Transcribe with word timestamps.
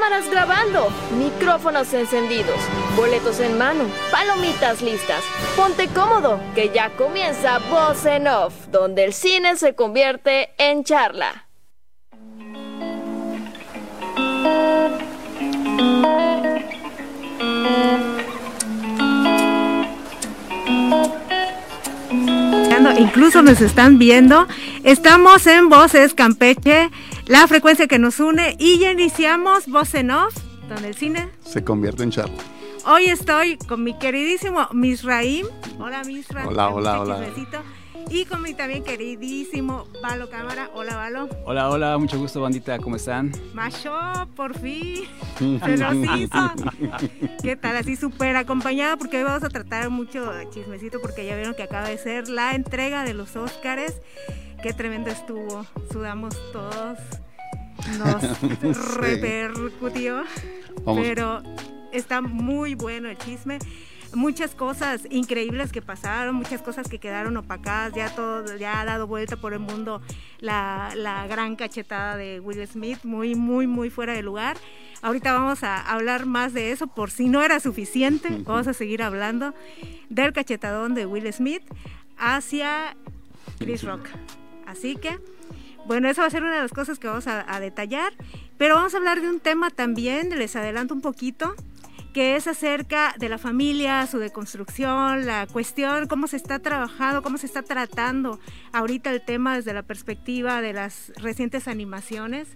cámaras 0.00 0.30
grabando, 0.30 0.88
micrófonos 1.18 1.92
encendidos, 1.92 2.56
boletos 2.96 3.38
en 3.38 3.58
mano, 3.58 3.84
palomitas 4.10 4.80
listas. 4.80 5.22
Ponte 5.56 5.88
cómodo, 5.88 6.40
que 6.54 6.70
ya 6.70 6.88
comienza 6.96 7.58
Voz 7.70 8.06
en 8.06 8.26
Off, 8.26 8.54
donde 8.68 9.04
el 9.04 9.12
cine 9.12 9.56
se 9.56 9.74
convierte 9.74 10.54
en 10.56 10.84
charla. 10.84 11.48
Incluso 23.00 23.40
nos 23.40 23.62
están 23.62 23.98
viendo. 23.98 24.46
Estamos 24.84 25.46
en 25.46 25.70
Voces 25.70 26.12
Campeche, 26.12 26.90
la 27.26 27.46
frecuencia 27.46 27.86
que 27.86 27.98
nos 27.98 28.20
une 28.20 28.56
y 28.58 28.78
ya 28.78 28.92
iniciamos 28.92 29.68
Voz 29.68 29.94
en 29.94 30.10
Off, 30.10 30.34
donde 30.68 30.88
el 30.88 30.94
cine 30.94 31.30
se 31.42 31.64
convierte 31.64 32.02
en 32.02 32.10
charla. 32.10 32.36
Hoy 32.84 33.06
estoy 33.06 33.56
con 33.56 33.84
mi 33.84 33.98
queridísimo 33.98 34.68
Misraim. 34.72 35.46
Hola 35.78 36.04
Misra. 36.04 36.46
Hola, 36.46 36.68
hola, 36.68 37.00
hola. 37.00 37.26
Y 38.08 38.24
con 38.24 38.42
mi 38.42 38.54
también 38.54 38.82
queridísimo 38.82 39.86
Valo 40.02 40.28
Cámara. 40.30 40.70
Hola, 40.74 40.96
Valo. 40.96 41.28
Hola, 41.44 41.68
hola, 41.68 41.98
mucho 41.98 42.18
gusto, 42.18 42.40
bandita, 42.40 42.78
¿cómo 42.78 42.96
están? 42.96 43.32
Macho, 43.54 43.92
por 44.34 44.58
fin. 44.58 45.04
Se 45.38 45.76
nos 45.76 45.94
hizo. 46.18 46.52
¿Qué 47.42 47.56
tal? 47.56 47.76
Así 47.76 47.96
súper 47.96 48.36
acompañada, 48.36 48.96
porque 48.96 49.18
hoy 49.18 49.24
vamos 49.24 49.44
a 49.44 49.48
tratar 49.48 49.90
mucho 49.90 50.32
chismecito, 50.50 51.00
porque 51.00 51.26
ya 51.26 51.36
vieron 51.36 51.54
que 51.54 51.62
acaba 51.62 51.88
de 51.88 51.98
ser 51.98 52.28
la 52.28 52.54
entrega 52.54 53.04
de 53.04 53.14
los 53.14 53.36
Óscares. 53.36 54.00
Qué 54.62 54.72
tremendo 54.72 55.10
estuvo. 55.10 55.66
Sudamos 55.92 56.36
todos. 56.52 56.98
Nos 57.98 58.40
repercutió. 58.96 60.24
Pero 60.84 61.42
está 61.92 62.20
muy 62.20 62.74
bueno 62.74 63.08
el 63.08 63.18
chisme 63.18 63.58
muchas 64.14 64.54
cosas 64.54 65.02
increíbles 65.10 65.72
que 65.72 65.82
pasaron, 65.82 66.34
muchas 66.34 66.62
cosas 66.62 66.88
que 66.88 66.98
quedaron 66.98 67.36
opacadas, 67.36 67.92
ya 67.94 68.14
todo, 68.14 68.56
ya 68.56 68.80
ha 68.80 68.84
dado 68.84 69.06
vuelta 69.06 69.36
por 69.36 69.52
el 69.52 69.60
mundo 69.60 70.02
la, 70.38 70.92
la 70.96 71.26
gran 71.26 71.56
cachetada 71.56 72.16
de 72.16 72.40
Will 72.40 72.66
Smith, 72.66 72.98
muy, 73.04 73.34
muy, 73.34 73.66
muy 73.66 73.90
fuera 73.90 74.12
de 74.12 74.22
lugar. 74.22 74.56
Ahorita 75.02 75.32
vamos 75.32 75.62
a 75.62 75.80
hablar 75.80 76.26
más 76.26 76.52
de 76.52 76.72
eso, 76.72 76.86
por 76.86 77.10
si 77.10 77.28
no 77.28 77.42
era 77.42 77.60
suficiente, 77.60 78.28
vamos 78.44 78.66
a 78.66 78.74
seguir 78.74 79.02
hablando 79.02 79.54
del 80.08 80.32
cachetadón 80.32 80.94
de 80.94 81.06
Will 81.06 81.32
Smith 81.32 81.62
hacia 82.18 82.96
Chris 83.58 83.82
Rock. 83.82 84.08
Así 84.66 84.96
que, 84.96 85.18
bueno, 85.86 86.08
eso 86.08 86.20
va 86.20 86.26
a 86.26 86.30
ser 86.30 86.42
una 86.42 86.56
de 86.56 86.62
las 86.62 86.72
cosas 86.72 86.98
que 86.98 87.08
vamos 87.08 87.26
a, 87.26 87.52
a 87.52 87.60
detallar, 87.60 88.12
pero 88.58 88.74
vamos 88.74 88.92
a 88.94 88.98
hablar 88.98 89.20
de 89.20 89.30
un 89.30 89.40
tema 89.40 89.70
también, 89.70 90.38
les 90.38 90.54
adelanto 90.54 90.94
un 90.94 91.00
poquito, 91.00 91.54
que 92.12 92.36
es 92.36 92.46
acerca 92.46 93.14
de 93.18 93.28
la 93.28 93.38
familia, 93.38 94.06
su 94.06 94.18
deconstrucción, 94.18 95.26
la 95.26 95.46
cuestión, 95.46 96.08
cómo 96.08 96.26
se 96.26 96.36
está 96.36 96.58
trabajando, 96.58 97.22
cómo 97.22 97.38
se 97.38 97.46
está 97.46 97.62
tratando 97.62 98.40
ahorita 98.72 99.10
el 99.10 99.24
tema 99.24 99.56
desde 99.56 99.72
la 99.72 99.82
perspectiva 99.82 100.60
de 100.60 100.72
las 100.72 101.12
recientes 101.16 101.68
animaciones. 101.68 102.48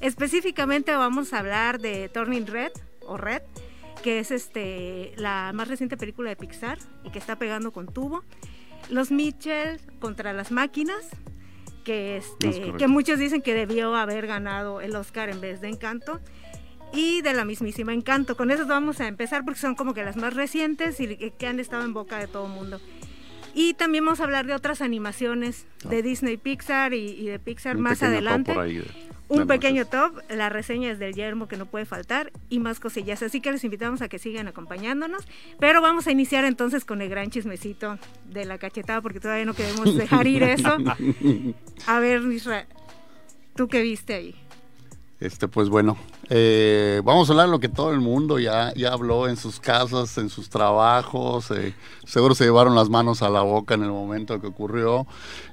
Específicamente 0.00 0.94
vamos 0.94 1.32
a 1.32 1.38
hablar 1.38 1.80
de 1.80 2.08
Turning 2.10 2.46
Red 2.46 2.72
o 3.00 3.16
Red, 3.16 3.42
que 4.02 4.18
es 4.18 4.30
este, 4.30 5.14
la 5.16 5.52
más 5.54 5.68
reciente 5.68 5.96
película 5.96 6.28
de 6.28 6.36
Pixar 6.36 6.78
y 7.02 7.10
que 7.10 7.18
está 7.18 7.36
pegando 7.36 7.72
con 7.72 7.86
tubo. 7.86 8.22
Los 8.90 9.10
Mitchell 9.10 9.80
contra 10.00 10.32
las 10.32 10.52
máquinas, 10.52 11.08
que, 11.84 12.18
este, 12.18 12.74
que 12.74 12.86
muchos 12.86 13.18
dicen 13.18 13.40
que 13.40 13.54
debió 13.54 13.94
haber 13.96 14.26
ganado 14.26 14.82
el 14.82 14.94
Oscar 14.94 15.30
en 15.30 15.40
vez 15.40 15.62
de 15.62 15.68
Encanto 15.68 16.20
y 16.92 17.22
de 17.22 17.34
la 17.34 17.44
mismísima 17.44 17.92
Encanto. 17.92 18.36
Con 18.36 18.50
esas 18.50 18.66
vamos 18.66 19.00
a 19.00 19.08
empezar 19.08 19.44
porque 19.44 19.60
son 19.60 19.74
como 19.74 19.94
que 19.94 20.04
las 20.04 20.16
más 20.16 20.34
recientes 20.34 21.00
y 21.00 21.16
que 21.16 21.46
han 21.46 21.60
estado 21.60 21.84
en 21.84 21.92
boca 21.92 22.18
de 22.18 22.26
todo 22.26 22.46
el 22.46 22.52
mundo. 22.52 22.80
Y 23.54 23.74
también 23.74 24.04
vamos 24.04 24.20
a 24.20 24.24
hablar 24.24 24.46
de 24.46 24.54
otras 24.54 24.82
animaciones 24.82 25.66
de. 25.84 26.02
Disney 26.02 26.36
Pixar 26.36 26.94
y, 26.94 27.26
de 27.26 27.38
Pixar 27.38 27.76
más 27.76 28.02
adelante. 28.02 28.54
un 29.28 29.46
pequeño 29.46 29.84
top, 29.84 30.22
la 30.30 30.48
reseña 30.48 30.90
es 30.90 30.98
del 30.98 31.14
Yermo 31.14 31.48
que 31.48 31.56
no 31.56 31.66
puede 31.66 31.84
faltar 31.84 32.32
y 32.48 32.60
más 32.60 32.78
cosillas. 32.78 33.22
Así 33.22 33.40
que 33.40 33.50
les 33.50 33.64
invitamos 33.64 34.00
a 34.00 34.08
que 34.08 34.18
sigan 34.18 34.48
acompañándonos. 34.48 35.26
Pero 35.58 35.82
vamos 35.82 36.06
a 36.06 36.12
iniciar 36.12 36.44
entonces 36.44 36.84
con 36.84 37.02
el 37.02 37.08
gran 37.08 37.30
chismecito 37.30 37.98
de 38.30 38.44
la 38.44 38.58
cachetada 38.58 39.00
porque 39.00 39.20
todavía 39.20 39.44
no 39.44 39.54
queremos 39.54 39.96
dejar 39.96 40.26
ir 40.26 40.42
eso. 40.44 40.76
A 41.86 41.98
ver, 41.98 42.22
Israel, 42.30 42.66
¿tú 43.56 43.66
qué 43.68 43.82
viste 43.82 44.14
ahí? 44.14 44.34
Este, 45.20 45.48
pues 45.48 45.68
bueno, 45.68 45.98
eh, 46.30 47.00
vamos 47.04 47.28
a 47.28 47.32
hablar 47.32 47.46
de 47.46 47.52
lo 47.52 47.60
que 47.60 47.68
todo 47.68 47.90
el 47.90 48.00
mundo 48.00 48.38
ya, 48.38 48.72
ya 48.74 48.92
habló 48.92 49.28
en 49.28 49.36
sus 49.36 49.60
casas, 49.60 50.18
en 50.18 50.28
sus 50.28 50.48
trabajos. 50.48 51.50
Eh, 51.50 51.74
seguro 52.06 52.34
se 52.34 52.44
llevaron 52.44 52.74
las 52.74 52.90
manos 52.90 53.22
a 53.22 53.30
la 53.30 53.42
boca 53.42 53.74
en 53.74 53.82
el 53.82 53.90
momento 53.90 54.40
que 54.40 54.46
ocurrió. 54.46 55.06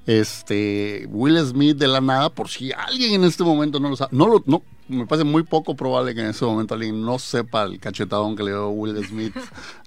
Este, 0.05 1.07
Will 1.09 1.37
Smith 1.45 1.77
de 1.77 1.87
la 1.87 2.01
nada, 2.01 2.29
por 2.29 2.49
si 2.49 2.71
alguien 2.71 3.13
en 3.13 3.23
este 3.23 3.43
momento 3.43 3.79
no 3.79 3.89
lo 3.89 3.95
sabe, 3.95 4.11
no 4.15 4.63
me 4.87 5.07
parece 5.07 5.23
muy 5.23 5.43
poco 5.43 5.75
probable 5.75 6.13
que 6.13 6.21
en 6.21 6.27
ese 6.27 6.45
momento 6.45 6.75
alguien 6.75 7.03
no 7.03 7.17
sepa 7.17 7.63
el 7.63 7.79
cachetadón 7.79 8.35
que 8.35 8.43
le 8.43 8.51
dio 8.51 8.69
Will 8.69 9.03
Smith 9.03 9.35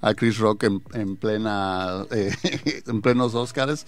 a 0.00 0.14
Chris 0.14 0.38
Rock 0.38 0.64
en, 0.64 1.16
plena 1.16 2.04
eh, 2.10 2.32
en 2.86 3.00
plenos 3.00 3.34
Oscars 3.34 3.86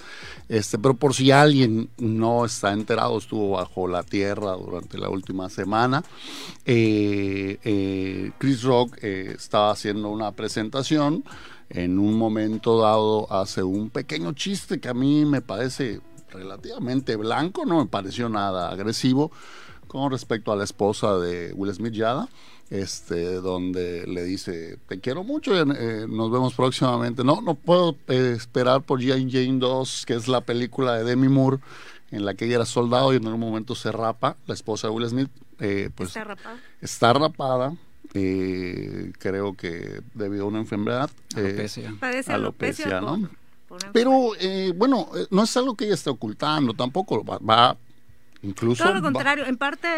este 0.49 0.79
pero 0.79 0.95
por 0.95 1.15
si 1.15 1.33
alguien 1.33 1.91
no 1.99 2.45
está 2.45 2.73
enterado 2.73 3.19
estuvo 3.19 3.51
bajo 3.51 3.89
la 3.89 4.05
tierra 4.05 4.53
durante 4.53 4.99
la 4.99 5.09
última 5.09 5.49
semana 5.49 6.05
eh, 7.63 8.33
Chris 8.39 8.63
Rock 8.63 9.03
estaba 9.03 9.73
haciendo 9.73 10.09
una 10.11 10.33
presentación 10.33 11.25
en 11.69 11.99
un 11.99 12.15
momento 12.15 12.81
dado 12.81 13.33
hace 13.33 13.63
un 13.63 13.91
pequeño 13.91 14.33
chiste 14.33 14.81
que 14.81 14.89
a 14.89 14.95
mí 14.95 15.25
me 15.25 15.41
parece 15.41 16.01
relativamente 16.31 17.17
blanco 17.17 17.65
no 17.65 17.79
me 17.79 17.87
pareció 17.87 18.29
nada 18.29 18.71
agresivo 18.71 19.31
con 19.91 20.13
respecto 20.13 20.53
a 20.53 20.57
la 20.57 20.63
esposa 20.63 21.19
de 21.19 21.53
Will 21.53 21.75
Smith 21.75 21.95
Yada, 21.95 22.29
este, 22.71 23.35
donde 23.35 24.07
le 24.07 24.23
dice, 24.23 24.79
te 24.87 25.01
quiero 25.01 25.25
mucho, 25.25 25.53
eh, 25.61 26.07
nos 26.09 26.31
vemos 26.31 26.55
próximamente. 26.55 27.25
No, 27.25 27.41
no 27.41 27.57
puedo 27.57 27.97
eh, 28.07 28.35
esperar 28.37 28.83
por 28.83 29.03
Jane 29.03 29.29
Jane 29.29 29.59
2, 29.59 30.05
que 30.07 30.15
es 30.15 30.29
la 30.29 30.43
película 30.43 30.95
de 30.95 31.03
Demi 31.03 31.29
Moore, 31.29 31.59
en 32.11 32.25
la 32.25 32.35
que 32.35 32.47
ella 32.47 32.57
era 32.57 32.67
soldado 32.67 33.13
y 33.13 33.17
en 33.17 33.27
un 33.27 33.39
momento 33.39 33.75
se 33.75 33.93
rapa, 33.93 34.37
la 34.47 34.55
esposa 34.55 34.89
de 34.89 34.95
Will 34.95 35.09
Smith, 35.09 35.31
eh, 35.59 35.91
pues 35.95 36.09
está 36.11 36.25
rapada. 36.25 36.61
Está 36.81 37.13
rapada 37.13 37.77
creo 39.19 39.55
que 39.55 40.01
debido 40.15 40.45
a 40.45 40.49
una 40.49 40.59
enfermedad. 40.59 41.11
Alopecia. 41.37 41.95
Parece 42.01 42.33
alopecia, 42.33 43.01
¿no? 43.01 43.29
Pero 43.93 44.33
bueno, 44.75 45.09
no 45.31 45.45
es 45.45 45.57
algo 45.57 45.77
que 45.77 45.85
ella 45.85 45.95
esté 45.95 46.11
ocultando, 46.11 46.75
tampoco 46.75 47.25
va 47.25 47.77
Incluso 48.43 48.85
Todo 48.85 48.95
lo 48.95 49.03
contrario, 49.03 49.45
en 49.45 49.59
parte 49.59 49.89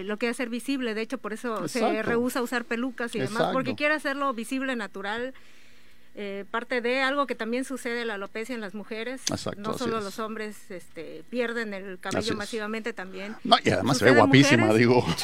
eh, 0.00 0.04
lo 0.04 0.16
quiere 0.16 0.30
hacer 0.30 0.48
visible, 0.48 0.94
de 0.94 1.02
hecho 1.02 1.18
por 1.18 1.34
eso 1.34 1.68
se 1.68 2.02
rehúsa 2.02 2.38
a 2.38 2.42
usar 2.42 2.64
pelucas 2.64 3.14
y 3.14 3.18
demás, 3.18 3.50
porque 3.52 3.74
quiere 3.74 3.94
hacerlo 3.94 4.32
visible, 4.32 4.76
natural, 4.76 5.34
eh, 6.14 6.44
parte 6.50 6.80
de 6.80 7.00
algo 7.00 7.26
que 7.26 7.34
también 7.34 7.64
sucede 7.64 8.04
la 8.04 8.14
alopecia 8.14 8.54
en 8.54 8.60
las 8.60 8.74
mujeres, 8.74 9.22
no 9.56 9.76
solo 9.78 10.00
los 10.00 10.18
hombres 10.18 10.70
este, 10.70 11.24
pierden 11.30 11.72
el 11.74 11.98
cabello 11.98 12.34
masivamente 12.36 12.92
también. 12.92 13.36
No, 13.44 13.56
y 13.64 13.70
además 13.70 13.98
se 13.98 14.06
ve 14.06 14.12
guapísima, 14.12 14.72
digo. 14.74 15.04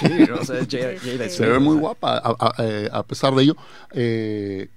Este, 0.58 1.28
se 1.28 1.46
ve 1.46 1.58
muy 1.58 1.76
guapa, 1.76 2.22
a, 2.24 2.54
eh, 2.58 2.88
a 2.90 3.02
pesar 3.02 3.34
de 3.34 3.42
ello. 3.42 3.56
Eh, 3.92 4.68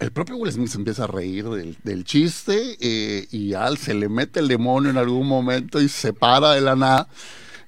el 0.00 0.12
propio 0.12 0.36
Will 0.36 0.52
Smith 0.52 0.68
se 0.68 0.78
empieza 0.78 1.04
a 1.04 1.06
reír 1.08 1.44
del, 1.46 2.04
chiste 2.04 2.76
eh, 2.80 3.26
y 3.32 3.54
al 3.54 3.78
se 3.78 3.94
le 3.94 4.08
mete 4.08 4.38
el 4.38 4.46
demonio 4.46 4.90
en 4.90 4.96
algún 4.96 5.26
momento 5.26 5.80
y 5.80 5.88
se 5.88 6.12
para 6.12 6.52
de 6.52 6.60
la 6.60 6.76
nada. 6.76 7.08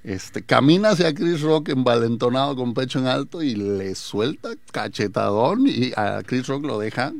Este, 0.02 0.42
camina 0.42 0.90
hacia 0.90 1.14
Chris 1.14 1.42
Rock 1.42 1.68
envalentonado 1.70 2.56
con 2.56 2.72
pecho 2.72 2.98
en 2.98 3.06
alto 3.06 3.42
y 3.42 3.54
le 3.54 3.94
suelta 3.94 4.50
cachetadón 4.72 5.66
y 5.66 5.92
a 5.94 6.22
Chris 6.24 6.47
Rock 6.47 6.64
lo 6.64 6.78
deja 6.78 7.12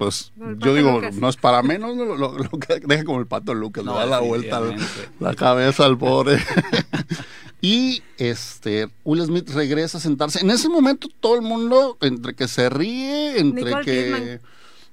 pues 0.00 0.32
yo 0.56 0.74
digo, 0.74 1.02
no 1.12 1.28
es 1.28 1.36
para 1.36 1.62
menos, 1.62 1.94
lo, 1.94 2.34
deja 2.86 3.04
como 3.04 3.20
el 3.20 3.26
pato 3.26 3.52
Lucas, 3.52 3.84
le 3.84 3.92
da 3.92 4.06
la 4.06 4.20
vuelta 4.20 4.62
la 5.18 5.34
cabeza 5.34 5.84
al 5.84 5.98
pobre. 5.98 6.42
y 7.60 8.02
este 8.16 8.88
Will 9.04 9.22
Smith 9.26 9.50
regresa 9.50 9.98
a 9.98 10.00
sentarse. 10.00 10.40
En 10.40 10.50
ese 10.50 10.70
momento 10.70 11.06
todo 11.20 11.34
el 11.34 11.42
mundo, 11.42 11.98
entre 12.00 12.32
que 12.32 12.48
se 12.48 12.70
ríe, 12.70 13.40
entre 13.40 13.82
que 13.82 14.40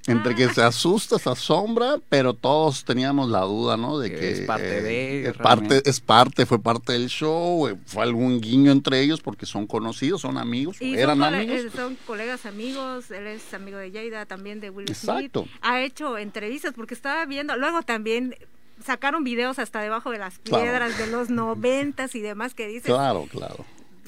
entre 0.07 0.35
que 0.35 0.47
se 0.49 0.63
asusta, 0.63 1.19
se 1.19 1.29
asombra, 1.29 1.99
pero 2.09 2.33
todos 2.33 2.85
teníamos 2.85 3.29
la 3.29 3.41
duda, 3.41 3.75
¿no? 3.75 3.99
De 3.99 4.09
que, 4.09 4.31
es 4.31 4.41
parte 4.41 4.81
de 4.81 5.27
eh, 5.27 5.33
parte, 5.33 5.81
es 5.85 5.99
parte, 5.99 6.45
fue 6.45 6.59
parte 6.59 6.93
del 6.93 7.07
show, 7.07 7.67
eh, 7.67 7.77
fue 7.85 8.03
algún 8.03 8.39
guiño 8.39 8.71
entre 8.71 9.01
ellos 9.01 9.19
porque 9.19 9.45
son 9.45 9.67
conocidos, 9.67 10.21
son 10.21 10.37
amigos, 10.37 10.77
eran 10.81 11.21
amigos. 11.21 11.57
Eh, 11.57 11.69
son 11.75 11.97
colegas 12.07 12.45
amigos, 12.45 13.11
él 13.11 13.27
es 13.27 13.53
amigo 13.53 13.77
de 13.77 13.91
Jada, 13.91 14.25
también 14.25 14.61
de 14.61 14.69
Will 14.69 14.89
Exacto. 14.89 15.45
Ha 15.61 15.81
hecho 15.81 16.17
entrevistas 16.17 16.73
porque 16.73 16.93
estaba 16.93 17.25
viendo, 17.25 17.57
luego 17.57 17.81
también 17.81 18.35
sacaron 18.83 19.25
videos 19.25 19.59
hasta 19.59 19.81
debajo 19.81 20.11
de 20.11 20.19
las 20.19 20.39
piedras 20.39 20.97
de 20.97 21.07
los 21.07 21.29
noventas 21.29 22.15
y 22.15 22.21
demás 22.21 22.53
que 22.53 22.67
dicen. 22.67 22.93
Claro, 22.93 23.27
claro 23.29 23.65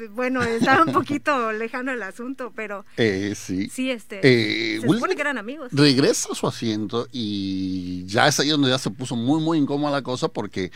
bueno, 0.08 0.42
estaba 0.44 0.84
un 0.84 0.94
poquito 0.94 1.52
lejano 1.52 1.92
el 1.92 2.02
asunto, 2.04 2.52
pero 2.56 2.86
Eh, 2.98 3.34
sí. 3.36 3.70
sí, 3.70 3.92
este, 3.92 4.20
Eh, 4.24 4.80
se 4.82 4.88
supone 4.88 5.16
que 5.16 5.22
eran 5.22 5.38
amigos. 5.38 5.70
regresa 5.72 6.30
a 6.32 6.36
su 6.36 6.48
asiento 6.48 7.08
y 7.12 8.06
ya 8.06 8.28
es 8.28 8.40
ahí 8.40 8.50
donde 8.50 8.70
ya 8.70 8.78
se 8.78 8.90
puso 8.92 9.16
muy, 9.16 9.42
muy 9.42 9.58
incómoda 9.58 9.92
la 9.92 10.02
cosa 10.02 10.28
porque 10.30 10.72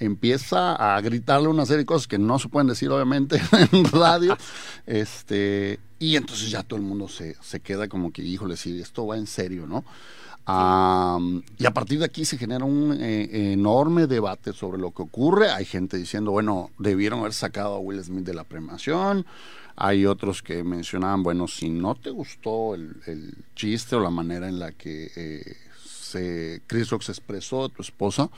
empieza 0.00 0.74
a 0.76 1.00
gritarle 1.00 1.48
una 1.48 1.66
serie 1.66 1.78
de 1.80 1.86
cosas 1.86 2.06
que 2.06 2.18
no 2.18 2.38
se 2.38 2.48
pueden 2.48 2.68
decir 2.68 2.88
obviamente 2.90 3.40
en 3.72 3.84
radio. 3.86 4.36
Este, 4.86 5.78
y 5.98 6.16
entonces 6.16 6.50
ya 6.50 6.62
todo 6.62 6.78
el 6.78 6.84
mundo 6.86 7.08
se, 7.08 7.36
se 7.42 7.60
queda 7.60 7.88
como 7.88 8.12
que, 8.12 8.22
híjole, 8.22 8.56
sí, 8.56 8.80
esto 8.80 9.06
va 9.06 9.16
en 9.16 9.26
serio, 9.26 9.66
¿no? 9.66 9.84
Am, 10.50 11.42
y 11.58 11.66
a 11.66 11.72
partir 11.72 11.98
de 11.98 12.06
aquí 12.06 12.24
se 12.24 12.38
genera 12.38 12.64
un 12.64 12.96
eh, 12.98 13.52
enorme 13.52 14.06
debate 14.06 14.54
sobre 14.54 14.78
lo 14.78 14.92
que 14.92 15.02
ocurre. 15.02 15.50
Hay 15.50 15.66
gente 15.66 15.98
diciendo, 15.98 16.30
bueno, 16.30 16.70
debieron 16.78 17.20
haber 17.20 17.34
sacado 17.34 17.74
a 17.74 17.78
Will 17.80 18.02
Smith 18.02 18.24
de 18.24 18.32
la 18.32 18.44
premiación. 18.44 19.26
Hay 19.76 20.06
otros 20.06 20.42
que 20.42 20.64
mencionaban, 20.64 21.22
bueno, 21.22 21.48
si 21.48 21.68
no 21.68 21.94
te 21.96 22.08
gustó 22.08 22.74
el, 22.74 22.96
el 23.06 23.34
chiste 23.54 23.94
o 23.96 24.00
la 24.00 24.08
manera 24.08 24.48
en 24.48 24.58
la 24.58 24.72
que 24.72 25.10
eh, 25.14 25.56
se, 26.08 26.62
Chris 26.66 26.90
Rock 26.90 27.02
se 27.02 27.12
expresó 27.12 27.68
de 27.68 27.74
tu 27.74 27.82
esposa, 27.82 28.28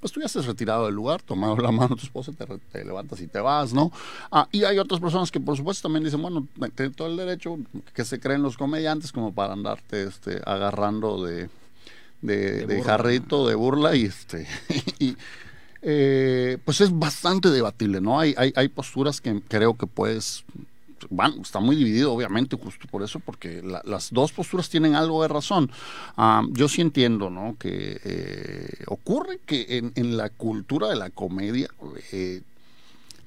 pues 0.00 0.12
tú 0.12 0.20
ya 0.20 0.26
estás 0.26 0.46
retirado 0.46 0.86
del 0.86 0.94
lugar, 0.94 1.22
tomado 1.22 1.56
la 1.56 1.70
mano 1.72 1.94
de 1.94 2.00
tu 2.00 2.06
esposa, 2.06 2.32
te, 2.32 2.46
re- 2.46 2.58
te 2.72 2.84
levantas 2.84 3.20
y 3.20 3.26
te 3.26 3.40
vas, 3.40 3.72
¿no? 3.72 3.90
Ah, 4.30 4.48
y 4.52 4.64
hay 4.64 4.78
otras 4.78 5.00
personas 5.00 5.30
que 5.30 5.40
por 5.40 5.56
supuesto 5.56 5.82
también 5.88 6.04
dicen, 6.04 6.22
bueno, 6.22 6.46
tienen 6.74 6.94
todo 6.94 7.08
el 7.08 7.16
derecho 7.16 7.58
que 7.94 8.04
se 8.04 8.18
creen 8.20 8.42
los 8.42 8.56
comediantes 8.56 9.12
como 9.12 9.32
para 9.32 9.52
andarte 9.52 10.04
este, 10.04 10.40
agarrando 10.46 11.22
de, 11.24 11.48
de, 12.22 12.36
De 12.52 12.66
de 12.66 12.76
burla. 12.78 12.84
jarrito, 12.84 13.46
de 13.48 13.54
burla 13.54 13.94
y 13.96 14.04
este... 14.06 14.46
y, 14.98 15.16
eh, 15.82 16.58
pues 16.64 16.80
es 16.80 16.96
bastante 16.98 17.50
debatible, 17.50 18.00
¿no? 18.00 18.18
Hay, 18.18 18.34
hay, 18.36 18.52
hay 18.56 18.68
posturas 18.68 19.20
que 19.20 19.40
creo 19.46 19.74
que 19.74 19.86
puedes 19.86 20.44
bueno, 21.10 21.36
está 21.42 21.60
muy 21.60 21.76
dividido, 21.76 22.12
obviamente, 22.12 22.56
justo 22.56 22.86
por 22.90 23.02
eso, 23.02 23.20
porque 23.20 23.62
la- 23.62 23.82
las 23.84 24.10
dos 24.12 24.32
posturas 24.32 24.68
tienen 24.68 24.94
algo 24.94 25.22
de 25.22 25.28
razón. 25.28 25.70
Ah, 26.16 26.42
yo 26.52 26.68
sí 26.68 26.80
entiendo, 26.80 27.30
¿no? 27.30 27.56
Que 27.58 28.00
eh, 28.04 28.84
ocurre 28.86 29.40
que 29.44 29.66
en, 29.78 29.92
en 29.94 30.16
la 30.16 30.30
cultura 30.30 30.88
de 30.88 30.96
la 30.96 31.10
comedia, 31.10 31.68
eh, 32.12 32.42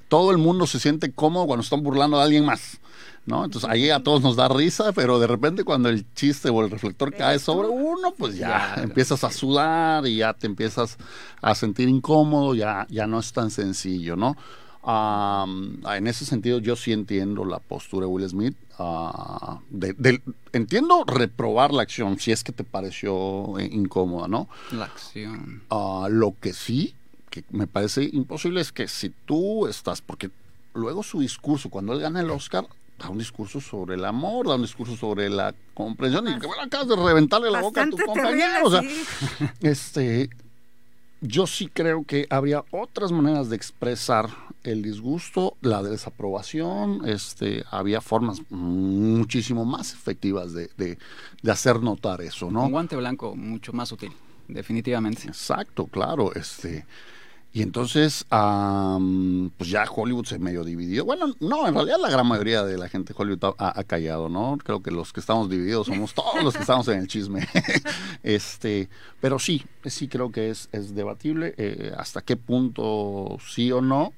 todo 0.08 0.32
el 0.32 0.38
mundo 0.38 0.68
se 0.68 0.80
siente 0.80 1.12
cómodo 1.14 1.46
cuando 1.48 1.64
están 1.64 1.84
burlando 1.84 2.20
a 2.20 2.24
alguien 2.24 2.44
más, 2.46 2.80
¿no? 3.26 3.46
Entonces 3.46 3.70
ahí 3.70 3.90
a 3.92 4.02
todos 4.04 4.22
nos 4.22 4.36
da 4.36 4.50
risa, 4.50 4.92
pero 4.92 5.20
de 5.20 5.28
repente 5.28 5.64
cuando 5.64 5.88
el 5.88 6.06
chiste 6.16 6.50
o 6.50 6.62
el 6.62 6.70
reflector 6.70 7.14
cae 7.16 7.40
sobre 7.40 7.70
uno, 7.70 8.14
pues 8.18 8.36
ya, 8.36 8.74
Ya. 8.76 8.84
empiezas 8.84 9.24
a 9.24 9.32
sudar 9.32 10.06
y 10.06 10.18
ya 10.18 10.34
te 10.34 10.48
empiezas 10.48 10.98
a 11.42 11.56
sentir 11.56 11.88
incómodo, 11.88 12.56
ya, 12.56 12.86
ya 12.90 13.08
no 13.08 13.20
es 13.20 13.32
tan 13.32 13.52
sencillo, 13.52 14.18
¿no? 14.18 14.36
Am, 14.84 15.80
en 15.86 16.08
ese 16.08 16.26
sentido 16.26 16.58
yo 16.60 16.76
sí 16.76 16.92
entiendo 16.92 17.46
la 17.46 17.60
postura 17.60 18.06
de 18.08 18.12
Will 18.12 18.28
Smith. 18.28 18.56
ah, 18.80 19.60
de- 19.70 20.22
entiendo 20.54 21.04
reprobar 21.06 21.72
la 21.72 21.84
acción 21.84 22.18
si 22.20 22.32
es 22.32 22.44
que 22.44 22.52
te 22.52 22.64
pareció 22.64 23.60
eh, 23.60 23.70
incómoda, 23.72 24.28
¿no? 24.28 24.50
La 24.72 24.86
acción. 24.86 25.62
Ah, 25.70 26.08
lo 26.10 26.34
que 26.40 26.54
sí, 26.54 26.96
que 27.30 27.44
me 27.52 27.68
parece 27.68 28.10
imposible 28.12 28.60
es 28.62 28.72
que 28.72 28.88
si 28.88 29.10
tú 29.26 29.68
estás, 29.68 30.02
porque 30.02 30.32
luego 30.74 31.04
su 31.04 31.20
discurso, 31.20 31.70
cuando 31.70 31.94
él 31.94 32.00
gana 32.00 32.22
el 32.22 32.32
Oscar, 32.32 32.66
da 32.98 33.10
un 33.10 33.20
discurso 33.20 33.62
sobre 33.62 33.96
el 33.96 34.06
amor, 34.06 34.48
da 34.48 34.56
un 34.56 34.64
discurso 34.64 34.96
sobre 34.98 35.30
la 35.30 35.54
comprensión, 35.76 36.28
y 36.28 36.40
que 36.40 36.48
bueno, 36.48 36.64
acabas 36.64 36.88
de 36.88 36.96
reventarle 36.96 37.52
la 37.52 37.62
boca 37.62 37.84
a 37.84 37.90
tu 37.90 37.98
compañero. 37.98 38.30
terrible, 38.32 38.62
o 38.64 38.72
sea, 38.72 38.82
sí. 38.82 39.04
este, 39.62 40.30
yo 41.22 41.46
sí 41.46 41.68
creo 41.68 42.04
que 42.04 42.26
habría 42.32 42.64
otras 42.72 43.12
maneras 43.12 43.50
de 43.50 43.56
expresar 43.56 44.30
el 44.64 44.82
disgusto, 44.84 45.58
la 45.62 45.82
desaprobación, 45.84 47.08
este, 47.08 47.64
había 47.72 48.02
formas 48.02 48.42
muchísimo 48.50 49.66
más 49.66 49.94
efectivas 49.94 50.54
de, 50.54 50.70
de- 50.78 50.98
de 51.42 51.52
hacer 51.52 51.82
notar 51.82 52.22
eso, 52.22 52.52
¿no? 52.52 52.66
Un 52.66 52.72
guante 52.72 52.96
blanco 52.96 53.36
mucho 53.36 53.74
más 53.74 53.92
útil, 53.92 54.12
definitivamente. 54.48 55.24
Exacto, 55.28 55.86
claro, 55.88 56.34
este. 56.36 56.86
Y 57.54 57.64
entonces, 57.64 58.26
am, 58.30 59.52
pues 59.58 59.70
ya 59.70 59.84
Hollywood 59.84 60.26
se 60.26 60.40
medio 60.40 60.64
dividió. 60.64 61.04
Bueno, 61.04 61.34
no, 61.42 61.68
en 61.68 61.74
realidad 61.74 61.98
la 62.00 62.10
gran 62.10 62.26
mayoría 62.26 62.64
de 62.64 62.78
la 62.78 62.88
gente 62.88 63.14
de 63.14 63.22
Hollywood 63.22 63.56
ha, 63.58 63.78
ha 63.78 63.84
callado, 63.84 64.30
¿no? 64.30 64.58
Creo 64.64 64.82
que 64.82 64.90
los 64.90 65.12
que 65.12 65.20
estamos 65.20 65.50
divididos 65.50 65.88
somos 65.88 66.14
todos 66.16 66.42
los 66.44 66.54
que 66.56 66.62
estamos 66.62 66.88
en 66.88 67.00
el 67.00 67.08
chisme. 67.08 67.46
este, 68.24 68.88
pero 69.20 69.38
sí, 69.40 69.64
sí 69.86 70.08
creo 70.08 70.32
que 70.32 70.50
es, 70.50 70.70
es 70.72 70.96
debatible. 70.96 71.54
eh, 71.58 71.92
hasta 71.98 72.22
qué 72.22 72.38
punto 72.38 73.38
sí 73.46 73.70
o 73.72 73.82
no. 73.82 74.14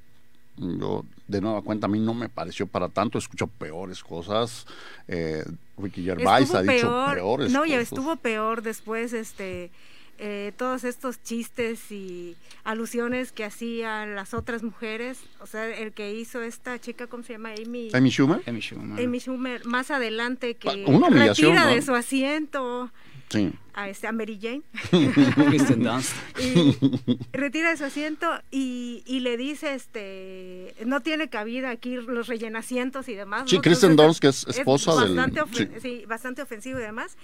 Yo, 0.57 1.05
de 1.27 1.41
nueva 1.41 1.61
cuenta, 1.61 1.88
a 1.88 1.89
mí 1.89 2.00
no 2.00 2.13
me 2.13 2.29
pareció 2.29 2.67
para 2.67 2.89
tanto. 2.89 3.17
Escucho 3.17 3.47
peores 3.47 4.03
cosas. 4.03 4.65
Eh, 5.07 5.44
Ricky 5.77 6.03
Gervais 6.03 6.44
Estuvo 6.45 6.59
ha 6.59 6.61
dicho 6.61 6.88
peor, 6.88 7.13
peores 7.15 7.51
no, 7.51 7.65
ya 7.65 7.77
cosas. 7.77 7.91
estuvo 7.91 8.15
peor 8.17 8.61
después, 8.61 9.13
este, 9.13 9.71
eh, 10.19 10.54
todos 10.57 10.83
estos 10.83 11.21
chistes 11.24 11.92
y 11.92 12.36
alusiones 12.63 13.31
que 13.31 13.44
hacían 13.44 14.15
las 14.15 14.33
otras 14.33 14.63
mujeres, 14.63 15.19
o 15.42 15.48
sea, 15.48 15.68
el 15.68 15.92
que 15.92 16.13
hizo 16.13 16.42
esta 16.42 16.80
chica, 16.80 17.07
¿cómo 17.07 17.24
se 17.24 17.33
llama? 17.33 17.50
Amy, 17.51 17.89
Amy 17.94 18.10
Schumer. 18.10 18.42
Amy 18.48 18.62
Schumer. 18.62 19.04
Amy 19.04 19.19
Schumer, 19.19 19.65
más 19.65 19.92
adelante 19.92 20.56
que 20.56 20.86
Una 20.88 21.07
humillación, 21.07 21.51
retira 21.54 21.65
¿no? 21.69 21.75
de 21.75 21.81
su 21.81 21.94
asiento 21.95 22.92
Sí. 23.30 23.51
a, 23.74 23.89
este, 23.89 24.06
a 24.06 24.12
Mary 24.12 24.38
Jane. 24.39 24.62
Y 26.39 27.38
retira 27.38 27.71
de 27.71 27.77
su 27.77 27.83
asiento 27.86 28.30
y, 28.51 29.04
y 29.06 29.21
le 29.21 29.38
dice 29.38 29.74
este 29.74 30.75
no 30.86 31.01
tiene 31.01 31.30
cabida 31.30 31.69
aquí 31.69 31.95
los 31.95 32.27
rellenacientos 32.27 33.07
y 33.09 33.13
demás 33.16 33.50
Sí, 33.50 33.56
¿no? 33.57 33.62
Kristen 33.62 33.95
Dunst, 33.95 34.19
que 34.19 34.27
es 34.27 34.48
esposa 34.48 34.95
del- 35.04 35.16
bastante 35.16 35.42
ofen- 35.42 35.74
sí. 35.75 35.80
sí, 35.81 36.06
bastante 36.07 36.42
ofensivo 36.42 36.80
y 36.80 36.83
demás 36.83 37.18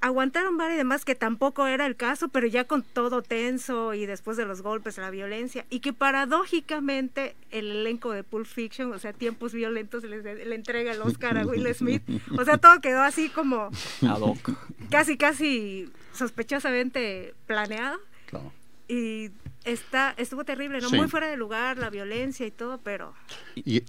aguantaron 0.00 0.56
vara 0.56 0.74
y 0.74 0.76
demás 0.76 1.04
que 1.04 1.14
tampoco 1.14 1.66
era 1.66 1.84
el 1.86 1.96
caso 1.96 2.28
pero 2.28 2.46
ya 2.46 2.64
con 2.64 2.82
todo 2.82 3.22
tenso 3.22 3.94
y 3.94 4.06
después 4.06 4.36
de 4.36 4.44
los 4.46 4.62
golpes 4.62 4.96
la 4.98 5.10
violencia 5.10 5.64
y 5.70 5.80
que 5.80 5.92
paradójicamente 5.92 7.34
el 7.50 7.70
elenco 7.70 8.12
de 8.12 8.22
Pulp 8.24 8.46
Fiction 8.46 8.92
o 8.92 8.98
sea 8.98 9.12
tiempos 9.12 9.52
violentos 9.52 10.04
le, 10.04 10.22
le 10.22 10.54
entrega 10.54 10.92
el 10.92 11.02
Oscar 11.02 11.36
a 11.38 11.44
Will 11.46 11.74
Smith 11.74 12.02
o 12.38 12.44
sea 12.44 12.58
todo 12.58 12.80
quedó 12.80 13.02
así 13.02 13.28
como 13.28 13.70
Ad 14.02 14.20
hoc. 14.20 14.50
casi 14.90 15.16
casi 15.16 15.90
sospechosamente 16.12 17.34
planeado 17.46 17.98
Claro. 18.26 18.52
y 18.88 19.30
está 19.64 20.14
estuvo 20.16 20.44
terrible, 20.44 20.80
¿no? 20.80 20.88
Sí. 20.90 20.96
Muy 20.96 21.08
fuera 21.08 21.26
de 21.28 21.36
lugar, 21.36 21.78
la 21.78 21.90
violencia 21.90 22.46
y 22.46 22.50
todo, 22.50 22.78
pero 22.78 23.14
Y, 23.54 23.82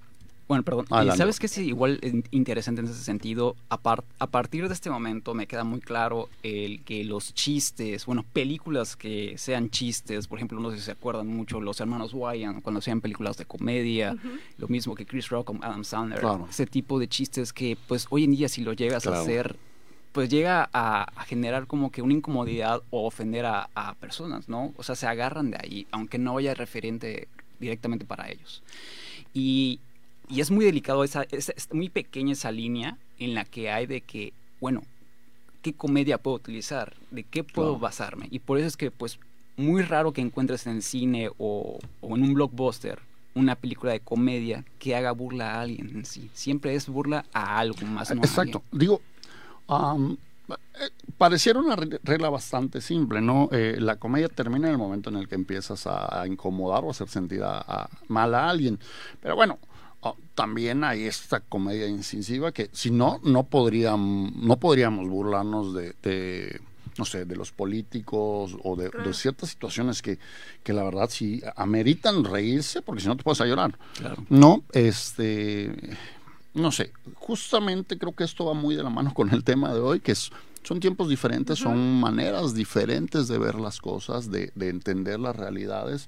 Bueno, 0.50 0.64
perdón. 0.64 0.88
Y 0.90 0.94
Adelante. 0.96 1.18
sabes 1.20 1.40
que 1.40 1.48
sí, 1.48 1.68
igual 1.68 2.00
es 2.02 2.12
interesante 2.32 2.82
en 2.82 2.88
ese 2.88 3.04
sentido. 3.04 3.56
A, 3.70 3.78
par- 3.78 4.04
a 4.18 4.26
partir 4.28 4.68
de 4.68 4.74
este 4.74 4.90
momento 4.90 5.36
me 5.36 5.46
queda 5.46 5.64
muy 5.64 5.80
claro 5.80 6.28
el 6.42 6.82
que 6.84 7.04
los 7.06 7.36
chistes, 7.36 8.08
bueno, 8.08 8.26
películas 8.34 8.96
que 8.96 9.38
sean 9.38 9.70
chistes, 9.70 10.28
por 10.28 10.40
ejemplo, 10.40 10.60
no 10.60 10.72
sé 10.72 10.78
si 10.78 10.84
se 10.86 10.92
acuerdan 10.92 11.28
mucho 11.28 11.62
los 11.62 11.80
hermanos 11.80 12.14
Wyan 12.16 12.62
cuando 12.62 12.80
hacían 12.80 13.00
películas 13.00 13.38
de 13.38 13.46
comedia, 13.46 14.18
lo 14.58 14.68
mismo 14.68 14.96
que 14.96 15.06
Chris 15.06 15.30
Rock 15.30 15.46
con 15.46 15.64
Adam 15.64 15.84
Sandler, 15.84 16.20
Claro. 16.20 16.48
ese 16.50 16.66
tipo 16.66 16.98
de 16.98 17.08
chistes 17.08 17.54
que 17.54 17.78
pues 17.88 18.08
hoy 18.10 18.24
en 18.24 18.32
día 18.32 18.50
si 18.50 18.62
lo 18.64 18.74
llegas 18.74 19.04
Claro. 19.04 19.20
a 19.20 19.22
hacer 19.22 19.56
pues 20.14 20.30
llega 20.30 20.68
a, 20.74 21.04
a 21.16 21.24
generar 21.26 21.68
como 21.68 21.92
que 21.92 22.02
una 22.02 22.14
incomodidad 22.14 22.82
o 22.90 23.06
ofender 23.06 23.46
a, 23.46 23.70
a 23.76 23.94
personas, 23.94 24.50
¿no? 24.50 24.74
O 24.78 24.82
sea, 24.82 24.96
se 24.96 25.06
agarran 25.06 25.52
de 25.52 25.58
ahí, 25.62 25.88
aunque 25.92 26.18
no 26.18 26.36
haya 26.40 26.56
referente 26.56 27.28
directamente 27.60 28.06
para 28.06 28.32
ellos. 28.32 28.64
Y, 29.36 29.80
y 30.30 30.42
es 30.42 30.52
muy 30.52 30.64
delicado, 30.66 31.04
esa, 31.04 31.24
es, 31.32 31.50
es 31.50 31.68
muy 31.74 31.90
pequeña 31.90 32.34
esa 32.34 32.52
línea 32.52 32.98
en 33.18 33.34
la 33.34 33.46
que 33.46 33.72
hay 33.72 33.86
de 33.88 34.02
que, 34.02 34.34
bueno, 34.62 34.84
¿qué 35.62 35.74
comedia 35.74 36.18
puedo 36.18 36.38
utilizar? 36.38 36.94
¿De 37.12 37.24
qué 37.24 37.44
puedo 37.44 37.70
Claro. 37.72 37.80
basarme? 37.80 38.28
Y 38.32 38.40
por 38.40 38.58
eso 38.60 38.68
es 38.68 38.78
que, 38.78 38.92
pues, 38.92 39.20
muy 39.58 39.82
raro 39.82 40.14
que 40.14 40.22
encuentres 40.22 40.68
en 40.68 40.78
el 40.78 40.84
cine 40.84 41.30
o, 41.38 41.80
o 42.02 42.16
en 42.16 42.24
un 42.24 42.34
blockbuster 42.34 43.00
una 43.36 43.56
película 43.56 43.92
de 43.92 44.00
comedia 44.00 44.66
que 44.80 44.96
haga 44.96 45.12
burla 45.12 45.56
a 45.56 45.62
alguien 45.62 45.90
en 45.90 46.06
sí. 46.06 46.30
Siempre 46.34 46.74
es 46.76 46.88
burla 46.90 47.26
a 47.32 47.60
algo 47.60 47.86
más. 47.86 48.10
no 48.14 48.22
a 48.22 48.26
Exacto. 48.26 48.64
Digo, 48.72 49.02
eh, 50.50 50.90
pareciera 51.18 51.60
una 51.60 51.76
re- 51.76 52.00
regla 52.04 52.30
bastante 52.30 52.82
simple, 52.82 53.22
¿no? 53.22 53.48
Eh, 53.52 53.78
la 53.80 53.98
comedia 53.98 54.28
termina 54.30 54.68
en 54.68 54.74
el 54.74 54.78
momento 54.80 55.10
en 55.10 55.18
el 55.18 55.28
que 55.28 55.36
empiezas 55.36 55.86
a, 55.88 56.22
a 56.22 56.28
incomodar 56.28 56.84
o 56.84 56.90
hacer 56.92 57.08
sentir 57.08 57.44
a- 57.44 57.60
a- 57.60 57.90
mal 58.08 58.34
a 58.34 58.50
alguien. 58.50 58.80
Pero 59.22 59.36
bueno, 59.36 59.60
ah, 60.04 60.14
también 60.36 60.84
hay 60.84 61.06
esta 61.06 61.40
comedia 61.40 61.88
incisiva 61.88 62.52
que 62.52 62.70
si 62.72 62.92
no, 62.92 63.20
no, 63.24 63.44
podrían, 63.44 64.46
no 64.46 64.58
podríamos 64.58 65.08
burlarnos 65.08 65.74
de... 65.74 65.96
de, 66.02 66.62
no 66.98 67.06
sé, 67.06 67.24
de 67.24 67.38
los 67.38 67.54
políticos 67.54 68.58
o 68.62 68.76
de, 68.76 68.92
ciertas 69.14 69.50
situaciones 69.50 70.02
que, 70.02 70.20
que 70.64 70.74
la 70.74 70.84
verdad 70.84 71.10
sí 71.10 71.42
ameritan 71.56 72.26
reírse 72.26 72.82
porque 72.82 73.02
si 73.02 73.08
no 73.08 73.16
te 73.16 73.24
puedes 73.24 73.40
a 73.40 73.46
llorar. 73.46 73.78
Claro. 73.98 74.26
No, 74.28 74.64
este, 74.74 75.74
no 76.54 76.72
sé, 76.72 76.92
justamente 77.16 77.98
creo 77.98 78.14
que 78.14 78.24
esto 78.24 78.46
va 78.46 78.54
muy 78.54 78.76
de 78.76 78.84
la 78.84 78.90
mano 78.90 79.14
con 79.14 79.30
el 79.30 79.44
tema 79.44 79.74
de 79.74 79.80
hoy, 79.80 80.00
que 80.00 80.12
es, 80.12 80.30
son 80.64 80.80
tiempos 80.80 81.10
diferentes, 81.10 81.60
son 81.60 82.00
maneras 82.00 82.54
diferentes 82.54 83.28
de 83.28 83.38
ver 83.38 83.56
las 83.56 83.80
cosas, 83.80 84.30
de, 84.30 84.52
de 84.56 84.70
entender 84.70 85.20
las 85.20 85.36
realidades, 85.36 86.08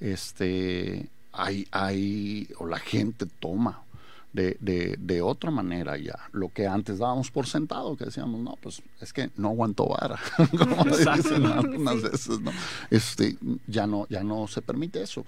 este, 0.00 1.08
hay, 1.32 1.66
hay, 1.70 2.48
o 2.58 2.66
la 2.66 2.78
gente 2.78 3.26
toma 3.26 3.82
de, 4.32 4.56
de, 4.60 4.96
de, 4.98 5.20
otra 5.20 5.50
manera 5.50 5.96
ya. 5.98 6.18
Lo 6.32 6.48
que 6.48 6.66
antes 6.66 6.98
dábamos 6.98 7.30
por 7.30 7.46
sentado, 7.46 7.96
que 7.96 8.06
decíamos, 8.06 8.40
no, 8.40 8.56
pues 8.60 8.82
es 9.00 9.12
que 9.12 9.30
no 9.36 9.48
aguantó 9.48 9.86
vara, 9.86 10.18
como 10.58 10.84
dicen 10.84 11.46
algunas 11.46 12.02
veces, 12.02 12.40
¿no? 12.40 12.50
Este, 12.90 13.36
ya 13.66 13.86
no, 13.86 14.06
ya 14.08 14.22
no 14.22 14.46
se 14.48 14.62
permite 14.62 15.02
eso. 15.02 15.26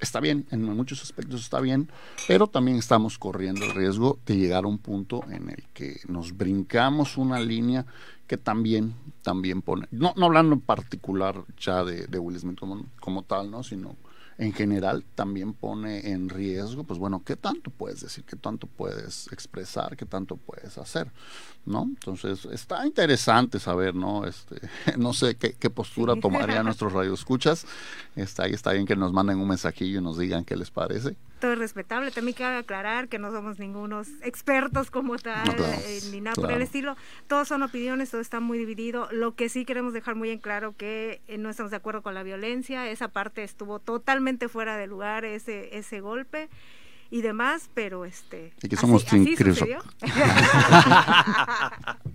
Está 0.00 0.20
bien, 0.20 0.46
en 0.50 0.62
muchos 0.62 1.02
aspectos 1.02 1.40
está 1.40 1.60
bien, 1.60 1.88
pero 2.28 2.46
también 2.46 2.78
estamos 2.78 3.18
corriendo 3.18 3.64
el 3.64 3.74
riesgo 3.74 4.18
de 4.26 4.36
llegar 4.36 4.64
a 4.64 4.68
un 4.68 4.78
punto 4.78 5.24
en 5.30 5.50
el 5.50 5.64
que 5.72 6.00
nos 6.08 6.36
brincamos 6.36 7.16
una 7.16 7.40
línea 7.40 7.86
que 8.26 8.36
también, 8.36 8.94
también 9.22 9.62
pone, 9.62 9.86
no, 9.90 10.12
no 10.16 10.26
hablando 10.26 10.54
en 10.54 10.60
particular 10.60 11.44
ya 11.58 11.84
de, 11.84 12.06
de 12.08 12.18
Will 12.18 12.38
Smith 12.38 12.58
como, 12.58 12.84
como 13.00 13.22
tal, 13.22 13.50
¿no? 13.50 13.62
sino 13.62 13.96
en 14.38 14.52
general 14.52 15.04
también 15.14 15.54
pone 15.54 16.10
en 16.10 16.28
riesgo, 16.28 16.84
pues 16.84 16.98
bueno, 16.98 17.22
¿qué 17.24 17.36
tanto 17.36 17.70
puedes 17.70 18.00
decir? 18.02 18.24
¿Qué 18.24 18.36
tanto 18.36 18.66
puedes 18.66 19.32
expresar? 19.32 19.96
¿Qué 19.96 20.04
tanto 20.04 20.36
puedes 20.36 20.76
hacer? 20.76 21.10
¿No? 21.64 21.84
Entonces, 21.84 22.44
está 22.46 22.86
interesante 22.86 23.58
saber, 23.58 23.94
¿no? 23.94 24.26
Este, 24.26 24.56
no 24.98 25.14
sé 25.14 25.36
qué, 25.36 25.54
qué 25.58 25.70
postura 25.70 26.16
tomaría 26.16 26.62
nuestros 26.64 26.92
radioescuchas. 26.92 27.66
Está 28.14 28.44
ahí, 28.44 28.52
está 28.52 28.72
bien 28.72 28.86
que 28.86 28.96
nos 28.96 29.12
manden 29.12 29.38
un 29.38 29.48
mensajillo 29.48 30.00
y 30.00 30.02
nos 30.02 30.18
digan 30.18 30.44
qué 30.44 30.56
les 30.56 30.70
parece. 30.70 31.16
Todo 31.40 31.52
es 31.52 31.58
respetable. 31.58 32.10
También 32.10 32.34
cabe 32.34 32.56
aclarar 32.56 33.08
que 33.08 33.18
no 33.18 33.30
somos 33.30 33.58
ningunos 33.58 34.08
expertos 34.22 34.90
como 34.90 35.18
tal, 35.18 35.46
no, 35.46 35.54
claro, 35.54 35.82
eh, 35.86 36.00
ni 36.10 36.20
nada 36.20 36.34
claro. 36.34 36.48
por 36.48 36.56
el 36.56 36.62
estilo. 36.62 36.96
Todos 37.26 37.48
son 37.48 37.62
opiniones, 37.62 38.10
todo 38.10 38.22
está 38.22 38.40
muy 38.40 38.58
dividido. 38.58 39.08
Lo 39.12 39.34
que 39.34 39.50
sí 39.50 39.66
queremos 39.66 39.92
dejar 39.92 40.14
muy 40.14 40.30
en 40.30 40.38
claro 40.38 40.74
que 40.76 41.20
eh, 41.26 41.36
no 41.36 41.50
estamos 41.50 41.70
de 41.70 41.76
acuerdo 41.76 42.02
con 42.02 42.14
la 42.14 42.22
violencia. 42.22 42.88
Esa 42.88 43.08
parte 43.08 43.44
estuvo 43.44 43.80
totalmente 43.80 44.25
fuera 44.48 44.76
de 44.76 44.86
lugar, 44.86 45.24
ese, 45.24 45.76
ese 45.76 46.00
golpe 46.00 46.48
y 47.10 47.22
demás, 47.22 47.70
pero 47.74 48.04
este... 48.04 48.52
Y 48.62 48.68
que 48.68 48.76
somos 48.76 49.04
así, 49.06 49.20
así 49.22 49.36
sucedió. 49.36 49.78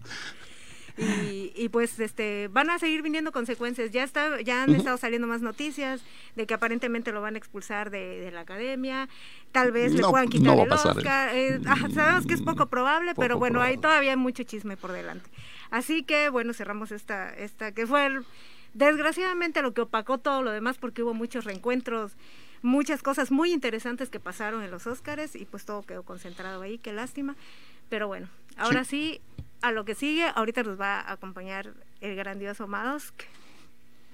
y, 0.97 1.53
y, 1.55 1.69
pues 1.69 1.99
este 1.99 2.49
van 2.49 2.69
a 2.69 2.77
seguir 2.77 3.01
viniendo 3.01 3.31
consecuencias. 3.31 3.91
Ya 3.91 4.03
está, 4.03 4.41
ya 4.41 4.63
han 4.63 4.69
uh 4.69 4.73
-huh. 4.73 4.77
estado 4.77 4.97
saliendo 4.97 5.25
más 5.27 5.41
noticias 5.41 6.03
de 6.35 6.45
que 6.45 6.53
aparentemente 6.53 7.11
lo 7.13 7.21
van 7.21 7.35
a 7.35 7.37
expulsar 7.37 7.89
de, 7.89 8.19
de 8.19 8.31
la 8.31 8.41
academia. 8.41 9.07
Tal 9.51 9.71
vez 9.71 9.93
le 9.93 10.03
puedan 10.03 10.27
quitar 10.27 10.55
no 10.55 10.63
el 10.63 10.69
pasar, 10.69 10.97
Oscar. 10.97 11.29
Eh, 11.33 11.59
ah, 11.65 11.87
sabemos 11.93 12.27
que 12.27 12.33
es 12.33 12.41
poco 12.41 12.67
probable, 12.67 13.11
Poco 13.11 13.21
pero 13.21 13.39
bueno, 13.39 13.61
hay 13.61 13.77
probable. 13.77 13.81
todavía 13.81 14.17
mucho 14.17 14.43
chisme 14.43 14.75
por 14.77 14.91
delante. 14.91 15.29
Así 15.71 16.03
que 16.03 16.29
bueno, 16.29 16.53
cerramos 16.53 16.91
esta, 16.91 17.33
esta 17.33 17.71
que 17.71 17.87
fue 17.87 18.05
el- 18.05 18.25
desgraciadamente 18.73 19.61
lo 19.61 19.73
que 19.73 19.81
opacó 19.81 20.17
todo 20.17 20.41
lo 20.41 20.51
demás 20.51 20.77
porque 20.77 21.03
hubo 21.03 21.13
muchos 21.13 21.45
reencuentros, 21.45 22.13
muchas 22.61 23.01
cosas 23.03 23.31
muy 23.31 23.51
interesantes 23.51 24.09
que 24.09 24.19
pasaron 24.19 24.63
en 24.63 24.71
los 24.71 24.87
Óscares 24.87 25.35
y 25.35 25.45
pues 25.45 25.65
todo 25.65 25.83
quedó 25.83 26.03
concentrado 26.03 26.61
ahí, 26.61 26.77
qué 26.77 26.93
lástima. 26.93 27.35
Pero 27.89 28.07
bueno, 28.07 28.29
ahora 28.57 28.83
sí, 28.83 29.19
a 29.61 29.71
lo 29.71 29.83
que 29.85 29.95
sigue, 29.95 30.25
ahorita 30.35 30.63
nos 30.63 30.79
va 30.79 30.99
a 31.01 31.11
acompañar 31.13 31.73
el 31.99 32.15
grandioso 32.15 32.67
Madosk. 32.67 33.13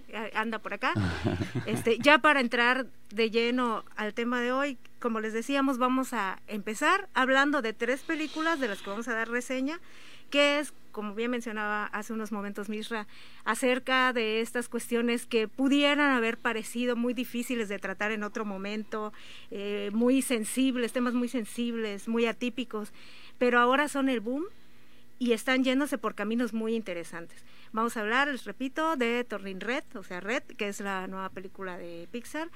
eh, 0.10 0.32
Anda 0.34 0.60
por 0.60 0.74
acá. 0.74 0.94
Este, 1.66 1.98
ya 2.00 2.20
para 2.20 2.40
entrar 2.40 2.88
de 3.10 3.30
lleno 3.30 3.84
al 3.98 4.14
tema 4.14 4.40
de 4.42 4.52
hoy, 4.54 4.78
como 5.00 5.20
les 5.20 5.34
decíamos, 5.34 5.78
vamos 5.78 6.14
a 6.14 6.40
empezar 6.48 7.10
hablando 7.14 7.62
de 7.62 7.74
tres 7.74 8.02
películas 8.02 8.60
de 8.60 8.70
las 8.70 8.82
que 8.82 8.90
vamos 8.90 9.08
a 9.10 9.14
dar 9.14 9.30
reseña, 9.30 9.80
que 10.30 10.60
es, 10.60 10.74
como 10.98 11.13
bien 11.13 11.30
mencionaba 11.30 11.86
hace 11.86 12.12
unos 12.12 12.32
momentos 12.32 12.70
Misra, 12.70 13.06
acerca 13.46 14.13
de 14.13 14.42
estas 14.42 14.68
cuestiones 14.68 15.27
que 15.27 15.48
pudieran 15.48 16.00
haber 16.00 16.39
parecido 16.39 16.96
muy 16.96 17.13
difíciles 17.13 17.70
de 17.70 17.77
tratar 17.77 18.12
en 18.12 18.24
otro 18.24 18.46
momento, 18.46 19.13
eh, 19.51 19.92
muy 19.94 20.24
sensibles, 20.24 20.94
temas 20.94 21.13
muy 21.13 21.27
sensibles, 21.27 22.08
muy 22.08 22.25
atípicos, 22.25 22.94
pero 23.38 23.60
ahora 23.60 23.89
son 23.89 24.10
el 24.10 24.22
boom 24.22 24.46
y 25.20 25.34
están 25.34 25.63
yéndose 25.63 26.00
por 26.00 26.16
caminos 26.16 26.51
muy 26.51 26.74
interesantes. 26.74 27.46
Vamos 27.74 27.96
a 27.96 28.00
hablar, 28.01 28.27
les 28.30 28.46
repito, 28.46 28.96
de 28.96 29.24
Turning 29.24 29.60
Red, 29.60 29.84
o 29.94 30.01
sea, 30.01 30.20
Red, 30.20 30.42
que 30.58 30.68
es 30.68 30.80
la 30.80 31.06
nueva 31.06 31.30
película 31.30 31.77
de 31.77 32.08
Pixar, 32.12 32.50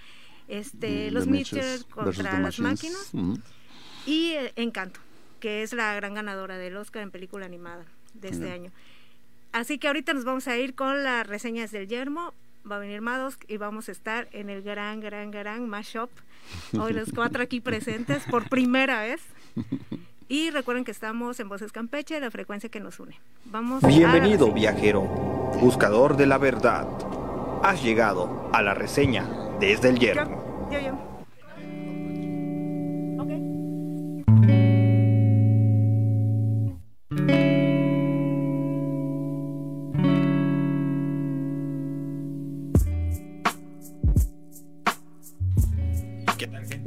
este, 0.47 1.11
Mm, 1.11 1.13
Los 1.13 1.27
Mitchell 1.27 1.85
contra 1.93 2.39
las 2.39 2.57
máquinas 2.57 3.13
Ujú. 3.13 3.37
y 4.07 4.31
eh, 4.31 4.51
Encanto, 4.55 4.99
que 5.39 5.61
es 5.61 5.73
la 5.73 5.93
gran 5.93 6.15
ganadora 6.15 6.57
del 6.57 6.75
Oscar 6.75 7.03
en 7.03 7.11
película 7.11 7.45
animada 7.45 7.85
de 8.13 8.29
este 8.29 8.43
Bien. 8.45 8.53
año. 8.53 8.71
Así 9.51 9.77
que 9.77 9.87
ahorita 9.87 10.13
nos 10.13 10.23
vamos 10.23 10.47
a 10.47 10.57
ir 10.57 10.75
con 10.75 11.03
las 11.03 11.27
reseñas 11.27 11.71
del 11.71 11.87
Yermo, 11.87 12.33
va 12.69 12.77
a 12.77 12.79
venir 12.79 13.01
Madosk 13.01 13.43
y 13.49 13.57
vamos 13.57 13.89
a 13.89 13.91
estar 13.91 14.27
en 14.31 14.49
el 14.49 14.61
gran, 14.61 14.99
gran, 15.01 15.31
gran 15.31 15.67
mashup. 15.67 16.09
Hoy 16.79 16.93
los 16.93 17.11
cuatro 17.13 17.43
aquí 17.43 17.59
presentes 17.59 18.23
por 18.29 18.47
primera 18.49 19.01
vez. 19.01 19.21
Y 20.29 20.49
recuerden 20.49 20.85
que 20.85 20.91
estamos 20.91 21.39
en 21.41 21.49
Voces 21.49 21.73
Campeche, 21.73 22.19
la 22.21 22.31
frecuencia 22.31 22.69
que 22.69 22.79
nos 22.79 22.99
une. 23.01 23.19
Vamos 23.45 23.83
a 23.83 23.87
Bienvenido 23.87 24.45
reseña. 24.47 24.53
viajero, 24.53 25.01
buscador 25.01 26.15
de 26.15 26.25
la 26.27 26.37
verdad. 26.37 26.87
Has 27.63 27.83
llegado 27.83 28.49
a 28.53 28.61
la 28.61 28.73
reseña 28.73 29.27
desde 29.59 29.89
el 29.89 29.99
yermo. 29.99 30.69
Yo, 30.71 30.79
yo, 30.79 30.85
yo. 30.87 31.10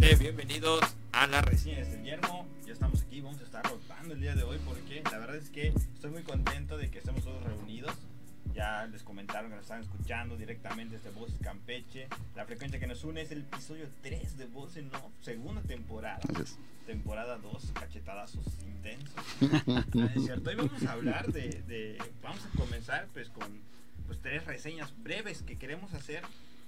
Gente? 0.05 0.23
Bienvenidos 0.23 0.81
a 1.13 1.27
la 1.27 1.41
reseña 1.43 1.79
desde 1.79 1.95
el 1.97 2.05
yermo. 2.05 2.47
Ya 2.67 2.73
estamos 2.73 3.03
aquí, 3.03 3.21
vamos 3.21 3.41
a 3.41 3.45
estar 3.45 3.65
rotando 3.65 4.15
el 4.15 4.21
día 4.21 4.35
de 4.35 4.43
hoy 4.43 4.59
porque 4.65 5.03
la 5.11 5.19
verdad 5.19 5.37
es 5.37 5.51
que 5.51 5.69
estoy 5.69 6.11
muy 6.11 6.23
contento 6.23 6.77
de 6.77 6.91
que 6.91 6.99
estemos 6.99 7.23
todos 7.25 7.43
reunidos. 7.45 7.95
Ya 8.55 8.87
les 8.87 9.03
comentaron 9.03 9.51
que 9.51 9.57
nos 9.57 9.65
están 9.65 9.81
escuchando 9.83 10.37
directamente 10.37 10.97
desde 10.97 11.11
Voces 11.11 11.37
Campeche. 11.41 12.09
La 12.37 12.45
frecuencia 12.45 12.79
que 12.79 12.87
nos 12.87 13.03
une 13.03 13.23
es 13.23 13.31
el 13.33 13.41
episodio 13.41 13.89
3 14.03 14.37
de 14.39 14.47
Voces 14.47 14.85
No, 14.85 15.11
segunda 15.23 15.63
temporada. 15.63 16.21
Es. 16.41 16.57
Temporada 16.87 17.39
2, 17.39 17.73
cachetadazos 17.73 18.45
intensos. 18.63 19.15
Ah, 19.69 19.85
es 20.15 20.25
cierto, 20.25 20.51
hoy 20.51 20.57
vamos 20.57 20.83
a 20.85 20.93
hablar 20.93 21.33
de, 21.33 21.63
de- 21.67 21.99
Vamos 22.23 22.41
a 22.45 22.59
comenzar 22.59 23.09
pues 23.15 23.31
con 23.31 23.49
pues, 24.07 24.21
tres 24.21 24.45
reseñas 24.45 24.93
breves 25.03 25.43
que 25.43 25.57
queremos 25.57 25.95
hacer 25.95 26.23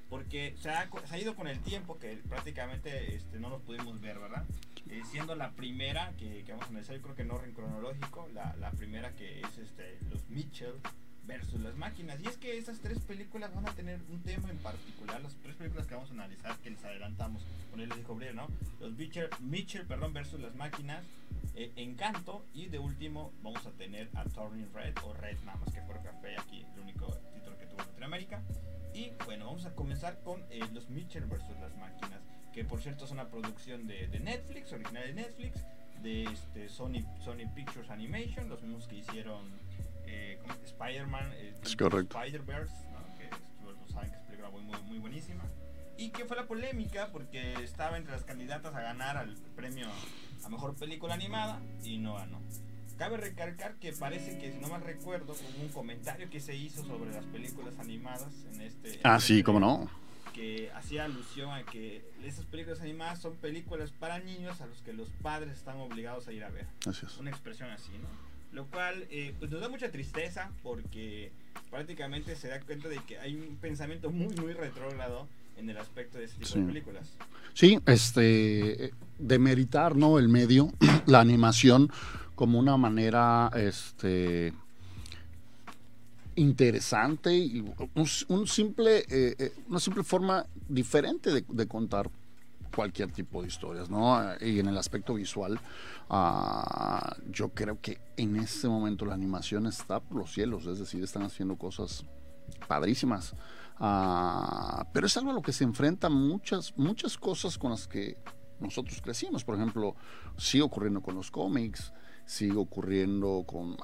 porque 0.09 0.55
se 0.61 0.71
ha, 0.71 0.89
ido 1.19 1.35
con 1.35 1.49
el 1.49 1.59
tiempo 1.61 1.99
que 1.99 2.17
prácticamente 2.29 3.17
este, 3.17 3.41
no 3.41 3.51
nos 3.51 3.63
pudimos 3.63 4.01
ver, 4.01 4.19
¿verdad? 4.19 4.45
Eh, 4.89 5.03
siendo 5.11 5.35
la 5.35 5.51
primera 5.51 6.13
que, 6.17 6.45
vamos 6.49 6.67
a 6.67 6.69
analizar, 6.69 6.97
yo 6.97 7.03
creo 7.03 7.17
que 7.17 7.23
en 7.23 7.31
orden 7.31 7.53
cronológico, 7.53 8.29
la, 8.33 8.71
primera 8.73 9.11
que 9.17 9.41
es 9.41 9.59
este, 9.59 9.99
los 10.11 10.29
Mitchell 10.29 10.75
versus 11.25 11.61
las 11.61 11.77
máquinas. 11.77 12.21
Y 12.21 12.29
es 12.29 12.37
que 12.37 12.57
estas 12.57 12.79
tres 12.79 13.01
películas 13.01 13.53
van 13.53 13.69
a 13.69 13.75
tener 13.75 14.01
un 14.09 14.23
tema 14.23 14.49
en 14.49 14.59
particular, 14.59 15.21
las 15.21 15.35
tres 15.43 15.57
películas 15.57 15.87
que 15.89 15.95
vamos 15.95 16.11
a 16.11 16.15
analizar, 16.15 16.57
que 16.59 16.71
les 16.71 16.85
adelantamos, 16.85 17.43
con 17.71 17.81
él 17.81 17.89
les 17.89 17.99
dijo 17.99 18.17
¿no? 18.35 18.47
Los 18.81 18.93
Mitchell, 18.93 19.29
Mitchell 19.41 19.87
perdón, 19.87 20.13
versus 20.13 20.41
las 20.41 20.55
máquinas, 20.55 21.05
eh, 21.57 21.73
Encanto, 21.75 22.45
y 22.55 22.67
de 22.67 22.79
último 22.79 23.33
vamos 23.43 23.67
a 23.67 23.73
tener 23.73 24.09
a 24.15 24.25
Turning 24.25 24.73
Red, 24.73 24.95
o 25.05 25.15
Red 25.15 25.39
nada 25.45 25.59
más 25.59 25.75
que 25.75 25.81
por 25.81 26.01
café 26.03 26.39
aquí, 26.39 26.65
el 26.75 26.81
único 26.81 27.07
título 27.35 27.59
que 27.59 27.67
tuvo 27.67 27.81
en 27.81 27.87
Latinoamérica. 27.89 28.43
Y 28.97 29.13
bueno, 29.27 29.45
vamos 29.45 29.67
a 29.67 29.75
comenzar 29.75 30.21
con 30.21 30.43
eh, 30.49 30.61
los 30.73 30.89
Mitchell 30.89 31.27
versus 31.27 31.55
las 31.61 31.77
máquinas, 31.77 32.19
que 32.55 32.65
por 32.65 32.81
cierto 32.81 33.05
es 33.05 33.11
una 33.11 33.29
producción 33.29 33.87
de, 33.87 34.09
de 34.09 34.21
Netflix, 34.21 34.73
original 34.73 35.03
de 35.09 35.13
Netflix, 35.13 35.67
de 36.03 36.25
este, 36.25 36.71
Sony, 36.71 37.05
Sony 37.23 37.47
Pictures 37.55 37.91
Animation, 37.91 38.49
los 38.49 38.63
mismos 38.63 38.89
que 38.89 38.97
hicieron 38.97 39.53
eh. 40.07 40.39
Spider-Man, 40.65 41.31
eh. 41.35 41.55
Spider-Verse, 41.63 42.75
¿no? 42.91 43.19
que 43.19 43.29
todos 43.63 43.91
saben 43.91 44.11
que 44.11 44.17
es 44.17 44.23
película 44.23 44.49
muy, 44.49 44.63
muy, 44.63 44.81
muy 44.85 44.99
buenísima. 44.99 45.45
Y 45.99 46.09
que 46.09 46.25
fue 46.25 46.35
la 46.35 46.47
polémica 46.47 47.11
porque 47.13 47.53
estaba 47.63 47.99
entre 47.99 48.13
las 48.13 48.25
candidatas 48.25 48.75
a 48.75 48.81
ganar 48.81 49.19
al 49.19 49.35
premio 49.55 49.89
a 50.43 50.49
mejor 50.49 50.75
película 50.75 51.13
animada 51.13 51.61
y 51.83 51.99
no 51.99 52.15
ganó. 52.15 52.41
Cabe 52.99 53.19
recalcar 53.19 53.75
que 53.77 53.93
parece 53.93 54.39
que, 54.39 54.53
si 54.53 54.59
no 54.59 54.69
mal 54.69 54.83
recuerdo, 54.83 55.33
hubo 55.35 55.63
un 55.63 55.69
comentario 55.69 56.31
que 56.31 56.41
se 56.41 56.57
hizo 56.57 56.83
sobre 56.85 57.13
las 57.13 57.25
películas 57.27 57.79
animadas 57.79 58.29
en 58.55 58.63
este. 58.63 58.95
en 58.95 59.01
Ah, 59.05 59.17
este 59.17 59.35
sí, 59.35 59.43
cómo 59.43 59.61
no. 59.61 59.91
Que 60.33 60.71
hacía 60.75 61.05
alusión 61.05 61.51
a 61.51 61.63
que 61.65 62.03
esas 62.25 62.45
películas 62.47 62.81
animadas 62.81 63.21
son 63.21 63.35
películas 63.37 63.91
para 63.91 64.19
niños 64.19 64.61
a 64.61 64.67
los 64.67 64.83
que 64.83 64.93
los 64.93 65.09
padres 65.23 65.53
están 65.57 65.79
obligados 65.79 66.27
a 66.29 66.33
ir 66.33 66.45
a 66.45 66.51
ver 66.51 66.67
Así 66.87 67.07
es. 67.07 67.17
una 67.19 67.31
expresión 67.31 67.71
así, 67.71 67.93
¿no? 67.93 68.09
Lo 68.53 68.67
cual 68.67 69.07
eh, 69.11 69.35
pues 69.39 69.51
nos 69.51 69.61
da 69.61 69.69
mucha 69.69 69.91
tristeza 69.91 70.51
porque 70.63 71.33
prácticamente 71.71 72.37
se 72.37 72.49
da 72.49 72.61
cuenta 72.61 72.89
de 72.89 72.99
que 73.07 73.19
hay 73.19 73.35
un 73.35 73.57
pensamiento 73.57 74.11
muy, 74.11 74.35
muy 74.37 74.53
retrógrado 74.53 75.27
en 75.59 75.69
el 75.71 75.79
aspecto 75.79 76.19
de 76.19 76.25
este 76.25 76.39
tipo 76.39 76.51
Sí. 76.51 76.61
de 76.61 76.67
películas. 76.67 77.13
Sí, 77.55 77.79
este, 77.87 78.93
demeritar, 79.19 79.97
¿no? 79.97 80.19
El 80.19 80.29
medio, 80.29 80.71
la 81.07 81.21
animación, 81.21 81.91
como 82.37 82.59
una 82.59 82.77
manera, 82.77 83.51
este, 83.55 84.53
interesante 86.37 87.35
y 87.35 87.65
un, 88.29 88.47
simple, 88.47 88.99
eh, 89.09 89.35
eh, 89.39 89.53
una 89.69 89.81
simple 89.81 90.05
forma 90.05 90.47
diferente 90.69 91.33
de, 91.33 91.67
contar 91.67 92.11
cualquier 92.75 93.11
tipo 93.11 93.41
de 93.41 93.49
historias, 93.49 93.89
¿no? 93.89 94.23
Y 94.41 94.61
en 94.61 94.69
el 94.69 94.77
aspecto 94.77 95.15
visual, 95.15 95.59
ah, 96.11 97.17
yo 97.31 97.49
creo 97.49 97.81
que 97.81 97.99
en 98.19 98.37
este 98.37 98.69
momento 98.69 99.07
la 99.07 99.15
animación 99.15 99.67
está 99.67 99.99
por 99.99 100.19
los 100.19 100.33
cielos, 100.33 100.67
es 100.67 100.79
decir, 100.79 101.03
están 101.03 101.23
haciendo 101.23 101.57
cosas 101.57 102.05
padrísimas. 102.69 103.35
Ah, 103.79 104.87
pero 104.93 105.07
es 105.07 105.17
algo 105.17 105.31
a 105.31 105.35
lo 105.35 105.43
que 105.43 105.53
se 105.53 105.65
enfrentan 105.65 106.13
muchas, 106.13 106.77
muchas 106.77 107.17
cosas 107.17 107.57
con 107.57 107.71
las 107.71 107.89
que 107.89 108.19
nosotros 108.61 109.01
crecimos. 109.01 109.43
Por 109.43 109.55
ejemplo, 109.55 109.97
sigue 110.37 110.63
ocurriendo 110.63 111.01
con 111.01 111.15
los 111.15 111.31
cómics, 111.31 111.93
sigue 112.27 112.57
ocurriendo 112.57 113.45
con 113.47 113.77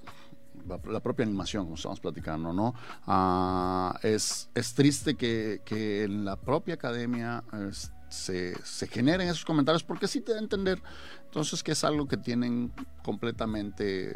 la, 0.66 1.00
propia 1.00 1.25
animación, 1.25 1.64
como 1.64 1.76
estamos 1.76 2.00
platicando, 2.00 2.52
¿no? 2.52 2.75
Ah, 3.06 3.99
es, 4.02 4.50
es 4.54 4.75
triste 4.75 5.14
que, 5.14 5.61
que, 5.64 6.04
en 6.04 6.25
la 6.25 6.37
propia 6.37 6.75
academia 6.75 7.42
se, 8.08 8.54
se, 8.62 8.87
generen 8.87 9.28
esos 9.28 9.44
comentarios 9.44 9.82
porque 9.82 10.06
sí 10.06 10.20
te 10.20 10.32
da 10.32 10.38
a 10.38 10.42
entender 10.42 10.80
entonces 11.25 11.62
que 11.62 11.72
es 11.72 11.82
algo 11.82 12.06
que 12.06 12.18
tienen 12.18 12.72
completamente 13.02 14.14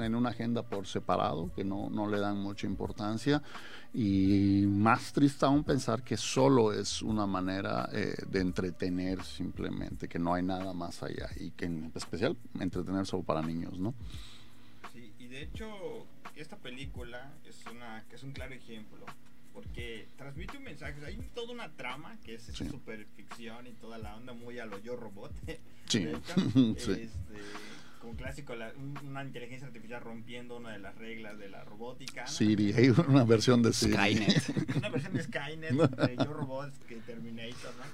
en 0.00 0.14
una 0.14 0.30
agenda 0.30 0.62
por 0.62 0.86
separado, 0.86 1.52
que 1.54 1.64
no, 1.64 1.90
no 1.90 2.08
le 2.08 2.18
dan 2.18 2.38
mucha 2.38 2.66
importancia 2.66 3.42
y 3.92 4.64
más 4.66 5.12
triste 5.12 5.46
aún 5.46 5.62
pensar 5.62 6.02
que 6.02 6.16
solo 6.16 6.72
es 6.72 7.00
una 7.00 7.26
manera 7.26 7.88
eh, 7.92 8.14
de 8.26 8.40
entretener 8.40 9.22
simplemente, 9.22 10.08
que 10.08 10.18
no 10.18 10.34
hay 10.34 10.42
nada 10.42 10.72
más 10.72 11.02
allá 11.02 11.28
y 11.36 11.52
que 11.52 11.66
en 11.66 11.92
especial 11.94 12.36
entretener 12.58 13.06
solo 13.06 13.22
para 13.22 13.40
niños, 13.40 13.78
¿no? 13.78 13.94
Sí, 14.92 15.12
y 15.18 15.28
de 15.28 15.42
hecho 15.42 15.68
esta 16.34 16.56
película 16.56 17.32
es, 17.44 17.64
una, 17.70 18.04
es 18.10 18.22
un 18.24 18.32
claro 18.32 18.54
ejemplo 18.54 19.06
porque 19.54 20.08
transmite 20.16 20.58
un 20.58 20.64
mensaje, 20.64 20.94
hay 21.06 21.16
toda 21.32 21.52
una 21.52 21.70
trama 21.76 22.18
que 22.24 22.34
es 22.34 22.42
super 22.42 23.06
ficción 23.14 23.68
y 23.68 23.72
toda 23.74 23.98
la 23.98 24.16
onda 24.16 24.32
muy 24.32 24.58
a 24.58 24.66
lo 24.66 24.80
yo 24.80 24.96
robot. 24.96 25.32
Sí. 25.86 26.08
sí. 26.76 27.08
Como 28.04 28.16
clásico, 28.18 28.52
una 29.02 29.24
inteligencia 29.24 29.66
artificial 29.66 30.02
rompiendo 30.02 30.58
una 30.58 30.72
de 30.72 30.78
las 30.78 30.94
reglas 30.94 31.38
de 31.38 31.48
la 31.48 31.64
robótica. 31.64 32.26
Sí, 32.26 32.54
hay 32.76 32.90
una 33.08 33.24
versión 33.24 33.62
de 33.62 33.72
Skynet. 33.72 34.76
una 34.76 34.90
versión 34.90 35.14
de 35.14 35.22
Skynet, 35.22 35.70
de 35.72 36.16
Yo 36.16 36.34
Robot, 36.34 36.70
que 36.86 36.96
Terminator, 36.96 37.74
¿no? 37.76 37.84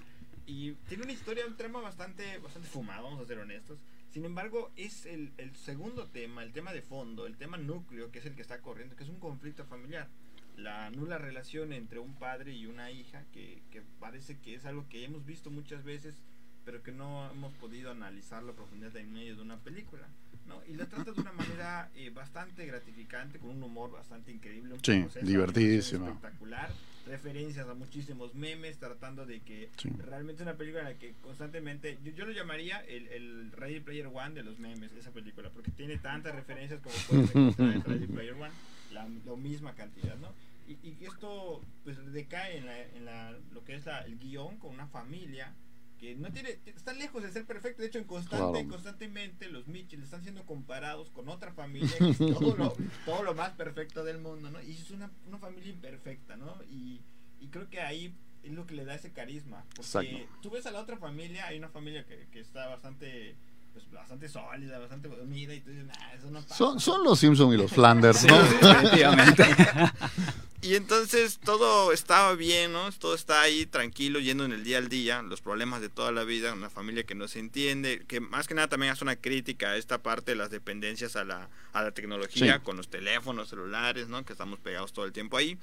Y 0.47 0.73
tiene 0.89 1.05
una 1.05 1.13
historia, 1.13 1.47
un 1.47 1.57
tema 1.57 1.81
bastante, 1.81 2.39
bastante 2.39 2.67
fumado, 2.67 3.05
vamos 3.05 3.23
a 3.23 3.25
ser 3.25 3.39
honestos. 3.39 3.79
Sin 4.09 4.25
embargo, 4.25 4.73
es 4.75 5.07
el, 5.07 5.31
el 5.39 5.55
segundo 5.55 6.09
tema, 6.09 6.43
el 6.43 6.53
tema 6.53 6.73
de 6.73 6.83
fondo, 6.83 7.25
el 7.25 7.37
tema 7.37 7.57
núcleo, 7.57 8.11
que 8.11 8.19
es 8.19 8.27
el 8.27 8.35
que 8.35 8.43
está 8.43 8.59
corriendo, 8.59 8.97
que 8.97 9.05
es 9.05 9.11
un 9.11 9.21
conflicto 9.21 9.65
familiar 9.65 10.09
la 10.57 10.91
nula 10.91 11.19
relación 11.19 11.73
entre 11.73 12.01
un 12.01 12.15
padre 12.15 12.53
y 12.53 12.67
una 12.67 12.91
hija, 12.91 13.25
que, 13.33 13.63
que, 13.71 13.81
parece 14.01 14.39
que 14.41 14.57
es 14.57 14.67
algo 14.67 14.89
que 14.89 15.05
hemos 15.05 15.25
visto 15.25 15.51
muchas 15.51 15.85
veces 15.85 16.17
pero 16.65 16.83
que 16.83 16.93
no 16.93 17.31
hemos 17.31 17.53
podido 17.55 17.91
analizarlo 17.91 18.53
a 18.53 18.55
profundidad 18.55 18.97
en 18.97 19.13
medio 19.13 19.37
de 19.37 19.43
una 19.43 19.59
película. 19.59 20.07
¿no? 20.47 20.61
Y 20.67 20.77
la 20.77 20.87
trata 20.87 21.13
de 21.13 21.21
una 21.21 21.33
manera 21.33 21.91
eh, 21.95 22.11
bastante 22.11 22.67
gratificante, 22.67 23.39
con 23.39 23.51
un 23.51 23.63
humor 23.63 23.91
bastante 23.93 24.33
increíble. 24.33 24.75
Un 24.75 24.85
sí, 24.85 25.07
divertidísimo. 25.23 26.07
Espectacular. 26.09 26.71
Referencias 27.07 27.67
a 27.69 27.75
muchísimos 27.75 28.35
memes, 28.35 28.79
tratando 28.79 29.27
de 29.27 29.41
que 29.41 29.71
realmente 30.07 30.43
es 30.43 30.49
una 30.49 30.57
película 30.57 30.83
en 30.83 30.95
la 30.95 30.99
que 30.99 31.15
constantemente. 31.23 31.99
Yo, 32.05 32.13
yo 32.13 32.27
lo 32.27 32.33
llamaría 32.33 32.79
el, 32.81 33.09
el, 33.09 33.53
Ready 33.53 33.81
Player 33.81 34.07
One 34.07 34.35
de 34.35 34.43
los 34.43 34.59
memes, 34.59 34.93
esa 34.93 35.11
película, 35.11 35.51
porque 35.51 35.71
tiene 35.71 35.99
tantas 35.99 36.35
referencias 36.35 36.81
como 36.81 36.95
puede 37.09 37.23
encontrar 37.23 37.83
Ready 37.89 38.07
Player 38.07 38.35
One, 38.35 38.53
la, 38.93 39.07
misma 39.37 39.75
cantidad, 39.75 40.17
¿no? 40.19 40.33
Y, 40.69 40.75
y 40.87 41.05
esto 41.05 41.63
pues 41.83 41.97
decae 42.13 42.59
en, 42.59 42.67
la, 42.67 42.81
en 42.81 43.05
la, 43.05 43.37
lo 43.53 43.65
que 43.65 43.75
es 43.75 43.87
la, 43.87 44.03
el 44.03 44.19
guion 44.19 44.59
con 44.59 44.73
una 44.73 44.87
familia 44.87 45.53
que 46.01 46.15
no 46.17 46.33
tiene, 46.33 46.59
está 46.65 46.95
lejos 46.95 47.23
de 47.23 47.31
ser 47.31 47.45
perfecto. 47.45 47.83
De 47.83 47.89
hecho, 47.89 47.99
en 47.99 48.07
constante, 48.07 48.67
constantemente 48.67 49.49
los 49.49 49.69
Mitchell 49.69 50.03
están 50.03 50.23
siendo 50.23 50.47
comparados 50.47 51.11
con 51.11 51.29
otra 51.29 51.53
familia 51.53 51.95
que 51.99 52.09
es 52.09 52.19
todo 52.39 52.57
lo, 52.57 52.75
todo 53.05 53.23
lo 53.23 53.35
más 53.35 53.51
perfecto 53.51 54.03
del 54.03 54.19
mundo, 54.19 54.51
¿no? 54.51 54.63
Y 54.63 54.73
es 54.73 54.91
una, 54.91 55.11
una 55.29 55.37
familia 55.37 55.71
imperfecta, 55.71 56.37
¿no? 56.37 56.57
Y, 56.71 57.03
y, 57.39 57.49
creo 57.49 57.69
que 57.69 57.83
ahí 57.83 58.15
es 58.43 58.53
lo 58.53 58.67
que 58.67 58.75
le 58.75 58.87
da 58.87 58.95
ese 58.95 59.13
carisma. 59.13 59.67
Porque 59.77 60.27
tú 60.41 60.49
ves 60.49 60.65
a 60.65 60.71
la 60.71 60.81
otra 60.81 60.97
familia, 60.97 61.47
hay 61.47 61.59
una 61.59 61.69
familia 61.69 62.07
que, 62.07 62.29
que 62.33 62.41
está 62.41 62.67
bastante 62.69 63.37
pues, 63.73 63.91
bastante 63.91 64.29
sólida, 64.29 64.79
bastante 64.79 65.09
unida 65.09 65.55
y 65.55 65.61
tú 65.61 65.71
dices, 65.71 65.87
nah, 65.87 66.13
eso 66.13 66.31
no 66.31 66.43
pasa. 66.43 66.55
Son, 66.55 66.81
son 66.81 67.05
los 67.05 67.19
Simpson 67.19 67.53
y 67.53 67.57
los 67.57 67.71
Flanders, 67.71 68.25
¿no? 68.25 68.43
definitivamente. 68.43 69.45
y 70.63 70.75
entonces 70.75 71.39
todo 71.39 71.93
estaba 71.93 72.35
bien, 72.35 72.73
¿no? 72.73 72.91
Todo 72.93 73.15
está 73.15 73.43
ahí 73.43 73.67
tranquilo, 73.67 74.19
yendo 74.19 74.45
en 74.45 74.53
el 74.53 74.65
día 74.65 74.79
al 74.79 74.89
día, 74.89 75.23
los 75.23 75.41
problemas 75.41 75.81
de 75.81 75.89
toda 75.89 76.13
la 76.13 76.25
vida, 76.25 76.53
una 76.53 76.71
familia 76.71 77.05
que 77.05 77.15
no 77.15 77.29
se 77.29 77.39
entiende, 77.39 78.05
que 78.07 78.21
más 78.21 78.49
que 78.49 78.55
nada 78.55 78.69
también 78.69 78.93
hace 78.93 79.05
una 79.05 79.17
crítica 79.17 79.71
a 79.71 79.77
esta 79.77 80.03
parte 80.03 80.33
de 80.33 80.37
las 80.37 80.51
dependencias 80.51 81.17
a 81.17 81.25
la, 81.25 81.49
a 81.73 81.83
la 81.83 81.93
tecnología, 81.93 82.61
con 82.61 82.77
los 82.77 82.89
teléfonos 82.89 83.49
celulares, 83.49 84.09
¿no? 84.09 84.25
Que 84.25 84.33
estamos 84.33 84.59
pegados 84.59 84.93
todo 84.93 85.05
el 85.05 85.13
tiempo 85.13 85.37
ahí. 85.37 85.59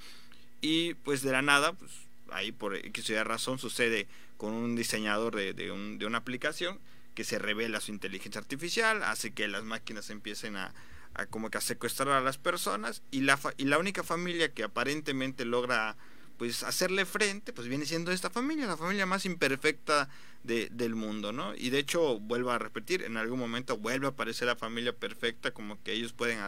Y 0.62 0.96
pues 0.96 1.22
de 1.22 1.32
la 1.32 1.42
nada, 1.42 1.74
pues 1.74 1.92
ahí 2.32 2.52
por 2.52 2.76
X 2.76 3.10
razón 3.24 3.60
sucede 3.60 4.08
con 4.38 4.54
un 4.54 4.76
diseñador 4.76 5.36
de, 5.36 5.54
de, 5.54 5.72
un, 5.72 5.98
de 5.98 6.06
una 6.06 6.20
aplicación 6.20 6.80
que 7.18 7.24
se 7.24 7.40
revela 7.40 7.82
su 7.82 7.92
inteligencia 7.92 8.40
artificial, 8.40 9.02
hace 9.02 9.34
que 9.34 9.48
las 9.48 9.64
máquinas 9.64 10.12
empiecen 10.12 10.56
a, 10.56 10.76
como 11.32 11.50
que 11.50 11.58
a 11.58 11.62
secuestrar 11.62 12.10
a 12.10 12.22
las 12.22 12.38
personas 12.38 13.02
y 13.10 13.22
la, 13.22 13.40
y 13.58 13.66
la 13.66 13.80
única 13.80 14.04
familia 14.04 14.54
que 14.54 14.64
aparentemente 14.64 15.44
logra 15.44 15.98
pues 16.38 16.64
hacerle 16.64 17.06
frente, 17.06 17.54
pues 17.54 17.68
viene 17.68 17.86
siendo 17.86 18.12
esta 18.12 18.30
familia, 18.30 18.68
la 18.68 18.78
familia 18.78 19.06
más 19.06 19.26
imperfecta 19.26 20.08
de, 20.44 20.70
del 20.72 20.96
mundo, 20.96 21.32
¿no? 21.32 21.56
Y 21.56 21.70
de 21.72 21.80
hecho, 21.80 22.20
vuelvo 22.20 22.52
a 22.52 22.60
repetir, 22.60 23.04
en 23.04 23.18
algún 23.18 23.40
momento 23.40 23.78
vuelve 23.78 24.06
a 24.06 24.12
aparecer 24.12 24.48
la 24.48 24.56
familia 24.56 24.94
perfecta, 24.94 25.52
como 25.52 25.82
que 25.84 25.94
ellos 25.94 26.14
pueden 26.14 26.40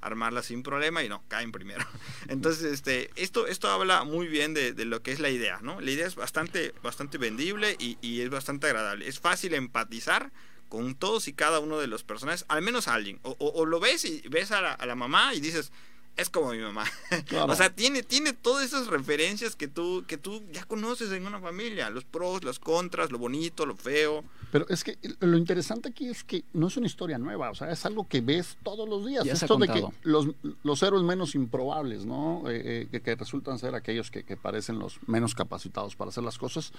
armarla 0.00 0.42
sin 0.42 0.62
problema 0.62 1.02
y 1.02 1.08
no, 1.08 1.22
caen 1.28 1.50
primero. 1.50 1.84
Entonces, 2.28 2.72
este, 2.72 3.10
esto, 3.16 3.46
esto 3.46 3.70
habla 3.70 4.04
muy 4.04 4.28
bien 4.28 4.54
de, 4.54 4.72
de, 4.72 4.84
lo 4.84 5.02
que 5.02 5.12
es 5.12 5.20
la 5.20 5.30
idea, 5.30 5.60
¿no? 5.62 5.80
La 5.80 5.90
idea 5.90 6.06
es 6.06 6.14
bastante, 6.14 6.74
bastante 6.82 7.18
vendible 7.18 7.76
y, 7.78 7.98
y 8.00 8.20
es 8.20 8.30
bastante 8.30 8.66
agradable. 8.66 9.08
Es 9.08 9.18
fácil 9.18 9.54
empatizar 9.54 10.30
con 10.68 10.94
todos 10.94 11.28
y 11.28 11.32
cada 11.32 11.60
uno 11.60 11.78
de 11.78 11.86
los 11.86 12.04
personajes, 12.04 12.44
al 12.48 12.62
menos 12.62 12.88
alguien. 12.88 13.18
O, 13.22 13.36
o, 13.38 13.64
lo 13.64 13.80
ves 13.80 14.04
y 14.04 14.22
ves 14.28 14.52
a 14.52 14.60
la, 14.60 14.72
a 14.72 14.86
la 14.86 14.94
mamá 14.94 15.34
y 15.34 15.40
dices, 15.40 15.72
es 16.18 16.30
como 16.30 16.50
mi 16.50 16.58
mamá. 16.58 16.84
o 17.46 17.54
sea, 17.54 17.70
tiene, 17.70 18.02
tiene 18.02 18.32
todas 18.32 18.66
esas 18.66 18.88
referencias 18.88 19.54
que 19.54 19.68
tú, 19.68 20.04
que 20.06 20.18
tú 20.18 20.42
ya 20.52 20.64
conoces 20.64 21.12
en 21.12 21.24
una 21.24 21.40
familia, 21.40 21.88
los 21.90 22.04
pros, 22.04 22.42
los 22.42 22.58
contras, 22.58 23.12
lo 23.12 23.18
bonito, 23.18 23.64
lo 23.64 23.76
feo. 23.76 24.24
Pero 24.50 24.66
es 24.68 24.82
que 24.82 24.98
lo 25.20 25.38
interesante 25.38 25.88
aquí 25.90 26.08
es 26.08 26.24
que 26.24 26.42
no 26.52 26.66
es 26.66 26.76
una 26.76 26.88
historia 26.88 27.18
nueva, 27.18 27.50
o 27.50 27.54
sea, 27.54 27.70
es 27.70 27.86
algo 27.86 28.08
que 28.08 28.20
ves 28.20 28.58
todos 28.64 28.88
los 28.88 29.06
días. 29.06 29.24
Esto 29.26 29.56
de 29.58 29.68
que 29.68 29.86
los, 30.02 30.26
los 30.64 30.82
héroes 30.82 31.04
menos 31.04 31.36
improbables, 31.36 32.04
¿no? 32.04 32.42
Eh, 32.50 32.88
eh, 32.92 33.00
que, 33.00 33.14
resultan 33.14 33.58
ser 33.60 33.76
aquellos 33.76 34.10
que, 34.10 34.24
parecen 34.36 34.78
los 34.78 34.98
menos 35.06 35.34
capacitados 35.36 35.94
para 35.94 36.08
hacer 36.08 36.24
las 36.24 36.36
cosas. 36.36 36.72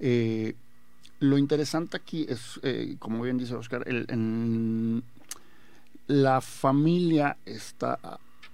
Eh, 0.00 0.54
lo 1.20 1.38
interesante 1.38 1.96
aquí 1.96 2.26
es, 2.28 2.60
como 2.98 3.22
bien 3.22 3.38
dice 3.38 3.54
Oscar, 3.54 3.84
el, 3.86 5.02
la 6.08 6.40
familia 6.40 7.38
está 7.46 7.98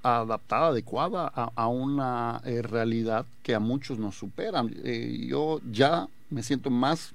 adaptada, 0.02 0.68
adecuada 0.68 1.26
a, 1.26 1.68
una 1.68 2.40
eh, 2.44 2.62
realidad 2.62 3.26
que 3.42 3.54
a 3.54 3.60
muchos 3.60 3.98
nos 3.98 4.16
superan. 4.16 4.74
Eh, 4.84 5.26
yo 5.28 5.60
ya 5.70 6.08
me 6.30 6.42
siento 6.42 6.70
más 6.70 7.14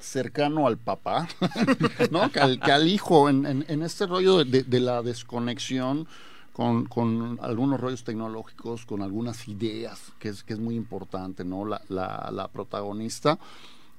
cercano 0.00 0.66
al 0.66 0.76
papá, 0.76 1.28
¿no? 2.10 2.30
que, 2.30 2.40
al, 2.40 2.88
hijo 2.88 3.28
en, 3.28 3.64
este 3.82 4.06
rollo 4.06 4.44
de, 4.44 4.80
la 4.80 5.02
desconexión 5.02 6.06
con, 6.52 7.38
algunos 7.40 7.80
rollos 7.80 8.04
tecnológicos, 8.04 8.84
con 8.84 9.02
algunas 9.02 9.48
ideas, 9.48 10.12
que 10.18 10.28
es, 10.28 10.42
que 10.42 10.52
es 10.54 10.58
muy 10.58 10.74
importante, 10.74 11.44
¿no? 11.44 11.64
La, 11.64 12.50
protagonista 12.52 13.38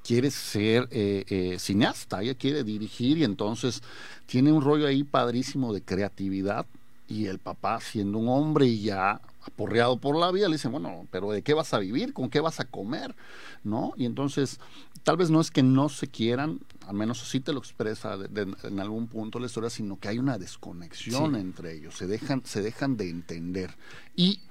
quiere 0.03 0.31
ser 0.31 0.87
eh, 0.91 1.57
cineasta, 1.59 2.21
ella 2.21 2.35
quiere 2.35 2.63
dirigir 2.63 3.17
y 3.17 3.23
entonces 3.23 3.81
tiene 4.25 4.51
un 4.51 4.61
rollo 4.61 4.87
ahí 4.87 5.03
padrísimo 5.03 5.73
de 5.73 5.81
creatividad 5.81 6.65
y 7.07 7.27
el 7.27 7.39
papá, 7.39 7.79
siendo 7.79 8.17
un 8.17 8.27
hombre 8.27 8.65
y 8.65 8.81
ya 8.81 9.21
aporreado 9.41 9.97
por 9.97 10.17
la 10.17 10.31
vida, 10.31 10.47
le 10.49 10.55
dice, 10.55 10.67
bueno, 10.67 11.07
pero 11.09 11.31
¿de 11.31 11.41
qué 11.41 11.53
vas 11.53 11.73
a 11.73 11.79
vivir? 11.79 12.13
¿Con 12.13 12.29
qué 12.29 12.41
vas 12.41 12.59
a 12.59 12.65
comer? 12.65 13.15
¿No? 13.63 13.93
Y 13.95 14.05
entonces, 14.05 14.59
tal 15.03 15.17
vez 15.17 15.29
no 15.29 15.39
es 15.39 15.49
que 15.49 15.63
no 15.63 15.87
se 15.87 16.07
quieran, 16.07 16.59
al 16.85 16.95
menos 16.95 17.21
así 17.21 17.39
te 17.39 17.53
lo 17.53 17.59
expresa 17.59 18.17
en 18.63 18.79
algún 18.79 19.07
punto 19.07 19.39
la 19.39 19.45
historia, 19.45 19.69
sino 19.69 19.97
que 19.99 20.09
hay 20.09 20.19
una 20.19 20.37
desconexión 20.37 21.35
entre 21.35 21.75
ellos, 21.75 21.95
se 21.95 22.07
dejan, 22.07 22.43
se 22.45 22.61
dejan 22.61 22.97
de 22.97 23.09
entender. 23.09 23.73
Y 24.15 24.41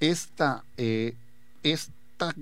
esta, 0.00 0.64
eh, 0.78 1.14
esta 1.62 2.34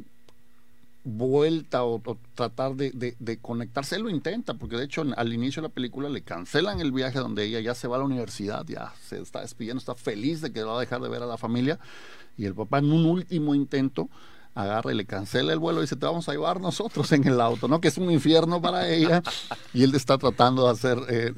vuelta 1.05 1.85
o, 1.85 2.01
tratar 2.35 2.75
de, 2.75 3.39
conectarse. 3.41 3.97
Él 3.97 4.03
lo 4.03 4.11
intenta, 4.11 4.55
porque 4.55 4.77
de 4.77 4.85
hecho 4.85 5.05
al 5.17 5.33
inicio 5.33 5.63
de 5.63 5.69
la 5.69 5.75
película 5.75 6.09
le 6.09 6.23
cancelan 6.23 6.81
el 6.81 6.93
viaje 6.93 7.19
donde 7.19 7.45
ella 7.45 7.61
ya 7.61 7.75
se 7.75 7.89
va 7.89 7.97
a 7.97 7.99
la 8.01 8.05
universidad, 8.05 8.67
ya 8.67 8.93
se 9.03 9.21
está 9.21 9.41
despidiendo, 9.41 9.79
está 9.79 9.95
feliz 9.95 10.41
de 10.41 10.53
que 10.53 10.63
va 10.63 10.77
a 10.77 10.81
dejar 10.81 11.01
de 11.01 11.09
ver 11.09 11.23
a 11.23 11.27
la 11.27 11.39
familia. 11.39 11.79
Y 12.37 12.45
el 12.45 12.55
papá 12.55 12.79
en 12.79 12.93
un 12.93 13.07
último 13.07 13.55
intento 13.55 14.09
agarra 14.55 14.93
y 14.93 14.97
le 14.97 15.05
cancela 15.05 15.53
el 15.53 15.59
vuelo 15.59 15.81
y 15.81 15.83
dice, 15.83 15.97
te 15.97 16.07
vamos 16.07 16.29
a 16.29 16.33
llevar 16.33 16.61
nosotros 16.61 17.13
en 17.13 17.27
el 17.27 17.41
auto, 17.41 17.69
¿no? 17.69 17.81
Que 17.81 17.89
es 17.89 17.99
un 17.99 18.11
infierno 18.11 18.61
para 18.61 18.89
ella 18.89 19.23
y 19.73 19.83
él 19.83 19.95
está 19.95 20.19
tratando 20.19 20.65
de 20.65 20.71
hacer 20.73 20.99
eh, 21.09 21.33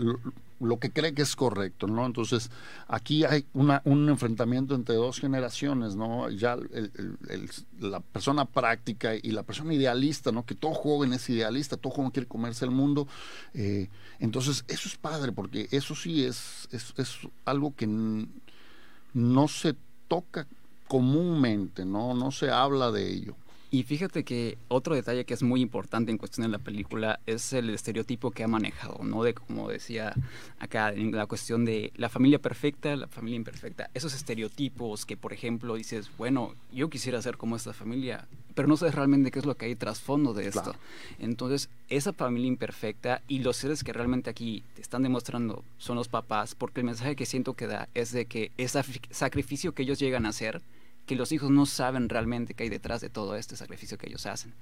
lo, 0.58 0.78
que 0.78 0.90
cree 0.90 1.12
que 1.14 1.22
es 1.22 1.36
correcto, 1.36 1.86
¿no? 1.86 2.06
Entonces, 2.06 2.50
aquí 2.88 3.24
hay 3.24 3.44
una, 3.52 3.82
un 3.84 4.08
enfrentamiento 4.08 4.74
entre 4.74 4.94
dos 4.94 5.20
generaciones, 5.20 5.96
¿no? 5.96 6.30
Ya 6.30 6.56
la 7.78 8.00
persona 8.00 8.44
práctica 8.46 9.14
y 9.14 9.30
la 9.32 9.42
persona 9.42 9.74
idealista, 9.74 10.32
¿no? 10.32 10.46
Que 10.46 10.54
todo 10.54 10.72
joven 10.72 11.12
es 11.12 11.28
idealista, 11.28 11.76
todo 11.76 11.92
joven 11.92 12.10
quiere 12.10 12.28
comerse 12.28 12.64
el 12.64 12.70
mundo. 12.70 13.06
Eh, 13.54 13.88
entonces, 14.18 14.64
eso 14.68 14.88
es 14.88 14.96
padre, 14.96 15.32
porque 15.32 15.68
eso 15.70 15.94
sí 15.94 16.24
es, 16.24 16.68
es, 16.72 16.94
es 16.96 17.18
algo 17.44 17.74
que 17.74 17.86
no 19.12 19.48
se 19.48 19.74
toca 20.08 20.46
comúnmente, 20.90 21.84
¿no? 21.84 22.14
No 22.14 22.32
se 22.32 22.50
habla 22.50 22.90
de 22.90 23.08
ello. 23.08 23.36
Y 23.70 23.84
fíjate 23.84 24.24
que 24.24 24.58
otro 24.66 24.96
detalle 24.96 25.24
que 25.24 25.34
es 25.34 25.44
muy 25.44 25.60
importante 25.60 26.10
en 26.10 26.18
cuestión 26.18 26.44
de 26.44 26.50
la 26.50 26.58
película 26.58 27.20
es 27.26 27.52
el 27.52 27.70
estereotipo 27.70 28.32
que 28.32 28.42
ha 28.42 28.48
manejado, 28.48 29.04
¿no? 29.04 29.22
De 29.22 29.32
como 29.32 29.68
decía 29.68 30.12
acá, 30.58 30.92
en 30.92 31.12
la 31.12 31.26
cuestión 31.26 31.64
de 31.64 31.92
la 31.94 32.08
familia 32.08 32.40
perfecta, 32.40 32.96
la 32.96 33.06
familia 33.06 33.36
imperfecta. 33.36 33.88
Esos 33.94 34.14
estereotipos 34.14 35.06
que, 35.06 35.16
por 35.16 35.32
ejemplo, 35.32 35.76
dices, 35.76 36.10
bueno, 36.18 36.56
yo 36.72 36.90
quisiera 36.90 37.22
ser 37.22 37.36
como 37.36 37.54
esta 37.54 37.72
familia, 37.72 38.26
pero 38.56 38.66
no 38.66 38.76
sabes 38.76 38.96
realmente 38.96 39.30
qué 39.30 39.38
es 39.38 39.46
lo 39.46 39.56
que 39.56 39.66
hay 39.66 39.76
trasfondo 39.76 40.34
de 40.34 40.48
esto. 40.48 40.74
Entonces, 41.20 41.70
esa 41.88 42.12
familia 42.12 42.48
imperfecta 42.48 43.22
y 43.28 43.38
los 43.38 43.56
seres 43.56 43.84
que 43.84 43.92
realmente 43.92 44.28
aquí 44.28 44.64
te 44.74 44.82
están 44.82 45.04
demostrando 45.04 45.62
son 45.78 45.94
los 45.94 46.08
papás, 46.08 46.56
porque 46.56 46.80
el 46.80 46.86
mensaje 46.86 47.14
que 47.14 47.26
siento 47.26 47.54
que 47.54 47.68
da 47.68 47.88
es 47.94 48.10
de 48.10 48.24
que 48.26 48.50
ese 48.56 48.82
sacrificio 49.10 49.76
que 49.76 49.82
ellos 49.84 50.00
llegan 50.00 50.26
a 50.26 50.30
hacer, 50.30 50.60
que 51.10 51.16
los 51.16 51.32
hijos 51.32 51.50
no 51.50 51.66
saben 51.66 52.08
realmente 52.08 52.54
qué 52.54 52.62
hay 52.62 52.68
detrás 52.68 53.00
de 53.00 53.10
todo 53.10 53.34
este 53.34 53.56
sacrificio 53.56 53.98
que 53.98 54.06
ellos 54.06 54.26
hacen. 54.26 54.54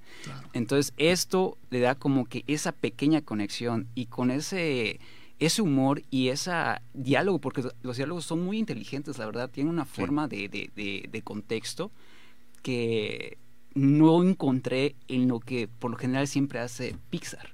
Entonces, 0.55 0.95
esto 0.97 1.59
le 1.69 1.79
da 1.79 1.95
como 1.95 2.25
que 2.25 2.43
esa 2.47 2.73
pequeña 2.73 3.21
conexión 3.21 3.87
y 3.95 4.07
con 4.07 4.31
ese 4.31 4.99
ese 5.39 5.61
humor 5.61 6.03
y 6.11 6.29
ese 6.29 6.53
diálogo, 6.95 7.39
porque 7.39 7.65
los 7.83 7.99
diálogos 7.99 8.25
son 8.25 8.43
muy 8.43 8.57
inteligentes, 8.57 9.19
la 9.19 9.27
verdad, 9.27 9.51
tienen 9.51 9.71
una 9.71 9.85
forma 9.85 10.27
de, 10.27 10.49
de, 10.49 11.23
contexto 11.23 11.91
que 12.63 13.37
no 13.75 14.23
encontré 14.23 14.97
en 15.07 15.29
lo 15.29 15.41
que 15.41 15.69
por 15.69 15.91
lo 15.91 15.99
general 15.99 16.29
siempre 16.29 16.61
hace 16.61 16.97
Pixar. 17.11 17.53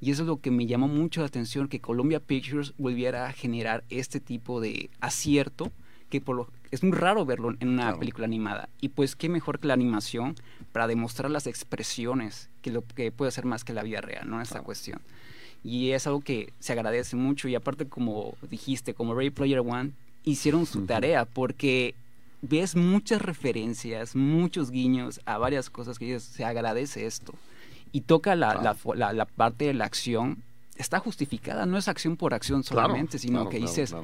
Y 0.00 0.12
eso 0.12 0.22
es 0.22 0.28
lo 0.28 0.40
que 0.40 0.52
me 0.52 0.66
llamó 0.66 0.86
mucho 0.86 1.22
la 1.22 1.26
atención, 1.26 1.66
que 1.66 1.80
Columbia 1.80 2.20
Pictures 2.20 2.72
volviera 2.78 3.26
a 3.26 3.32
generar 3.32 3.82
este 3.90 4.20
tipo 4.20 4.60
de 4.60 4.90
acierto 5.00 5.72
que 6.08 6.20
por 6.20 6.36
lo, 6.36 6.48
es 6.70 6.82
muy 6.82 6.96
raro 6.96 7.24
verlo 7.24 7.54
en 7.60 7.68
una 7.68 7.96
película 7.96 8.26
animada. 8.26 8.68
Y 8.80 8.90
pues 8.90 9.16
qué 9.16 9.28
mejor 9.28 9.58
que 9.58 9.68
la 9.68 9.74
animación 9.74 10.36
para 10.72 10.86
demostrar 10.86 11.30
las 11.30 11.46
expresiones 11.46 12.48
que 12.62 12.70
lo 12.70 12.82
que 12.82 13.10
puede 13.10 13.30
ser 13.30 13.44
más 13.44 13.64
que 13.64 13.72
la 13.72 13.82
vida 13.82 14.00
real, 14.00 14.28
¿no? 14.28 14.40
Esta 14.40 14.60
cuestión. 14.60 15.00
Y 15.64 15.90
es 15.90 16.06
algo 16.06 16.20
que 16.20 16.52
se 16.60 16.72
agradece 16.72 17.16
mucho 17.16 17.48
y 17.48 17.54
aparte 17.54 17.88
como 17.88 18.34
dijiste, 18.50 18.94
como 18.94 19.14
Ray 19.14 19.30
Player 19.30 19.60
One, 19.60 19.92
hicieron 20.24 20.66
su 20.66 20.84
tarea 20.86 21.24
porque 21.24 21.94
ves 22.42 22.76
muchas 22.76 23.22
referencias, 23.22 24.14
muchos 24.14 24.70
guiños 24.70 25.20
a 25.24 25.38
varias 25.38 25.70
cosas 25.70 25.98
que 25.98 26.20
se 26.20 26.44
agradece 26.44 27.06
esto. 27.06 27.34
Y 27.90 28.02
toca 28.02 28.36
la, 28.36 28.76
la, 28.94 29.12
la, 29.12 29.24
parte 29.24 29.64
de 29.64 29.74
la 29.74 29.86
acción, 29.86 30.42
está 30.76 30.98
justificada, 30.98 31.64
no 31.64 31.78
es 31.78 31.88
acción 31.88 32.16
por 32.16 32.34
acción 32.34 32.62
solamente, 32.62 33.18
sino 33.18 33.48
que 33.48 33.58
dices, 33.58 33.94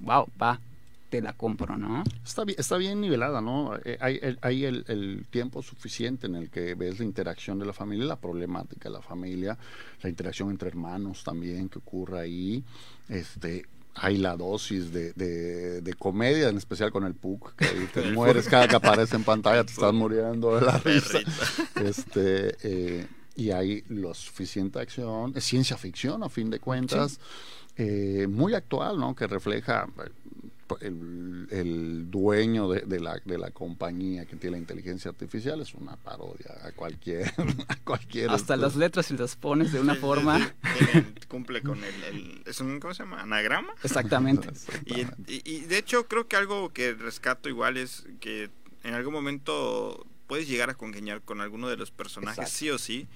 wow, 0.00 0.26
va, 0.40 0.60
te 1.08 1.22
la 1.22 1.32
compro, 1.32 1.76
¿no? 1.76 2.04
Está 2.24 2.44
bien, 2.44 2.58
está 2.58 2.76
bien 2.76 3.00
nivelada, 3.00 3.40
¿no? 3.40 3.76
Eh, 3.84 3.96
hay, 4.00 4.20
hay 4.40 4.64
el, 4.64 5.26
tiempo 5.30 5.62
suficiente 5.62 6.26
en 6.26 6.34
el 6.34 6.50
que 6.50 6.74
ves 6.74 6.98
la 6.98 7.04
interacción 7.04 7.58
de 7.58 7.66
la 7.66 7.72
familia, 7.72 8.04
la 8.04 8.20
problemática 8.20 8.88
de 8.88 8.94
la 8.94 9.02
familia, 9.02 9.58
la 10.02 10.08
interacción 10.08 10.50
entre 10.50 10.68
hermanos 10.68 11.24
también 11.24 11.68
que 11.68 11.78
ocurre 11.78 12.20
ahí. 12.20 12.64
Este, 13.08 13.66
hay 13.94 14.18
la 14.18 14.36
dosis 14.36 14.92
de, 14.92 15.12
de, 15.12 15.94
comedia, 15.94 16.48
en 16.48 16.56
especial 16.56 16.92
con 16.92 17.04
el 17.04 17.14
Puck, 17.14 17.54
que 17.56 17.66
te 17.92 18.02
mueres 18.12 18.48
cada 18.48 18.68
que 18.68 18.76
aparece 18.76 19.16
en 19.16 19.24
pantalla, 19.24 19.64
te 19.64 19.72
estás 19.72 19.92
muriendo 19.92 20.54
de 20.56 20.66
la 20.66 20.78
risa. 20.78 21.18
Este, 21.76 22.56
eh, 22.62 23.06
y 23.36 23.50
hay 23.52 23.84
lo 23.88 24.14
suficiente 24.14 24.80
acción, 24.80 25.32
es 25.36 25.44
ciencia 25.44 25.76
ficción 25.76 26.22
a 26.24 26.28
fin 26.28 26.50
de 26.50 26.58
cuentas, 26.58 27.20
eh, 27.76 28.26
muy 28.28 28.54
actual, 28.54 28.98
¿no? 28.98 29.14
Que 29.14 29.28
refleja 29.28 29.88
el, 30.80 32.10
dueño 32.10 32.68
de, 32.68 33.00
la, 33.00 33.20
de 33.24 33.38
la 33.38 33.50
compañía 33.50 34.26
que 34.26 34.36
tiene 34.36 34.56
la 34.56 34.58
inteligencia 34.58 35.10
artificial 35.10 35.60
es 35.60 35.74
una 35.74 35.96
parodia 35.96 36.54
a 36.64 36.72
cualquier... 36.72 37.32
A 37.68 37.76
cualquier 37.76 38.30
Hasta 38.30 38.56
las 38.56 38.76
letras 38.76 39.06
si 39.06 39.16
las 39.16 39.36
pones 39.36 39.72
de 39.72 39.80
una 39.80 39.94
forma... 39.94 40.54
cumple 41.28 41.62
con 41.62 41.82
el, 41.82 42.42
¿Es 42.46 42.60
un, 42.60 42.80
¿cómo 42.80 42.94
se 42.94 43.02
llama? 43.02 43.22
¿Anagrama? 43.22 43.72
Exactamente. 43.82 44.48
Y, 45.26 45.60
de 45.60 45.78
hecho 45.78 46.08
creo 46.08 46.26
que 46.28 46.36
algo 46.36 46.70
que 46.70 46.94
rescato 46.94 47.48
igual 47.48 47.76
es 47.76 48.06
que 48.20 48.50
en 48.82 48.94
algún 48.94 49.12
momento 49.12 50.06
puedes 50.26 50.48
llegar 50.48 50.70
a 50.70 50.74
congeniar 50.74 51.22
con 51.22 51.40
alguno 51.40 51.68
de 51.68 51.76
los 51.76 51.90
personajes, 51.90 52.50
sí 52.50 52.70
o 52.70 52.78
sí. 52.78 53.08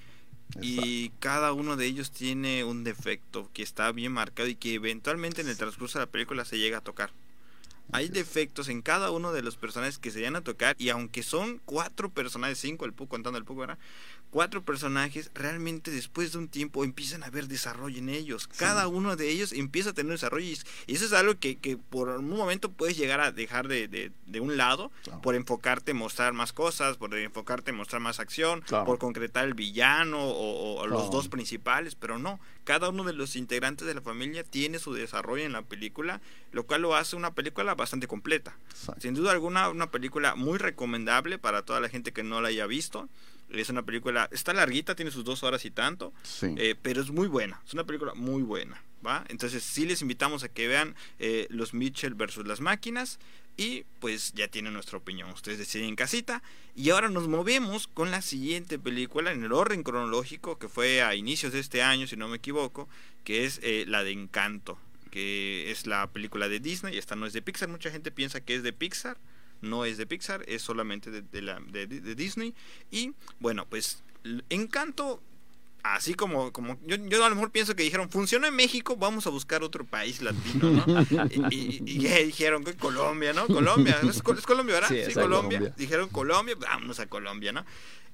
Y 0.61 1.09
cada 1.19 1.53
uno 1.53 1.75
de 1.77 1.85
ellos 1.85 2.11
tiene 2.11 2.63
un 2.63 2.83
defecto 2.83 3.49
que 3.53 3.63
está 3.63 3.91
bien 3.91 4.11
marcado 4.11 4.47
y 4.49 4.55
que 4.55 4.75
eventualmente 4.75 5.41
en 5.41 5.49
el 5.49 5.57
transcurso 5.57 5.99
de 5.99 6.05
la 6.05 6.11
película 6.11 6.45
se 6.45 6.57
llega 6.57 6.79
a 6.79 6.81
tocar. 6.81 7.11
Hay 7.93 8.09
defectos 8.09 8.69
en 8.69 8.81
cada 8.81 9.11
uno 9.11 9.31
de 9.31 9.43
los 9.43 9.55
personajes 9.55 9.99
que 9.99 10.11
se 10.11 10.23
van 10.23 10.35
a 10.35 10.41
tocar 10.41 10.75
y 10.79 10.89
aunque 10.89 11.23
son 11.23 11.61
cuatro 11.65 12.09
personajes, 12.09 12.57
cinco, 12.57 12.85
el 12.85 12.93
Pu 12.93 13.07
contando 13.07 13.37
el 13.37 13.45
Pu, 13.45 13.55
¿verdad? 13.55 13.77
Cuatro 14.33 14.63
personajes 14.63 15.29
realmente 15.35 15.91
después 15.91 16.31
de 16.31 16.39
un 16.39 16.47
tiempo 16.47 16.83
empiezan 16.83 17.23
a 17.23 17.29
ver 17.29 17.47
desarrollo 17.47 17.99
en 17.99 18.09
ellos. 18.09 18.47
Cada 18.47 18.87
uno 18.87 19.15
de 19.15 19.29
ellos 19.29 19.53
empieza 19.53 19.91
a 19.91 19.93
tener 19.93 20.11
desarrollo 20.11 20.47
y, 20.47 20.53
eso 20.53 21.05
es 21.05 21.13
algo 21.13 21.37
que, 21.37 21.57
que, 21.57 21.77
por 21.77 22.09
un 22.09 22.29
momento 22.29 22.71
puedes 22.71 22.97
llegar 22.97 23.19
a 23.19 23.31
dejar 23.31 23.67
de, 23.67 23.87
de, 23.87 24.39
un 24.39 24.57
lado 24.57 24.91
por 25.21 25.35
enfocarte 25.35 25.93
mostrar 25.93 26.33
más 26.33 26.51
cosas, 26.51 26.97
por 26.97 27.15
enfocarte 27.15 27.73
mostrar 27.73 28.01
más 28.01 28.19
acción, 28.19 28.63
por 28.85 28.97
concretar 28.97 29.45
el 29.45 29.53
villano 29.53 30.17
o, 30.19 30.87
los 30.87 31.11
dos 31.11 31.27
principales, 31.27 31.93
pero 31.93 32.17
no. 32.17 32.39
Cada 32.63 32.89
uno 32.89 33.03
de 33.03 33.13
los 33.13 33.35
integrantes 33.35 33.85
de 33.85 33.93
la 33.93 34.01
familia 34.01 34.43
tiene 34.43 34.79
su 34.79 34.93
desarrollo 34.93 35.43
en 35.43 35.51
la 35.51 35.61
película, 35.61 36.21
lo 36.51 36.65
cual 36.65 36.81
lo 36.81 36.95
hace 36.95 37.15
una 37.15 37.35
película 37.35 37.75
bastante 37.75 38.07
completa. 38.07 38.55
Sin 38.97 39.13
duda 39.13 39.31
alguna, 39.31 39.69
una 39.69 39.91
película 39.91 40.33
muy 40.33 40.57
recomendable 40.57 41.37
para 41.37 41.61
toda 41.61 41.79
la 41.79 41.89
gente 41.89 42.13
que 42.13 42.23
no 42.23 42.41
la 42.41 42.47
haya 42.47 42.65
visto. 42.65 43.09
Es 43.49 43.69
una 43.69 43.83
película, 43.83 44.29
está 44.31 44.53
larguita, 44.53 44.95
tiene 44.95 45.11
sus 45.11 45.23
dos 45.23 45.43
horas 45.43 45.63
y 45.65 45.71
tanto, 45.71 46.13
eh, 46.41 46.75
pero 46.81 47.01
es 47.01 47.11
muy 47.11 47.27
buena, 47.27 47.61
es 47.65 47.73
una 47.73 47.83
película 47.83 48.13
muy 48.15 48.41
buena, 48.41 48.81
¿va? 49.05 49.23
Entonces 49.29 49.63
sí 49.63 49.85
les 49.85 50.01
invitamos 50.01 50.43
a 50.43 50.49
que 50.49 50.67
vean 50.67 50.95
eh, 51.19 51.47
Los 51.49 51.73
Mitchell 51.73 52.15
versus 52.15 52.47
las 52.47 52.61
máquinas 52.61 53.19
y 53.55 53.85
pues 53.99 54.33
ya 54.33 54.47
tienen 54.47 54.73
nuestra 54.73 54.97
opinión, 54.97 55.29
ustedes 55.29 55.59
deciden 55.59 55.89
en 55.89 55.95
casita. 55.95 56.41
Y 56.75 56.89
ahora 56.89 57.09
nos 57.09 57.27
movemos 57.27 57.87
con 57.87 58.09
la 58.09 58.21
siguiente 58.21 58.79
película 58.79 59.31
en 59.31 59.43
el 59.43 59.51
orden 59.51 59.83
cronológico 59.83 60.57
que 60.57 60.69
fue 60.69 61.03
a 61.03 61.13
inicios 61.13 61.53
de 61.53 61.59
este 61.59 61.83
año, 61.83 62.07
si 62.07 62.17
no 62.17 62.27
me 62.27 62.37
equivoco, 62.37 62.89
que 63.23 63.45
es 63.45 63.59
eh, 63.61 63.85
la 63.87 64.03
de 64.03 64.11
Encanto, 64.11 64.79
que 65.11 65.69
es 65.69 65.85
la 65.85 66.07
película 66.11 66.49
de 66.49 66.59
Disney, 66.59 66.97
esta 66.97 67.15
no 67.15 67.27
es 67.27 67.33
de 67.33 67.43
Pixar, 67.43 67.69
mucha 67.69 67.91
gente 67.91 68.09
piensa 68.09 68.41
que 68.41 68.55
es 68.55 68.63
de 68.63 68.73
Pixar 68.73 69.17
no 69.63 69.85
es 69.85 69.97
de 69.97 70.05
Pixar, 70.05 70.43
es 70.47 70.61
solamente 70.61 71.09
de, 71.09 71.41
la, 71.41 71.59
de, 71.59 71.87
Disney. 71.87 72.53
Y 72.91 73.13
bueno, 73.39 73.65
pues 73.67 74.03
Encanto 74.49 75.21
así 75.83 76.13
como, 76.13 76.51
como 76.53 76.79
yo, 76.85 76.95
yo, 76.95 77.23
a 77.23 77.29
lo 77.29 77.35
mejor 77.35 77.51
pienso 77.51 77.75
que 77.75 77.83
dijeron, 77.83 78.09
funciona 78.09 78.47
en 78.47 78.55
México, 78.55 78.95
vamos 78.95 79.27
a 79.27 79.29
buscar 79.29 79.63
otro 79.63 79.85
país 79.85 80.21
latino, 80.21 80.71
¿no? 80.71 80.85
y, 81.51 81.79
dijeron 81.81 82.63
que 82.63 82.73
Colombia, 82.75 83.33
¿no? 83.33 83.45
Colombia, 83.47 83.99
es, 84.01 84.21
Colombia, 84.21 84.75
¿verdad? 84.75 84.89
Sí, 84.89 85.13
Colombia. 85.13 85.73
Dijeron 85.77 86.09
Colombia, 86.09 86.55
vamos 86.59 86.99
a 86.99 87.07
Colombia, 87.07 87.51
¿no? 87.51 87.65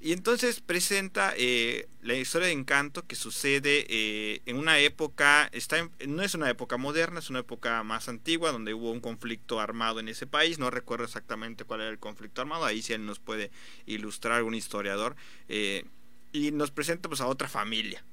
Y 0.01 0.13
entonces 0.13 0.61
presenta 0.61 1.33
eh, 1.35 1.89
la 2.01 2.13
historia 2.13 2.47
de 2.47 2.53
Encanto 2.53 3.05
que 3.05 3.17
sucede 3.17 3.85
eh, 3.89 4.41
en 4.45 4.55
una 4.55 4.79
época, 4.79 5.49
está 5.51 5.89
no 6.07 6.23
es 6.23 6.33
una 6.35 6.49
época 6.49 6.77
moderna, 6.77 7.19
es 7.19 7.29
una 7.29 7.39
época 7.39 7.83
más 7.83 8.07
antigua 8.07 8.53
donde 8.53 8.73
hubo 8.73 8.91
un 8.91 9.01
conflicto 9.01 9.59
armado 9.59 9.99
en 9.99 10.07
ese 10.07 10.25
país. 10.25 10.57
No 10.57 10.69
recuerdo 10.71 11.03
exactamente 11.03 11.65
cuál 11.65 11.81
era 11.81 11.89
el 11.89 11.99
conflicto 11.99 12.39
armado, 12.41 12.63
ahí 12.63 12.81
sí 12.81 12.93
él 12.93 13.05
nos 13.05 13.19
puede 13.19 13.51
ilustrar 13.85 14.37
algún 14.37 14.55
historiador. 14.55 15.17
Eh, 15.49 15.83
y 16.31 16.51
nos 16.51 16.71
presenta 16.71 17.09
pues 17.09 17.21
a 17.21 17.27
otra 17.27 17.47
familia, 17.47 18.03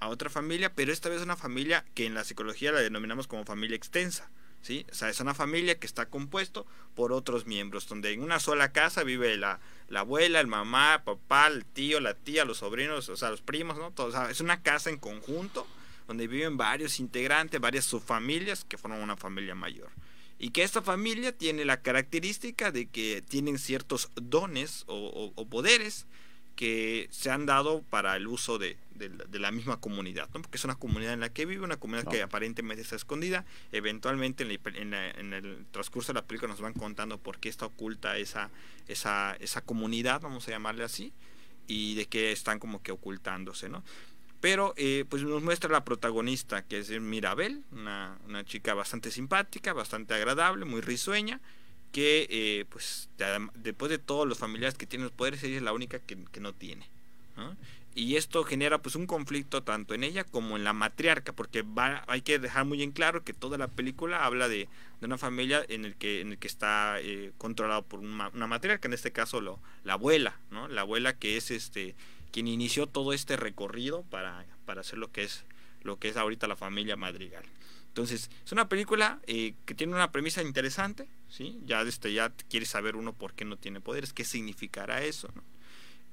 a 0.00 0.08
otra 0.08 0.30
familia, 0.30 0.74
pero 0.74 0.92
esta 0.92 1.08
vez 1.08 1.22
una 1.22 1.36
familia 1.36 1.84
que 1.94 2.06
en 2.06 2.14
la 2.14 2.24
psicología 2.24 2.72
la 2.72 2.80
denominamos 2.80 3.26
como 3.26 3.44
familia 3.44 3.76
extensa. 3.76 4.30
¿sí? 4.62 4.86
O 4.90 4.94
sea, 4.94 5.08
es 5.08 5.20
una 5.20 5.34
familia 5.34 5.78
que 5.78 5.86
está 5.86 6.08
compuesto 6.08 6.66
por 6.94 7.12
otros 7.12 7.46
miembros, 7.46 7.86
donde 7.88 8.12
en 8.12 8.22
una 8.22 8.40
sola 8.40 8.72
casa 8.72 9.04
vive 9.04 9.36
la, 9.36 9.60
la 9.88 10.00
abuela, 10.00 10.40
el 10.40 10.46
mamá, 10.46 11.02
papá, 11.04 11.46
el 11.48 11.64
tío, 11.64 12.00
la 12.00 12.14
tía, 12.14 12.44
los 12.44 12.58
sobrinos, 12.58 13.08
o 13.08 13.16
sea, 13.16 13.30
los 13.30 13.42
primos, 13.42 13.78
¿no? 13.78 13.92
Todo, 13.92 14.28
es 14.28 14.40
una 14.40 14.62
casa 14.62 14.90
en 14.90 14.98
conjunto 14.98 15.66
donde 16.06 16.26
viven 16.26 16.56
varios 16.56 17.00
integrantes, 17.00 17.60
varias 17.60 17.84
subfamilias 17.84 18.64
que 18.64 18.78
forman 18.78 19.02
una 19.02 19.16
familia 19.16 19.54
mayor. 19.54 19.90
Y 20.38 20.50
que 20.50 20.62
esta 20.62 20.80
familia 20.82 21.36
tiene 21.36 21.64
la 21.64 21.82
característica 21.82 22.70
de 22.70 22.88
que 22.88 23.22
tienen 23.22 23.58
ciertos 23.58 24.10
dones 24.14 24.84
o, 24.86 25.32
o 25.34 25.48
poderes 25.48 26.06
que 26.58 27.06
se 27.12 27.30
han 27.30 27.46
dado 27.46 27.82
para 27.82 28.16
el 28.16 28.26
uso 28.26 28.58
de, 28.58 28.76
la 29.30 29.52
misma 29.52 29.78
comunidad, 29.78 30.28
¿no? 30.34 30.42
porque 30.42 30.56
es 30.56 30.64
una 30.64 30.74
comunidad 30.74 31.12
en 31.12 31.20
la 31.20 31.28
que 31.28 31.46
vive, 31.46 31.64
una 31.64 31.76
comunidad 31.76 32.10
que 32.10 32.20
aparentemente 32.20 32.82
está 32.82 32.96
escondida. 32.96 33.44
Eventualmente 33.70 34.42
en, 34.42 34.92
el 34.92 35.66
transcurso 35.70 36.12
de 36.12 36.14
la 36.14 36.26
película 36.26 36.50
nos 36.50 36.60
van 36.60 36.72
contando 36.72 37.18
por 37.18 37.38
qué 37.38 37.48
está 37.48 37.66
oculta 37.66 38.18
esa, 38.18 38.50
esa, 38.88 39.36
esa 39.38 39.60
comunidad, 39.60 40.20
vamos 40.20 40.48
a 40.48 40.50
llamarle 40.50 40.82
así, 40.82 41.12
y 41.68 41.94
de 41.94 42.06
qué 42.06 42.32
están 42.32 42.58
como 42.58 42.82
que 42.82 42.90
ocultándose. 42.90 43.68
¿no? 43.68 43.84
Pero 44.40 44.74
eh, 44.76 45.04
pues 45.08 45.22
nos 45.22 45.40
muestra 45.40 45.70
la 45.70 45.84
protagonista, 45.84 46.64
que 46.64 46.80
es 46.80 46.90
Mirabel, 46.90 47.62
una, 47.70 48.18
una 48.26 48.44
chica 48.44 48.74
bastante 48.74 49.12
simpática, 49.12 49.74
bastante 49.74 50.12
agradable, 50.14 50.64
muy 50.64 50.80
risueña, 50.80 51.40
que 51.92 52.26
eh, 52.30 52.64
pues 52.68 53.08
después 53.54 53.90
de 53.90 53.98
todos 53.98 54.26
los 54.26 54.38
familiares 54.38 54.76
que 54.76 54.86
tienen 54.86 55.04
los 55.04 55.12
poderes 55.12 55.42
ella 55.42 55.56
es 55.56 55.62
la 55.62 55.72
única 55.72 55.98
que, 55.98 56.16
no 56.40 56.52
tiene 56.52 56.88
y 57.94 58.16
esto 58.16 58.44
genera 58.44 58.78
pues 58.78 58.94
un 58.94 59.06
conflicto 59.06 59.62
tanto 59.62 59.94
en 59.94 60.04
ella 60.04 60.24
como 60.24 60.56
en 60.56 60.64
la 60.64 60.72
matriarca 60.72 61.32
porque 61.32 61.62
va, 61.62 62.04
hay 62.06 62.22
que 62.22 62.38
dejar 62.38 62.64
muy 62.64 62.82
en 62.82 62.92
claro 62.92 63.24
que 63.24 63.32
toda 63.32 63.58
la 63.58 63.68
película 63.68 64.24
habla 64.24 64.48
de, 64.48 64.68
una 65.00 65.18
familia 65.18 65.64
en 65.68 65.84
el 65.84 65.94
que 65.94 66.20
en 66.20 66.32
el 66.32 66.38
que 66.38 66.48
está 66.48 67.00
eh, 67.00 67.32
controlado 67.38 67.82
por 67.82 68.00
una, 68.00 68.30
matriarca 68.30 68.88
en 68.88 68.94
este 68.94 69.12
caso 69.12 69.40
lo, 69.40 69.60
la 69.84 69.94
abuela 69.94 70.36
no 70.50 70.68
la 70.68 70.82
abuela 70.82 71.16
que 71.16 71.36
es 71.36 71.50
este 71.50 71.94
quien 72.32 72.46
inició 72.46 72.86
todo 72.86 73.12
este 73.12 73.36
recorrido 73.36 74.02
para, 74.02 74.44
para 74.64 74.82
hacer 74.82 74.98
lo 74.98 75.10
que 75.10 75.24
es 75.24 75.44
lo 75.82 75.98
que 75.98 76.08
es 76.08 76.16
ahorita 76.16 76.46
la 76.46 76.56
familia 76.56 76.96
madrigal. 76.96 77.44
Entonces, 77.88 78.30
es 78.44 78.52
una 78.52 78.68
película 78.68 79.20
eh, 79.26 79.54
que 79.64 79.74
tiene 79.74 79.94
una 79.94 80.12
premisa 80.12 80.42
interesante, 80.42 81.08
¿sí? 81.28 81.58
Ya, 81.66 81.82
este, 81.82 82.12
ya 82.12 82.32
quiere 82.48 82.66
saber 82.66 82.96
uno 82.96 83.12
por 83.12 83.34
qué 83.34 83.44
no 83.44 83.56
tiene 83.56 83.80
poderes, 83.80 84.12
qué 84.12 84.24
significará 84.24 85.02
eso, 85.02 85.28
¿no? 85.34 85.42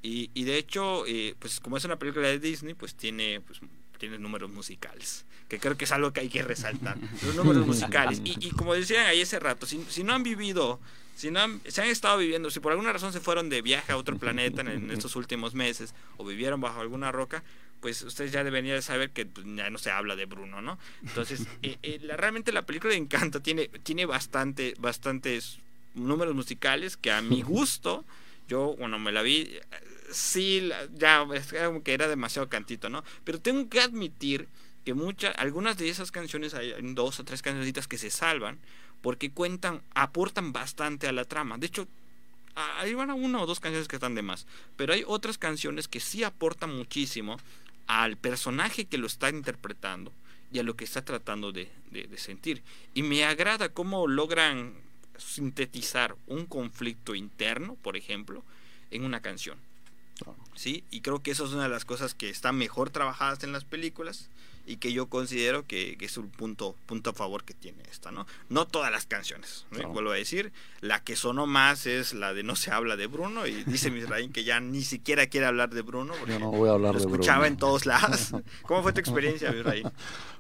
Y, 0.02 0.30
y 0.36 0.44
de 0.44 0.58
hecho, 0.58 1.06
eh, 1.08 1.36
pues 1.40 1.60
como 1.60 1.78
es 1.78 1.86
una 1.86 1.98
película 1.98 2.28
de 2.28 2.40
Disney, 2.40 2.76
pues 2.76 2.94
tiene, 2.96 3.42
pues, 3.42 3.60
tiene 3.98 4.20
números 4.20 4.52
musicales, 4.52 5.26
que 5.50 5.60
creo 5.60 5.78
que 5.78 5.86
es 5.86 5.92
algo 5.92 6.14
que 6.14 6.20
hay 6.20 6.30
que 6.30 6.44
resaltar, 6.44 6.98
los 7.26 7.36
números 7.36 7.66
musicales. 7.66 8.22
Y, 8.24 8.36
y 8.40 8.52
como 8.52 8.76
decían 8.76 9.08
ahí 9.08 9.22
ese 9.22 9.40
rato, 9.40 9.66
si, 9.66 9.84
si 9.90 10.04
no 10.04 10.14
han 10.14 10.22
vivido 10.22 10.80
si 11.16 11.32
no 11.32 11.40
han, 11.40 11.62
se 11.68 11.82
han 11.82 11.88
estado 11.88 12.18
viviendo, 12.18 12.52
si 12.52 12.60
por 12.60 12.74
alguna 12.74 12.92
razón 12.92 13.14
se 13.14 13.22
fueron 13.22 13.50
de 13.50 13.62
viaje 13.62 13.94
a 13.94 13.98
otro 13.98 14.18
planeta 14.18 14.62
en, 14.62 14.92
estos 14.92 15.16
últimos 15.16 15.54
meses 15.54 15.96
o 16.18 16.26
vivieron 16.26 16.60
bajo 16.60 16.82
alguna 16.82 17.12
roca, 17.12 17.44
pues 17.80 18.02
ustedes 18.02 18.32
ya 18.32 18.44
deberían 18.44 18.82
saber 18.82 19.12
que 19.12 19.26
pues, 19.26 19.46
ya 19.56 19.70
no 19.70 19.78
se 19.78 19.92
habla 19.92 20.16
de 20.16 20.26
Bruno, 20.26 20.62
¿no? 20.62 20.80
Entonces, 21.04 21.46
eh, 21.64 21.78
eh, 21.84 22.00
realmente 22.16 22.52
la 22.52 22.66
película 22.66 22.94
de 22.94 22.98
Encanto 23.00 23.42
tiene, 23.42 23.68
tiene 23.84 24.06
bastante, 24.06 24.74
bastantes 24.80 25.60
números 25.94 26.36
musicales 26.36 26.98
que 26.98 27.12
a 27.12 27.22
mi 27.22 27.42
gusto, 27.44 28.06
yo, 28.48 28.76
bueno, 28.78 29.00
me 29.00 29.12
la 29.12 29.22
vi, 29.22 29.52
sí, 30.12 30.70
ya, 30.94 31.26
como 31.66 31.84
que 31.84 31.94
era 31.94 32.08
demasiado 32.08 32.50
cantito, 32.50 32.90
¿no? 32.90 33.04
Pero 33.24 33.40
tengo 33.40 33.70
que 33.70 33.82
admitir 33.82 34.48
que 34.84 34.94
muchas, 34.94 35.36
algunas 35.38 35.78
de 35.78 35.90
esas 35.90 36.12
canciones, 36.12 36.54
hay 36.54 36.74
dos 36.94 37.20
o 37.20 37.24
tres 37.24 37.42
cancioncitas 37.42 37.88
que 37.88 37.98
se 37.98 38.12
salvan, 38.12 38.60
porque 39.02 39.32
cuentan, 39.32 39.82
aportan 39.94 40.54
bastante 40.54 41.08
a 41.08 41.12
la 41.12 41.26
trama. 41.26 41.58
De 41.58 41.68
hecho, 41.68 41.88
a 42.56 42.86
una 42.94 43.42
o 43.42 43.46
dos 43.46 43.60
canciones 43.60 43.88
que 43.88 43.98
están 43.98 44.16
de 44.16 44.22
más, 44.22 44.48
pero 44.76 44.94
hay 44.94 45.04
otras 45.06 45.38
canciones 45.38 45.88
que 45.88 46.00
sí 46.00 46.24
aportan 46.24 46.76
muchísimo 46.76 47.38
al 47.88 48.18
personaje 48.18 48.86
que 48.86 48.98
lo 48.98 49.08
está 49.08 49.30
interpretando 49.30 50.12
y 50.52 50.60
a 50.60 50.64
lo 50.64 50.76
que 50.76 50.86
está 50.86 51.04
tratando 51.04 51.52
de, 51.52 51.70
sentir. 52.18 52.64
Y 52.94 53.04
me 53.04 53.26
agrada 53.26 53.70
cómo 53.70 54.08
logran 54.08 54.74
sintetizar 55.18 56.16
un 56.28 56.46
conflicto 56.46 57.16
interno, 57.16 57.76
por 57.82 57.98
ejemplo, 57.98 58.44
en 58.92 59.04
una 59.04 59.22
canción. 59.22 59.58
¿Sí? 60.56 60.84
Y 60.92 61.02
creo 61.02 61.22
que 61.22 61.32
eso 61.32 61.46
es 61.46 61.52
una 61.52 61.64
de 61.64 61.70
las 61.70 61.84
cosas 61.84 62.14
que 62.14 62.30
están 62.30 62.58
mejor 62.58 62.90
trabajadas 62.90 63.44
en 63.44 63.52
las 63.52 63.66
películas 63.66 64.30
y 64.66 64.78
que 64.78 64.94
yo 64.94 65.08
considero 65.08 65.66
que, 65.68 65.98
es 66.00 66.18
un 66.18 66.30
punto, 66.30 66.76
punto 66.86 67.12
a 67.12 67.14
favor 67.14 67.44
que 67.44 67.54
tiene 67.54 67.84
esta, 67.92 68.12
¿no? 68.12 68.26
No 68.50 68.66
todas 68.66 68.92
las 68.92 69.06
canciones, 69.06 69.66
vuelvo 69.92 70.12
a 70.12 70.16
decir, 70.16 70.52
la 70.82 71.04
que 71.04 71.16
sonó 71.16 71.46
más 71.46 71.86
es 71.86 72.14
la 72.14 72.34
de 72.34 72.44
No 72.44 72.56
se 72.56 72.72
habla 72.72 72.96
de 72.96 73.08
Bruno 73.08 73.48
y 73.48 73.64
dice 73.64 73.92
Misraín 73.92 74.32
que 74.32 74.44
ya 74.44 74.60
ni 74.60 74.84
siquiera 74.84 75.28
quiere 75.28 75.48
hablar 75.48 75.70
de 75.70 75.82
Bruno 75.82 76.14
porque 76.20 76.34
yo 76.34 76.40
no 76.40 76.52
voy 76.52 76.70
a 76.70 76.74
hablar 76.74 76.94
lo 76.94 77.00
escuchaba 77.00 77.48
en 77.48 77.58
todos 77.58 77.86
lados. 77.86 78.32
¿Cómo 78.64 78.84
fue 78.84 78.94
tu 78.94 79.00
experiencia, 79.00 79.52
Misraín? 79.52 79.90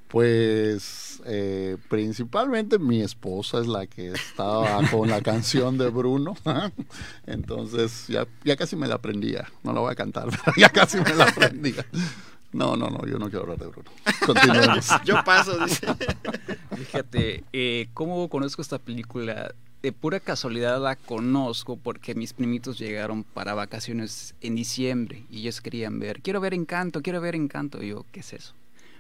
Pues 0.08 1.22
eh, 1.26 1.78
principalmente 1.90 2.78
mi 2.78 3.02
esposa 3.02 3.60
es 3.60 3.68
la 3.68 3.88
que 3.88 4.12
estaba 4.12 4.82
con 4.90 5.10
la 5.10 5.22
canción 5.22 5.78
de 5.78 5.90
Bruno, 5.90 6.36
entonces 7.26 8.08
ya, 8.08 8.28
ya 8.44 8.56
casi 8.56 8.76
me 8.76 8.88
la 8.88 8.96
aprendía, 8.96 9.50
no 9.64 9.74
la 9.74 9.82
voy 9.82 9.92
a 9.92 9.96
cantar, 9.96 10.30
pero 10.46 10.56
ya 10.58 10.70
casi 10.70 11.00
me 11.00 11.14
la 11.16 11.26
aprendía. 11.26 11.86
No, 12.56 12.78
no, 12.78 12.90
no, 12.90 13.06
yo 13.06 13.20
no 13.20 13.30
quiero 13.30 13.42
hablar 13.42 13.60
de 13.60 13.68
Bruno. 13.68 13.92
Continuemos. 14.26 14.88
yo 15.06 15.22
paso, 15.26 15.58
dice. 15.66 15.86
Fíjate, 16.78 17.44
eh, 17.52 17.90
¿cómo 17.94 18.30
conozco 18.30 18.62
esta 18.62 18.80
película? 18.80 19.54
De 19.82 19.92
pura 19.92 20.22
casualidad 20.22 20.82
la 20.82 20.96
conozco 20.96 21.76
porque 21.76 22.16
mis 22.16 22.32
primitos 22.32 22.80
llegaron 22.80 23.26
para 23.26 23.56
vacaciones 23.56 24.36
en 24.40 24.56
diciembre 24.56 25.26
y 25.30 25.42
ellos 25.42 25.60
querían 25.60 26.00
ver, 26.00 26.22
quiero 26.22 26.40
ver 26.40 26.54
Encanto, 26.54 27.02
quiero 27.02 27.20
ver 27.20 27.36
Encanto. 27.36 27.84
Y 27.84 27.90
yo, 27.90 28.06
¿qué 28.14 28.22
es 28.22 28.32
eso? 28.32 28.54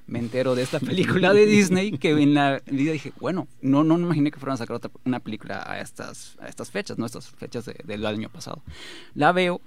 Me 0.05 0.19
entero 0.19 0.53
de 0.53 0.63
esta 0.63 0.81
película 0.81 1.31
de 1.31 1.45
Disney 1.45 1.97
que 1.97 2.09
en 2.09 2.33
la 2.33 2.61
vida 2.65 2.91
dije, 2.91 3.13
bueno, 3.21 3.47
no, 3.61 3.85
no 3.85 3.97
me 3.97 4.03
imaginé 4.03 4.31
que 4.31 4.37
fueran 4.37 4.55
a 4.55 4.57
sacar 4.57 4.75
otra, 4.75 4.91
una 5.05 5.21
película 5.21 5.63
a 5.65 5.79
estas, 5.79 6.35
a 6.41 6.49
estas 6.49 6.71
fechas, 6.71 6.97
¿no? 6.97 7.05
Estas 7.05 7.29
fechas 7.29 7.63
del 7.85 8.05
año 8.05 8.27
pasado. 8.27 8.61
La 9.13 9.31
veo, 9.31 9.61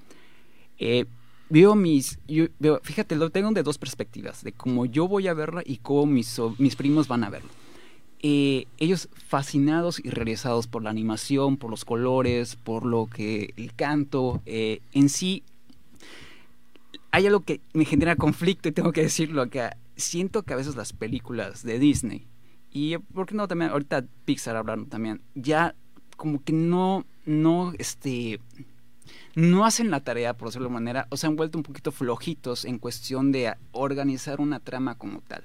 eh, 0.78 1.06
veo 1.50 1.74
mis, 1.74 2.18
yo 2.26 2.46
fíjate, 2.82 3.16
lo 3.16 3.30
tengo 3.30 3.50
de 3.52 3.62
dos 3.62 3.78
perspectivas, 3.78 4.42
de 4.42 4.52
cómo 4.52 4.86
yo 4.86 5.08
voy 5.08 5.28
a 5.28 5.34
verla 5.34 5.62
y 5.64 5.78
cómo 5.78 6.06
mis, 6.06 6.40
mis 6.58 6.76
primos 6.76 7.08
van 7.08 7.24
a 7.24 7.30
verlo. 7.30 7.50
Eh, 8.20 8.66
ellos 8.78 9.08
fascinados 9.28 10.00
y 10.04 10.10
realizados 10.10 10.66
por 10.66 10.82
la 10.82 10.90
animación, 10.90 11.56
por 11.56 11.70
los 11.70 11.84
colores, 11.84 12.56
por 12.56 12.84
lo 12.84 13.06
que 13.06 13.54
el 13.56 13.74
canto, 13.74 14.42
eh, 14.44 14.80
en 14.92 15.08
sí, 15.08 15.44
hay 17.10 17.26
algo 17.26 17.40
que 17.40 17.60
me 17.72 17.84
genera 17.84 18.16
conflicto 18.16 18.68
y 18.68 18.72
tengo 18.72 18.92
que 18.92 19.02
decirlo 19.02 19.48
que 19.50 19.70
siento 19.96 20.42
que 20.42 20.52
a 20.52 20.56
veces 20.56 20.76
las 20.76 20.92
películas 20.92 21.62
de 21.62 21.78
Disney 21.78 22.26
y 22.70 22.98
por 22.98 23.26
qué 23.26 23.34
no 23.34 23.48
también 23.48 23.70
ahorita 23.70 24.04
Pixar 24.24 24.56
hablando 24.56 24.86
también 24.88 25.22
ya 25.34 25.74
como 26.16 26.42
que 26.42 26.52
no 26.52 27.04
no 27.24 27.72
este 27.78 28.40
no 29.38 29.64
hacen 29.64 29.92
la 29.92 30.00
tarea, 30.00 30.36
por 30.36 30.48
decirlo 30.48 30.66
de 30.66 30.74
manera, 30.74 31.06
o 31.10 31.16
se 31.16 31.28
han 31.28 31.36
vuelto 31.36 31.58
un 31.58 31.62
poquito 31.62 31.92
flojitos 31.92 32.64
en 32.64 32.80
cuestión 32.80 33.30
de 33.30 33.54
organizar 33.70 34.40
una 34.40 34.58
trama 34.58 34.96
como 34.96 35.20
tal. 35.20 35.44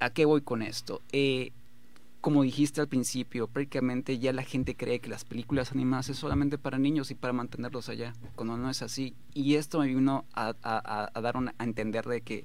¿A 0.00 0.10
qué 0.10 0.24
voy 0.24 0.40
con 0.40 0.60
esto? 0.60 1.02
Eh, 1.12 1.52
como 2.20 2.42
dijiste 2.42 2.80
al 2.80 2.88
principio, 2.88 3.46
prácticamente 3.46 4.18
ya 4.18 4.32
la 4.32 4.42
gente 4.42 4.74
cree 4.74 4.98
que 4.98 5.08
las 5.08 5.24
películas 5.24 5.70
animadas 5.70 6.08
es 6.08 6.16
solamente 6.16 6.58
para 6.58 6.78
niños 6.78 7.12
y 7.12 7.14
para 7.14 7.32
mantenerlos 7.32 7.88
allá, 7.88 8.12
cuando 8.34 8.56
no 8.56 8.68
es 8.68 8.82
así. 8.82 9.14
Y 9.32 9.54
esto 9.54 9.78
me 9.78 9.86
vino 9.86 10.24
a, 10.34 10.54
dar 11.14 11.36
a 11.36 11.64
entender 11.64 12.06
de 12.06 12.22
que 12.22 12.44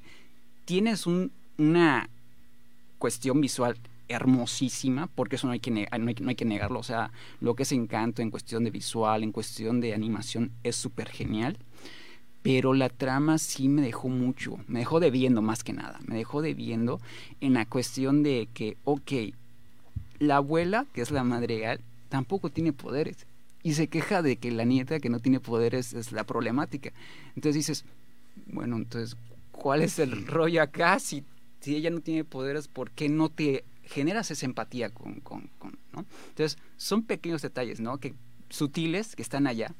tienes 0.65 1.07
una 1.07 2.07
cuestión 2.99 3.41
visual 3.41 3.79
hermosísima, 4.11 5.07
porque 5.07 5.35
eso 5.35 5.47
no 5.47 5.53
hay, 5.53 5.59
que 5.59 5.71
no, 5.71 5.81
hay, 5.89 5.99
no 5.99 6.29
hay 6.29 6.35
que 6.35 6.45
negarlo, 6.45 6.79
o 6.79 6.83
sea, 6.83 7.11
lo 7.39 7.55
que 7.55 7.63
es 7.63 7.71
encanto 7.71 8.21
en 8.21 8.31
cuestión 8.31 8.63
de 8.63 8.71
visual, 8.71 9.23
en 9.23 9.31
cuestión 9.31 9.81
de 9.81 9.93
animación, 9.93 10.51
es 10.63 10.75
súper 10.75 11.09
genial, 11.09 11.57
pero 12.41 12.73
la 12.73 12.89
trama 12.89 13.37
sí 13.37 13.69
me 13.69 13.81
dejó 13.81 14.09
mucho, 14.09 14.57
me 14.67 14.79
dejó 14.79 14.99
debiendo 14.99 15.41
más 15.41 15.63
que 15.63 15.73
nada, 15.73 15.99
me 16.05 16.15
dejó 16.15 16.41
debiendo 16.41 16.99
en 17.39 17.53
la 17.53 17.65
cuestión 17.65 18.23
de 18.23 18.47
que, 18.53 18.77
ok, 18.83 19.11
la 20.19 20.37
abuela, 20.37 20.85
que 20.93 21.01
es 21.01 21.11
la 21.11 21.23
madre, 21.23 21.79
tampoco 22.09 22.49
tiene 22.49 22.73
poderes, 22.73 23.25
y 23.63 23.73
se 23.73 23.87
queja 23.87 24.21
de 24.21 24.37
que 24.37 24.51
la 24.51 24.65
nieta 24.65 24.99
que 24.99 25.09
no 25.09 25.19
tiene 25.19 25.39
poderes 25.39 25.93
es 25.93 26.11
la 26.11 26.23
problemática. 26.23 26.91
Entonces 27.35 27.55
dices, 27.55 27.85
bueno, 28.47 28.75
entonces, 28.77 29.15
¿cuál 29.51 29.81
es 29.81 29.99
el 29.99 30.25
rollo 30.25 30.63
acá? 30.63 30.99
Si, 30.99 31.23
si 31.59 31.75
ella 31.75 31.91
no 31.91 31.99
tiene 31.99 32.23
poderes, 32.23 32.67
¿por 32.67 32.89
qué 32.91 33.07
no 33.07 33.29
te 33.29 33.63
generas 33.91 34.31
esa 34.31 34.45
empatía 34.45 34.89
con, 34.89 35.19
con, 35.19 35.49
¿no? 35.93 36.05
Entonces, 36.29 36.57
son 36.77 37.03
pequeños 37.03 37.41
detalles, 37.41 37.79
¿no? 37.79 37.99
Que 37.99 38.13
sutiles, 38.49 39.15
que 39.15 39.21
están 39.21 39.47
allá, 39.47 39.73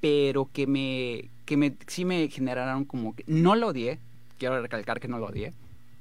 pero 0.00 0.48
que 0.52 0.66
me, 0.66 1.30
que 1.44 1.56
me, 1.56 1.74
sí 1.86 2.04
me 2.04 2.28
generaron 2.28 2.84
como 2.84 3.14
que, 3.14 3.24
no 3.26 3.56
lo 3.56 3.68
odié, 3.68 3.98
quiero 4.38 4.60
recalcar 4.60 5.00
que 5.00 5.08
no 5.08 5.18
lo 5.18 5.26
odié, 5.26 5.52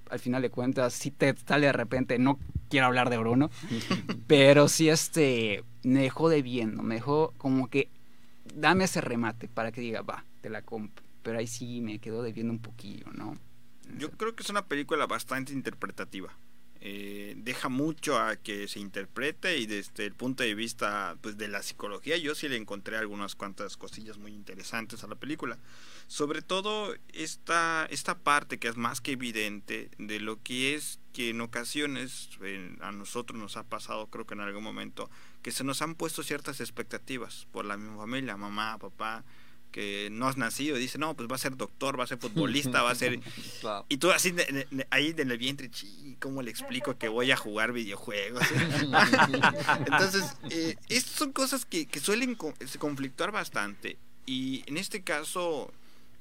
al 0.10 0.20
final 0.20 0.42
de 0.42 0.50
cuentas, 0.50 0.94
si 0.94 1.12
te 1.12 1.36
sale 1.36 1.68
de 1.68 1.74
repente, 1.74 2.18
no 2.20 2.40
quiero 2.70 2.86
hablar 2.86 3.10
de 3.10 3.18
Bruno, 3.18 3.50
pero 4.28 4.68
sí 4.68 4.90
este, 4.90 5.64
me 5.84 6.02
dejó 6.02 6.30
debiendo, 6.30 6.84
me 6.84 6.96
dejó 6.96 7.34
como 7.38 7.70
que, 7.70 7.90
dame 8.56 8.86
ese 8.86 9.02
remate 9.02 9.48
para 9.48 9.72
que 9.72 9.82
diga, 9.82 10.02
va, 10.02 10.24
te 10.42 10.50
la 10.50 10.62
compro, 10.62 11.04
pero 11.24 11.40
ahí 11.40 11.48
sí 11.48 11.82
me 11.82 12.00
quedó 12.00 12.24
debiendo 12.24 12.54
un 12.54 12.60
poquillo, 12.60 13.08
¿no? 13.14 13.38
Yo 13.98 14.12
creo 14.12 14.36
que 14.36 14.44
es 14.44 14.50
una 14.50 14.66
película 14.66 15.08
bastante 15.08 15.54
interpretativa. 15.54 16.30
Eh, 16.90 17.34
deja 17.36 17.68
mucho 17.68 18.18
a 18.18 18.38
que 18.38 18.70
se 18.70 18.80
interprete 18.80 19.58
y 19.58 19.66
desde 19.66 20.06
el 20.06 20.14
punto 20.14 20.44
de 20.44 20.56
vista 20.56 21.18
pues 21.20 21.38
de 21.38 21.50
la 21.50 21.62
psicología 21.62 22.16
yo 22.16 22.34
sí 22.34 22.48
le 22.48 22.56
encontré 22.56 22.96
algunas 22.96 23.36
cuantas 23.36 23.76
cosillas 23.76 24.18
muy 24.18 24.32
interesantes 24.32 25.04
a 25.04 25.08
la 25.08 25.16
película. 25.16 25.58
Sobre 26.08 26.42
todo 26.42 26.96
esta 27.12 27.88
esta 27.90 28.18
parte 28.20 28.58
que 28.58 28.70
es 28.70 28.78
más 28.78 29.02
que 29.02 29.12
evidente 29.12 29.90
de 29.98 30.22
lo 30.22 30.42
que 30.42 30.76
es 30.76 31.02
que 31.12 31.32
en 31.32 31.42
ocasiones 31.42 32.30
a 32.80 32.94
nosotros 32.94 33.38
nos 33.38 33.58
ha 33.58 33.64
pasado 33.64 34.08
creo 34.08 34.26
que 34.26 34.36
en 34.36 34.40
algún 34.40 34.64
momento 34.64 35.10
que 35.42 35.52
se 35.52 35.66
nos 35.66 35.82
han 35.82 35.94
puesto 35.94 36.24
ciertas 36.24 36.62
expectativas 36.62 37.48
por 37.52 37.66
la 37.66 37.76
misma 37.76 37.98
familia 37.98 38.38
mamá 38.38 38.78
papá 38.78 39.26
que 39.72 40.10
no 40.12 40.28
has 40.28 40.38
nacido 40.38 40.78
y 40.78 40.80
dice, 40.80 40.98
no, 40.98 41.16
pues 41.16 41.30
va 41.30 41.36
a 41.36 41.40
ser 41.40 41.56
doctor, 41.56 42.00
va 42.00 42.04
a 42.06 42.08
ser 42.08 42.18
futbolista, 42.18 42.82
va 42.82 42.92
a 42.92 42.96
ser... 42.96 43.20
Y 43.90 43.98
tú 43.98 44.12
así 44.12 44.34
ahí 44.90 45.14
en 45.18 45.32
el 45.32 45.38
vientre, 45.38 45.70
¿cómo 46.20 46.42
le 46.42 46.52
explico 46.52 46.98
que 46.98 47.10
voy 47.10 47.32
a 47.32 47.38
jugar 47.38 47.74
videojuegos? 47.74 48.44
Entonces, 49.80 50.38
eh, 50.50 50.76
estas 50.90 51.14
son 51.14 51.32
cosas 51.32 51.66
que, 51.66 51.86
que 51.86 52.00
suelen 52.00 52.36
conflictuar 52.80 53.32
bastante 53.32 53.98
y 54.26 54.64
en 54.68 54.78
este 54.78 55.02
caso 55.02 55.74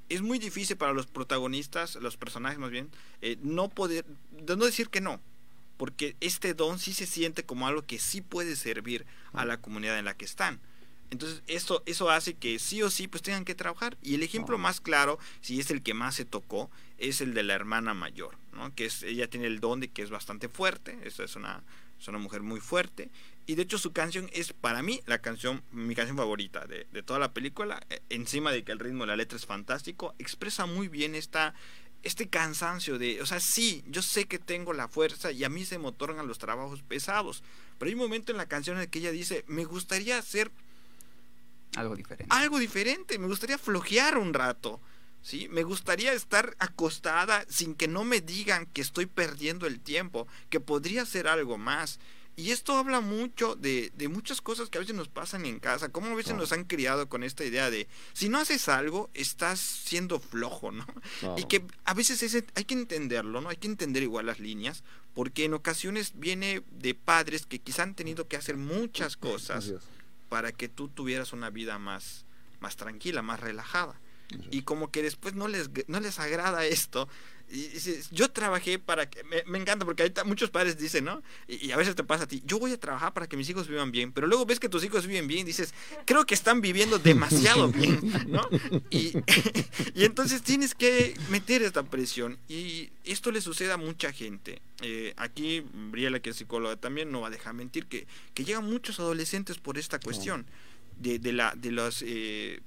es 0.08 0.22
muy 0.22 0.38
difícil 0.38 0.76
para 0.76 0.92
los 0.92 1.06
protagonistas, 1.06 1.96
los 1.96 2.16
personajes 2.16 2.58
más 2.58 2.70
bien, 2.70 2.88
eh, 3.20 3.36
no 3.42 3.68
poder, 3.68 4.04
no 4.46 4.64
decir 4.64 4.88
que 4.88 5.00
no, 5.00 5.20
porque 5.76 6.16
este 6.20 6.54
don 6.54 6.78
sí 6.78 6.94
se 6.94 7.06
siente 7.06 7.44
como 7.44 7.66
algo 7.66 7.82
que 7.82 7.98
sí 7.98 8.20
puede 8.20 8.56
servir 8.56 9.04
a 9.32 9.44
la 9.44 9.60
comunidad 9.60 9.98
en 9.98 10.04
la 10.04 10.14
que 10.14 10.24
están. 10.24 10.60
Entonces, 11.10 11.42
eso, 11.46 11.82
eso 11.86 12.10
hace 12.10 12.34
que 12.34 12.58
sí 12.58 12.82
o 12.82 12.90
sí 12.90 13.08
pues 13.08 13.22
tengan 13.22 13.44
que 13.44 13.54
trabajar. 13.54 13.96
Y 14.02 14.14
el 14.14 14.22
ejemplo 14.22 14.58
más 14.58 14.80
claro, 14.80 15.18
si 15.40 15.60
es 15.60 15.70
el 15.70 15.82
que 15.82 15.94
más 15.94 16.14
se 16.14 16.24
tocó, 16.24 16.70
es 16.98 17.20
el 17.20 17.34
de 17.34 17.42
la 17.42 17.54
hermana 17.54 17.94
mayor, 17.94 18.36
¿no? 18.52 18.74
Que 18.74 18.86
es, 18.86 19.02
ella 19.02 19.28
tiene 19.28 19.46
el 19.46 19.60
don 19.60 19.80
de 19.80 19.88
que 19.88 20.02
es 20.02 20.10
bastante 20.10 20.48
fuerte, 20.48 20.98
esa 21.04 21.24
es 21.24 21.36
una, 21.36 21.62
es 22.00 22.08
una 22.08 22.18
mujer 22.18 22.42
muy 22.42 22.60
fuerte. 22.60 23.10
Y 23.46 23.54
de 23.54 23.62
hecho 23.62 23.78
su 23.78 23.92
canción 23.92 24.28
es 24.32 24.52
para 24.52 24.82
mí 24.82 25.00
la 25.06 25.18
canción, 25.18 25.62
mi 25.70 25.94
canción 25.94 26.16
favorita 26.16 26.66
de, 26.66 26.86
de 26.90 27.02
toda 27.02 27.20
la 27.20 27.32
película. 27.32 27.80
E, 27.90 28.02
encima 28.10 28.50
de 28.50 28.64
que 28.64 28.72
el 28.72 28.80
ritmo 28.80 29.04
de 29.04 29.08
la 29.08 29.16
letra 29.16 29.36
es 29.36 29.46
fantástico, 29.46 30.14
expresa 30.18 30.66
muy 30.66 30.88
bien 30.88 31.14
esta, 31.14 31.54
este 32.02 32.28
cansancio 32.28 32.98
de, 32.98 33.20
o 33.20 33.26
sea, 33.26 33.40
sí, 33.40 33.84
yo 33.88 34.02
sé 34.02 34.26
que 34.26 34.38
tengo 34.38 34.72
la 34.72 34.88
fuerza 34.88 35.32
y 35.32 35.44
a 35.44 35.48
mí 35.48 35.64
se 35.64 35.78
me 35.78 35.88
otorgan 35.88 36.28
los 36.28 36.38
trabajos 36.38 36.82
pesados. 36.82 37.42
Pero 37.78 37.88
hay 37.88 37.94
un 37.94 38.00
momento 38.00 38.32
en 38.32 38.38
la 38.38 38.46
canción 38.46 38.76
en 38.76 38.82
el 38.82 38.88
que 38.88 39.00
ella 39.00 39.10
dice, 39.10 39.44
me 39.48 39.64
gustaría 39.64 40.20
ser 40.22 40.50
algo 41.74 41.96
diferente. 41.96 42.34
Algo 42.34 42.58
diferente. 42.58 43.18
Me 43.18 43.26
gustaría 43.26 43.58
flojear 43.58 44.18
un 44.18 44.34
rato. 44.34 44.80
¿sí? 45.26 45.48
Me 45.50 45.64
gustaría 45.64 46.12
estar 46.12 46.56
acostada 46.58 47.44
sin 47.48 47.74
que 47.74 47.88
no 47.88 48.04
me 48.04 48.20
digan 48.20 48.66
que 48.66 48.80
estoy 48.80 49.06
perdiendo 49.06 49.66
el 49.66 49.80
tiempo, 49.80 50.28
que 50.50 50.60
podría 50.60 51.04
ser 51.04 51.26
algo 51.26 51.58
más. 51.58 51.98
Y 52.38 52.50
esto 52.50 52.76
habla 52.76 53.00
mucho 53.00 53.56
de, 53.56 53.90
de 53.96 54.08
muchas 54.08 54.42
cosas 54.42 54.68
que 54.68 54.76
a 54.76 54.82
veces 54.82 54.94
nos 54.94 55.08
pasan 55.08 55.46
en 55.46 55.58
casa, 55.58 55.88
cómo 55.88 56.10
a 56.10 56.14
veces 56.14 56.34
nos 56.34 56.52
han 56.52 56.64
criado 56.64 57.08
con 57.08 57.24
esta 57.24 57.44
idea 57.44 57.70
de 57.70 57.88
si 58.12 58.28
no 58.28 58.38
haces 58.38 58.68
algo, 58.68 59.08
estás 59.14 59.58
siendo 59.58 60.20
flojo, 60.20 60.70
¿no? 60.70 60.86
Y 61.38 61.44
que 61.44 61.64
a 61.86 61.94
veces 61.94 62.22
ese, 62.22 62.44
hay 62.54 62.64
que 62.64 62.74
entenderlo, 62.74 63.40
¿no? 63.40 63.48
Hay 63.48 63.56
que 63.56 63.68
entender 63.68 64.02
igual 64.02 64.26
las 64.26 64.38
líneas, 64.38 64.84
porque 65.14 65.44
en 65.44 65.54
ocasiones 65.54 66.12
viene 66.14 66.62
de 66.72 66.94
padres 66.94 67.46
que 67.46 67.58
quizá 67.58 67.84
han 67.84 67.94
tenido 67.94 68.28
que 68.28 68.36
hacer 68.36 68.58
muchas 68.58 69.16
cosas 69.16 69.72
para 70.28 70.52
que 70.52 70.68
tú 70.68 70.88
tuvieras 70.88 71.32
una 71.32 71.50
vida 71.50 71.78
más, 71.78 72.26
más 72.60 72.76
tranquila, 72.76 73.22
más 73.22 73.40
relajada. 73.40 74.00
Y 74.50 74.62
como 74.62 74.90
que 74.90 75.02
después 75.02 75.34
no 75.34 75.48
les, 75.48 75.70
no 75.86 76.00
les 76.00 76.18
agrada 76.18 76.66
esto. 76.66 77.08
Y 77.48 77.68
yo 78.10 78.28
trabajé 78.28 78.80
para 78.80 79.08
que. 79.08 79.22
Me, 79.22 79.58
encanta 79.58 79.84
porque 79.84 80.02
ahorita 80.02 80.24
muchos 80.24 80.50
padres 80.50 80.78
dicen, 80.78 81.04
¿no? 81.04 81.22
Y, 81.46 81.70
a 81.70 81.76
veces 81.76 81.94
te 81.94 82.02
pasa 82.02 82.24
a 82.24 82.26
ti, 82.26 82.42
yo 82.44 82.58
voy 82.58 82.72
a 82.72 82.80
trabajar 82.80 83.14
para 83.14 83.28
que 83.28 83.36
mis 83.36 83.48
hijos 83.48 83.68
vivan 83.68 83.92
bien, 83.92 84.10
pero 84.10 84.26
luego 84.26 84.44
ves 84.46 84.58
que 84.58 84.68
tus 84.68 84.82
hijos 84.82 85.06
viven 85.06 85.28
bien 85.28 85.42
y 85.42 85.44
dices, 85.44 85.72
creo 86.06 86.26
que 86.26 86.34
están 86.34 86.60
viviendo 86.60 86.98
demasiado 86.98 87.68
bien, 87.72 88.00
¿no? 88.26 88.42
Y, 88.90 89.12
y 89.94 90.04
entonces 90.04 90.42
tienes 90.42 90.74
que 90.74 91.14
meter 91.30 91.62
esta 91.62 91.84
presión. 91.84 92.36
Y 92.48 92.90
esto 93.04 93.30
le 93.30 93.40
sucede 93.40 93.70
a 93.70 93.76
mucha 93.76 94.12
gente. 94.12 94.60
Eh, 94.82 95.14
aquí, 95.16 95.64
Briela, 95.72 96.18
que 96.18 96.30
es 96.30 96.36
psicóloga, 96.36 96.74
también 96.74 97.12
no 97.12 97.20
va 97.20 97.28
a 97.28 97.30
dejar 97.30 97.54
mentir 97.54 97.86
que, 97.86 98.08
que 98.34 98.44
llegan 98.44 98.64
muchos 98.64 98.98
adolescentes 98.98 99.58
por 99.58 99.78
esta 99.78 100.00
cuestión 100.00 100.46
de, 100.98 101.20
de, 101.20 101.32
la, 101.32 101.54
de 101.56 101.70
los. 101.70 102.02
Eh, 102.04 102.60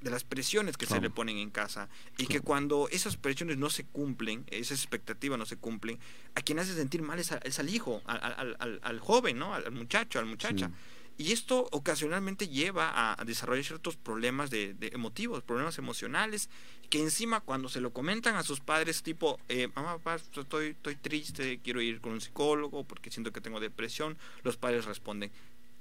de 0.00 0.10
las 0.10 0.24
presiones 0.24 0.76
que 0.76 0.86
se 0.86 1.00
le 1.00 1.10
ponen 1.10 1.38
en 1.38 1.50
casa 1.50 1.88
y 2.16 2.26
que 2.26 2.40
cuando 2.40 2.88
esas 2.90 3.16
presiones 3.16 3.58
no 3.58 3.70
se 3.70 3.84
cumplen, 3.84 4.44
esas 4.48 4.78
expectativas 4.78 5.38
no 5.38 5.46
se 5.46 5.56
cumplen, 5.56 5.98
a 6.34 6.40
quien 6.42 6.58
hace 6.58 6.74
sentir 6.74 7.02
mal 7.02 7.18
es, 7.18 7.32
al 7.32 7.68
hijo, 7.68 8.02
al, 8.06 8.56
al, 8.58 8.80
al, 8.82 9.00
joven, 9.00 9.38
¿no? 9.38 9.54
al 9.54 9.70
muchacho, 9.72 10.18
al 10.18 10.26
muchacha. 10.26 10.70
Y 11.20 11.32
esto 11.32 11.68
ocasionalmente 11.72 12.46
lleva 12.46 13.12
a, 13.12 13.24
desarrollar 13.24 13.64
ciertos 13.64 13.96
problemas 13.96 14.50
de, 14.50 14.76
emotivos, 14.92 15.42
problemas 15.42 15.76
emocionales, 15.78 16.48
que 16.90 17.00
encima 17.00 17.40
cuando 17.40 17.68
se 17.68 17.80
lo 17.80 17.92
comentan 17.92 18.36
a 18.36 18.44
sus 18.44 18.60
padres, 18.60 19.02
tipo, 19.02 19.40
eh, 19.48 19.66
mamá, 19.74 19.98
papá, 19.98 20.14
estoy, 20.14 20.68
estoy 20.68 20.94
triste, 20.94 21.58
quiero 21.58 21.80
ir 21.80 22.00
con 22.00 22.12
un 22.12 22.20
psicólogo 22.20 22.84
porque 22.84 23.10
siento 23.10 23.32
que 23.32 23.40
tengo 23.40 23.58
depresión, 23.58 24.16
los 24.44 24.56
padres 24.56 24.84
responden, 24.84 25.32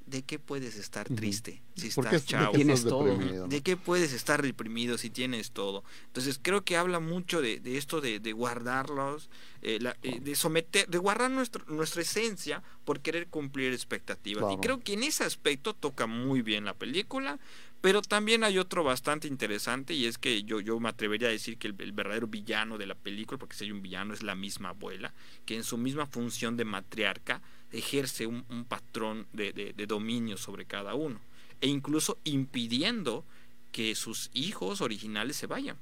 ¿de 0.07 0.23
qué 0.23 0.39
puedes 0.39 0.77
estar 0.77 1.07
triste 1.07 1.61
si 1.75 1.87
estás 1.87 2.25
chavo? 2.25 2.53
Tienes 2.53 2.83
todo. 2.83 3.47
¿De 3.47 3.61
qué 3.61 3.77
puedes 3.77 4.13
estar 4.13 4.41
reprimido 4.41 4.97
si 4.97 5.09
tienes 5.09 5.51
todo? 5.51 5.83
Entonces 6.07 6.39
creo 6.41 6.63
que 6.63 6.77
habla 6.77 6.99
mucho 6.99 7.41
de, 7.41 7.61
esto 7.65 8.01
de, 8.01 8.19
guardarlos, 8.31 9.29
eh, 9.61 9.79
eh, 10.03 10.19
de 10.21 10.35
someter, 10.35 10.87
de 10.87 10.97
guardar 10.97 11.29
nuestro, 11.29 11.65
nuestra 11.67 12.01
esencia 12.01 12.63
por 12.85 13.01
querer 13.01 13.27
cumplir 13.27 13.73
expectativas. 13.73 14.51
Y 14.53 14.57
creo 14.57 14.79
que 14.79 14.93
en 14.93 15.03
ese 15.03 15.25
aspecto 15.25 15.73
toca 15.73 16.07
muy 16.07 16.41
bien 16.41 16.65
la 16.65 16.73
película. 16.73 17.37
Pero 17.79 18.01
también 18.01 18.43
hay 18.43 18.57
otro 18.57 18.83
bastante 18.83 19.27
interesante 19.27 19.93
y 19.93 20.07
es 20.07 20.17
que 20.17 20.41
yo, 20.41 20.59
yo 20.59 20.79
me 20.79 20.89
atrevería 20.89 21.27
a 21.27 21.31
decir 21.31 21.59
que 21.59 21.67
el, 21.67 21.75
el, 21.77 21.91
verdadero 21.91 22.25
villano 22.25 22.79
de 22.79 22.87
la 22.87 22.95
película, 22.95 23.37
porque 23.37 23.55
si 23.55 23.65
hay 23.65 23.71
un 23.71 23.83
villano 23.83 24.15
es 24.15 24.23
la 24.23 24.33
misma 24.33 24.69
abuela, 24.69 25.13
que 25.45 25.55
en 25.55 25.63
su 25.63 25.77
misma 25.77 26.07
función 26.07 26.57
de 26.57 26.65
matriarca 26.65 27.39
ejerce 27.71 28.27
un, 28.27 28.43
patrón 28.67 29.27
de, 29.33 29.73
dominio 29.87 30.37
sobre 30.37 30.65
cada 30.65 30.95
uno 30.95 31.19
e 31.61 31.67
incluso 31.67 32.17
impidiendo 32.23 33.25
que 33.71 33.95
sus 33.95 34.29
hijos 34.33 34.81
originales 34.81 35.35
se 35.37 35.47
vayan. 35.47 35.77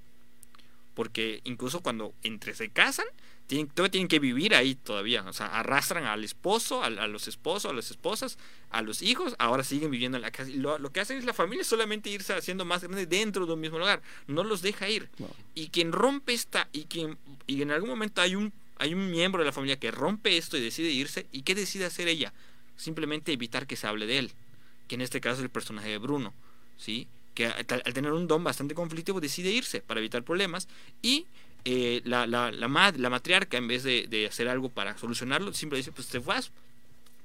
Porque 0.93 1.41
incluso 1.43 1.82
cuando 1.82 2.13
entre 2.24 2.54
se 2.54 2.69
casan, 2.69 3.06
tienen, 3.48 3.67
todavía 3.67 3.91
tienen 3.91 4.08
que 4.08 4.19
vivir 4.19 4.56
ahí 4.56 4.76
todavía. 4.76 5.24
O 5.28 5.34
sea, 5.34 5.48
arrastran 5.48 6.06
al 6.06 6.24
esposo, 6.24 6.84
a, 6.84 6.89
los 6.89 7.28
esposos, 7.28 7.71
a 7.71 7.74
las 7.74 7.91
esposas, 7.91 8.38
a 8.69 8.82
los 8.82 9.02
hijos, 9.02 9.36
ahora 9.38 9.63
siguen 9.63 9.91
viviendo 9.91 10.17
en 10.17 10.21
la 10.21 10.32
casa. 10.32 10.50
Y 10.50 10.56
lo, 10.56 10.80
que 10.91 11.02
hacen 11.02 11.17
es 11.17 11.26
la 11.26 11.34
familia 11.34 11.65
solamente 11.65 12.10
irse 12.10 12.34
haciendo 12.34 12.63
más 12.63 12.84
grande 12.84 13.06
dentro 13.06 13.45
de 13.45 13.54
un 13.54 13.60
mismo 13.60 13.78
lugar. 13.78 14.02
No 14.28 14.45
los 14.45 14.62
deja 14.62 14.89
ir. 14.89 15.10
Y 15.54 15.67
quien 15.67 15.91
rompe 15.91 16.34
esta, 16.34 16.69
y 16.71 16.86
quien, 16.86 17.17
y 17.45 17.62
en 17.62 17.71
algún 17.71 17.89
momento 17.89 18.21
hay 18.21 18.36
un 18.36 18.54
hay 18.77 18.93
un 18.93 19.11
miembro 19.11 19.41
de 19.41 19.45
la 19.45 19.51
familia 19.51 19.79
que 19.79 19.91
rompe 19.91 20.38
esto 20.38 20.57
y 20.57 20.61
decide 20.61 20.89
irse, 20.89 21.27
¿y 21.31 21.43
qué 21.43 21.55
decide 21.55 21.85
hacer 21.85 22.07
ella? 22.07 22.33
Simplemente 22.75 23.31
evitar 23.31 23.67
que 23.67 23.75
se 23.75 23.88
hable 23.88 24.05
de 24.05 24.19
él, 24.19 24.31
que 24.88 24.95
en 24.95 25.01
este 25.01 25.21
caso 25.21 25.38
es 25.38 25.43
el 25.43 25.49
personaje 25.49 25.89
de 25.89 25.97
Bruno, 25.97 26.33
¿sí? 26.77 27.07
que 27.33 27.47
al, 27.47 27.65
tener 27.65 28.13
un 28.13 28.27
don 28.27 28.43
bastante 28.43 28.73
conflictivo 28.73 29.19
decide 29.19 29.51
irse 29.51 29.81
para 29.81 29.99
evitar 29.99 30.23
problemas 30.23 30.67
y 31.01 31.27
eh, 31.65 32.01
la, 32.05 32.25
la, 32.25 32.51
la, 32.51 33.09
matriarca 33.09 33.57
en 33.57 33.67
vez 33.67 33.83
de, 33.83 34.07
de, 34.07 34.27
hacer 34.27 34.47
algo 34.47 34.69
para 34.69 34.97
solucionarlo, 34.97 35.53
simplemente 35.53 35.89
dice, 35.89 35.95
pues 35.95 36.07
te 36.07 36.19
vas, 36.19 36.51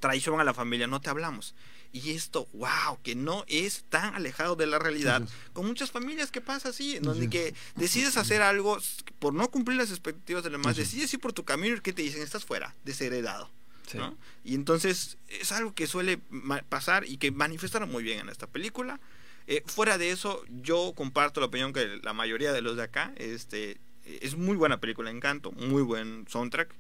traición 0.01 0.41
a 0.41 0.45
la 0.45 0.55
familia, 0.55 0.87
no 0.87 1.01
te 1.01 1.11
hablamos. 1.11 1.55
Y 1.93 2.11
esto, 2.11 2.47
wow, 2.53 2.99
que 3.03 3.17
no 3.17 3.45
es 3.49 3.85
tan 3.89 4.15
alejado 4.15 4.55
de 4.55 4.67
la 4.67 4.79
realidad. 4.79 5.23
Con 5.53 5.67
muchas 5.67 5.91
familias 5.91 6.31
que 6.31 6.41
pasa 6.41 6.69
así, 6.69 6.97
en 6.97 7.03
donde 7.03 7.29
que 7.29 7.55
decides 7.75 8.17
hacer 8.17 8.43
algo 8.43 8.79
por 9.19 9.35
no 9.35 9.51
cumplir 9.51 9.77
las 9.77 9.91
expectativas 9.91 10.45
de 10.45 10.51
los 10.51 10.61
demás, 10.61 10.77
decides 10.77 11.13
ir 11.13 11.21
por 11.21 11.33
tu 11.33 11.45
camino 11.45 11.77
y 11.77 11.81
que 11.81 11.93
te 11.93 12.03
dicen, 12.03 12.23
estás 12.23 12.45
fuera, 12.45 12.75
desheredado. 12.85 13.51
¿no? 13.95 14.17
Y 14.45 14.55
entonces 14.55 15.19
es 15.29 15.51
algo 15.51 15.75
que 15.75 15.89
suele 15.89 16.21
pasar 16.69 17.05
y 17.09 17.17
que 17.17 17.33
manifestaron 17.33 17.91
muy 17.91 18.05
bien 18.05 18.21
en 18.21 18.29
esta 18.29 18.47
película. 18.47 19.01
Eh, 19.49 19.65
fuera 19.67 19.99
de 19.99 20.11
eso, 20.11 20.45
yo 20.63 20.93
comparto 20.95 21.41
la 21.41 21.47
opinión 21.47 21.73
que 21.73 21.99
la 22.05 22.13
mayoría 22.13 22.53
de 22.53 22.63
los 22.63 22.77
de 22.77 22.85
acá, 22.85 23.13
este, 23.17 23.81
es 24.05 24.37
muy 24.37 24.57
buena 24.57 24.81
película, 24.81 25.11
Encanto, 25.11 25.51
muy 25.53 25.83
buen 25.83 26.27
soundtrack, 26.29 26.73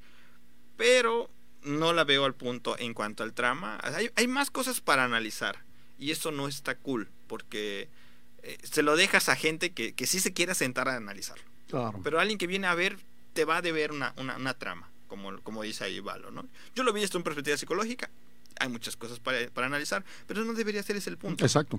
pero 0.76 1.30
no 1.62 1.92
la 1.92 2.04
veo 2.04 2.24
al 2.24 2.34
punto 2.34 2.78
en 2.78 2.94
cuanto 2.94 3.22
al 3.22 3.32
trama. 3.32 3.78
Hay, 4.16 4.28
más 4.28 4.50
cosas 4.50 4.80
para 4.80 5.04
analizar 5.04 5.64
y 5.98 6.10
eso 6.10 6.32
no 6.32 6.48
está 6.48 6.76
cool 6.76 7.08
porque 7.26 7.88
eh, 8.42 8.58
se 8.62 8.82
lo 8.82 8.96
dejas 8.96 9.28
a 9.28 9.36
gente 9.36 9.72
que, 9.72 9.92
que 9.92 10.06
sí 10.06 10.20
se 10.20 10.32
quiera 10.32 10.54
sentar 10.54 10.88
a 10.88 10.96
analizarlo. 10.96 11.44
Pero 12.02 12.18
alguien 12.18 12.38
que 12.38 12.48
viene 12.48 12.66
a 12.66 12.74
ver 12.74 12.98
te 13.32 13.44
va 13.44 13.58
a 13.58 13.62
deber 13.62 13.92
una, 13.92 14.12
una, 14.16 14.54
trama, 14.54 14.90
como, 15.06 15.40
como 15.42 15.62
dice 15.62 15.84
ahí 15.84 16.00
Valo. 16.00 16.30
¿no? 16.30 16.46
Yo 16.74 16.82
lo 16.82 16.92
vi 16.92 17.02
esto 17.02 17.16
en 17.16 17.24
perspectiva 17.24 17.56
psicológica. 17.56 18.10
Hay 18.58 18.68
muchas 18.68 18.96
cosas 18.96 19.20
para, 19.20 19.48
para 19.50 19.68
analizar, 19.68 20.04
pero 20.26 20.44
no 20.44 20.52
debería 20.52 20.82
ser 20.82 20.96
ese 20.96 21.10
el 21.10 21.16
punto. 21.16 21.44
Exacto. 21.44 21.78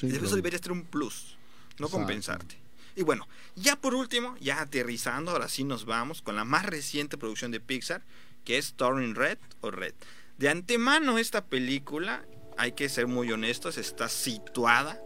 eso 0.00 0.36
debería 0.36 0.58
ser 0.58 0.72
un 0.72 0.84
plus, 0.84 1.36
no 1.78 1.88
compensarte. 1.88 2.56
Y 2.96 3.02
bueno, 3.02 3.26
ya 3.56 3.76
por 3.76 3.94
último, 3.94 4.36
ya 4.40 4.60
aterrizando, 4.60 5.32
ahora 5.32 5.48
sí 5.48 5.64
nos 5.64 5.84
vamos 5.84 6.22
con 6.22 6.36
la 6.36 6.44
más 6.44 6.64
reciente 6.64 7.18
producción 7.18 7.50
de 7.50 7.58
Pixar, 7.58 8.02
que 8.44 8.58
es 8.58 8.74
Turning 8.74 9.14
Red 9.14 9.38
o 9.60 9.70
Red. 9.70 9.94
De 10.38 10.48
antemano 10.48 11.18
esta 11.18 11.46
película, 11.46 12.24
hay 12.56 12.72
que 12.72 12.88
ser 12.88 13.06
muy 13.06 13.30
honestos, 13.32 13.78
está 13.78 14.08
situada 14.08 15.00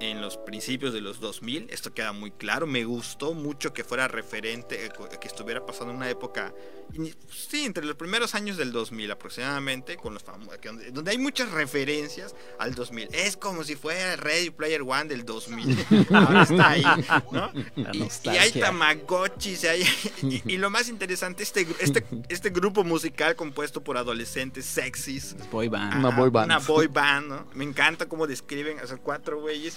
en 0.00 0.20
los 0.20 0.36
principios 0.36 0.92
de 0.92 1.00
los 1.00 1.20
2000, 1.20 1.68
esto 1.70 1.92
queda 1.92 2.12
muy 2.12 2.30
claro, 2.30 2.66
me 2.66 2.84
gustó 2.84 3.34
mucho 3.34 3.72
que 3.72 3.84
fuera 3.84 4.08
referente, 4.08 4.86
eh, 4.86 4.90
que 5.20 5.28
estuviera 5.28 5.64
pasando 5.64 5.92
una 5.92 6.08
época, 6.08 6.54
sí, 7.28 7.64
entre 7.64 7.84
los 7.84 7.96
primeros 7.96 8.34
años 8.34 8.56
del 8.56 8.72
2000 8.72 9.10
aproximadamente, 9.10 9.96
con 9.96 10.14
los 10.14 10.24
donde 10.92 11.10
hay 11.10 11.18
muchas 11.18 11.50
referencias 11.50 12.34
al 12.58 12.74
2000, 12.74 13.08
es 13.12 13.36
como 13.36 13.64
si 13.64 13.76
fuera 13.76 14.16
Ready 14.16 14.50
Player 14.50 14.82
One 14.82 15.04
del 15.04 15.24
2000, 15.24 15.86
ahora 16.14 16.42
está 16.42 16.70
ahí, 16.70 16.84
¿no? 17.32 17.50
Y, 17.92 18.28
hay 18.28 18.52
Tamagotchis, 18.52 19.66
y, 20.22 20.56
lo 20.58 20.70
más 20.70 20.88
interesante, 20.88 21.42
este, 21.42 21.66
este, 21.80 22.04
este 22.28 22.50
grupo 22.50 22.84
musical 22.84 23.36
compuesto 23.36 23.82
por 23.82 23.96
adolescentes 23.96 24.64
sexys, 24.66 25.36
boy 25.50 25.68
band. 25.68 25.96
una 25.98 26.10
boy 26.10 26.30
band, 26.30 26.46
una 26.46 26.58
boy 26.58 26.86
band, 26.86 27.28
¿no? 27.28 27.46
Me 27.54 27.64
encanta 27.64 28.06
cómo 28.08 28.26
describen, 28.26 28.78
o 28.78 28.98
cuatro 28.98 29.40
güeyes 29.40 29.76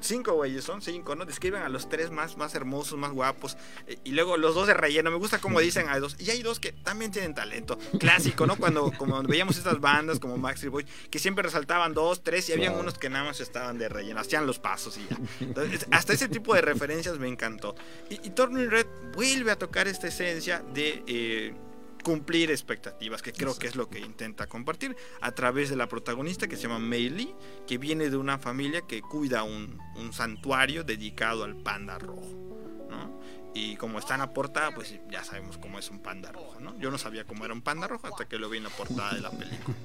cinco 0.00 0.34
güeyes, 0.34 0.64
son 0.64 0.82
cinco, 0.82 1.14
¿no? 1.14 1.24
Describen 1.24 1.62
a 1.62 1.68
los 1.68 1.88
tres 1.88 2.10
más, 2.10 2.36
más 2.36 2.54
hermosos, 2.54 2.98
más 2.98 3.12
guapos. 3.12 3.56
Eh, 3.86 3.98
y 4.04 4.12
luego 4.12 4.36
los 4.36 4.54
dos 4.54 4.66
de 4.66 4.74
relleno. 4.74 5.10
Me 5.10 5.16
gusta 5.16 5.38
cómo 5.38 5.60
dicen 5.60 5.88
a 5.88 5.98
dos. 5.98 6.16
Y 6.18 6.30
hay 6.30 6.42
dos 6.42 6.60
que 6.60 6.72
también 6.72 7.10
tienen 7.10 7.34
talento. 7.34 7.78
Clásico, 7.98 8.46
¿no? 8.46 8.56
Cuando 8.56 8.92
como 8.92 9.22
veíamos 9.22 9.56
estas 9.56 9.80
bandas 9.80 10.18
como 10.18 10.36
Maxi 10.36 10.68
Boy, 10.68 10.86
que 11.10 11.18
siempre 11.18 11.42
resaltaban 11.42 11.94
dos, 11.94 12.22
tres, 12.22 12.48
y 12.48 12.52
habían 12.52 12.74
unos 12.74 12.98
que 12.98 13.10
nada 13.10 13.24
más 13.24 13.40
estaban 13.40 13.78
de 13.78 13.88
relleno. 13.88 14.20
Hacían 14.20 14.46
los 14.46 14.58
pasos 14.58 14.98
y 14.98 15.06
ya. 15.08 15.18
Entonces, 15.40 15.86
hasta 15.90 16.12
ese 16.12 16.28
tipo 16.28 16.54
de 16.54 16.62
referencias 16.62 17.18
me 17.18 17.28
encantó. 17.28 17.74
Y, 18.10 18.26
y 18.26 18.30
Turning 18.30 18.70
Red 18.70 18.86
vuelve 19.14 19.50
a 19.50 19.56
tocar 19.56 19.88
esta 19.88 20.08
esencia 20.08 20.62
de. 20.72 21.02
Eh, 21.06 21.54
cumplir 22.02 22.50
expectativas, 22.50 23.22
que 23.22 23.32
creo 23.32 23.56
que 23.58 23.66
es 23.66 23.76
lo 23.76 23.88
que 23.88 24.00
intenta 24.00 24.46
compartir 24.46 24.96
a 25.20 25.32
través 25.32 25.70
de 25.70 25.76
la 25.76 25.88
protagonista 25.88 26.48
que 26.48 26.56
se 26.56 26.62
llama 26.62 26.78
Mei 26.78 27.08
Lee, 27.08 27.34
que 27.66 27.78
viene 27.78 28.10
de 28.10 28.16
una 28.16 28.38
familia 28.38 28.82
que 28.82 29.02
cuida 29.02 29.42
un, 29.42 29.78
un 29.96 30.12
santuario 30.12 30.84
dedicado 30.84 31.44
al 31.44 31.56
panda 31.56 31.98
rojo. 31.98 32.48
¿no? 32.90 33.20
Y 33.54 33.76
como 33.76 33.98
está 33.98 34.14
en 34.14 34.20
la 34.20 34.32
portada, 34.32 34.70
pues 34.72 34.94
ya 35.10 35.24
sabemos 35.24 35.58
cómo 35.58 35.78
es 35.78 35.90
un 35.90 36.00
panda 36.00 36.30
rojo, 36.30 36.60
¿no? 36.60 36.78
Yo 36.78 36.90
no 36.90 36.98
sabía 36.98 37.24
cómo 37.24 37.44
era 37.44 37.54
un 37.54 37.62
panda 37.62 37.88
rojo 37.88 38.06
hasta 38.06 38.28
que 38.28 38.38
lo 38.38 38.48
vi 38.48 38.58
en 38.58 38.64
la 38.64 38.70
portada 38.70 39.14
de 39.14 39.20
la 39.20 39.30
película. 39.30 39.76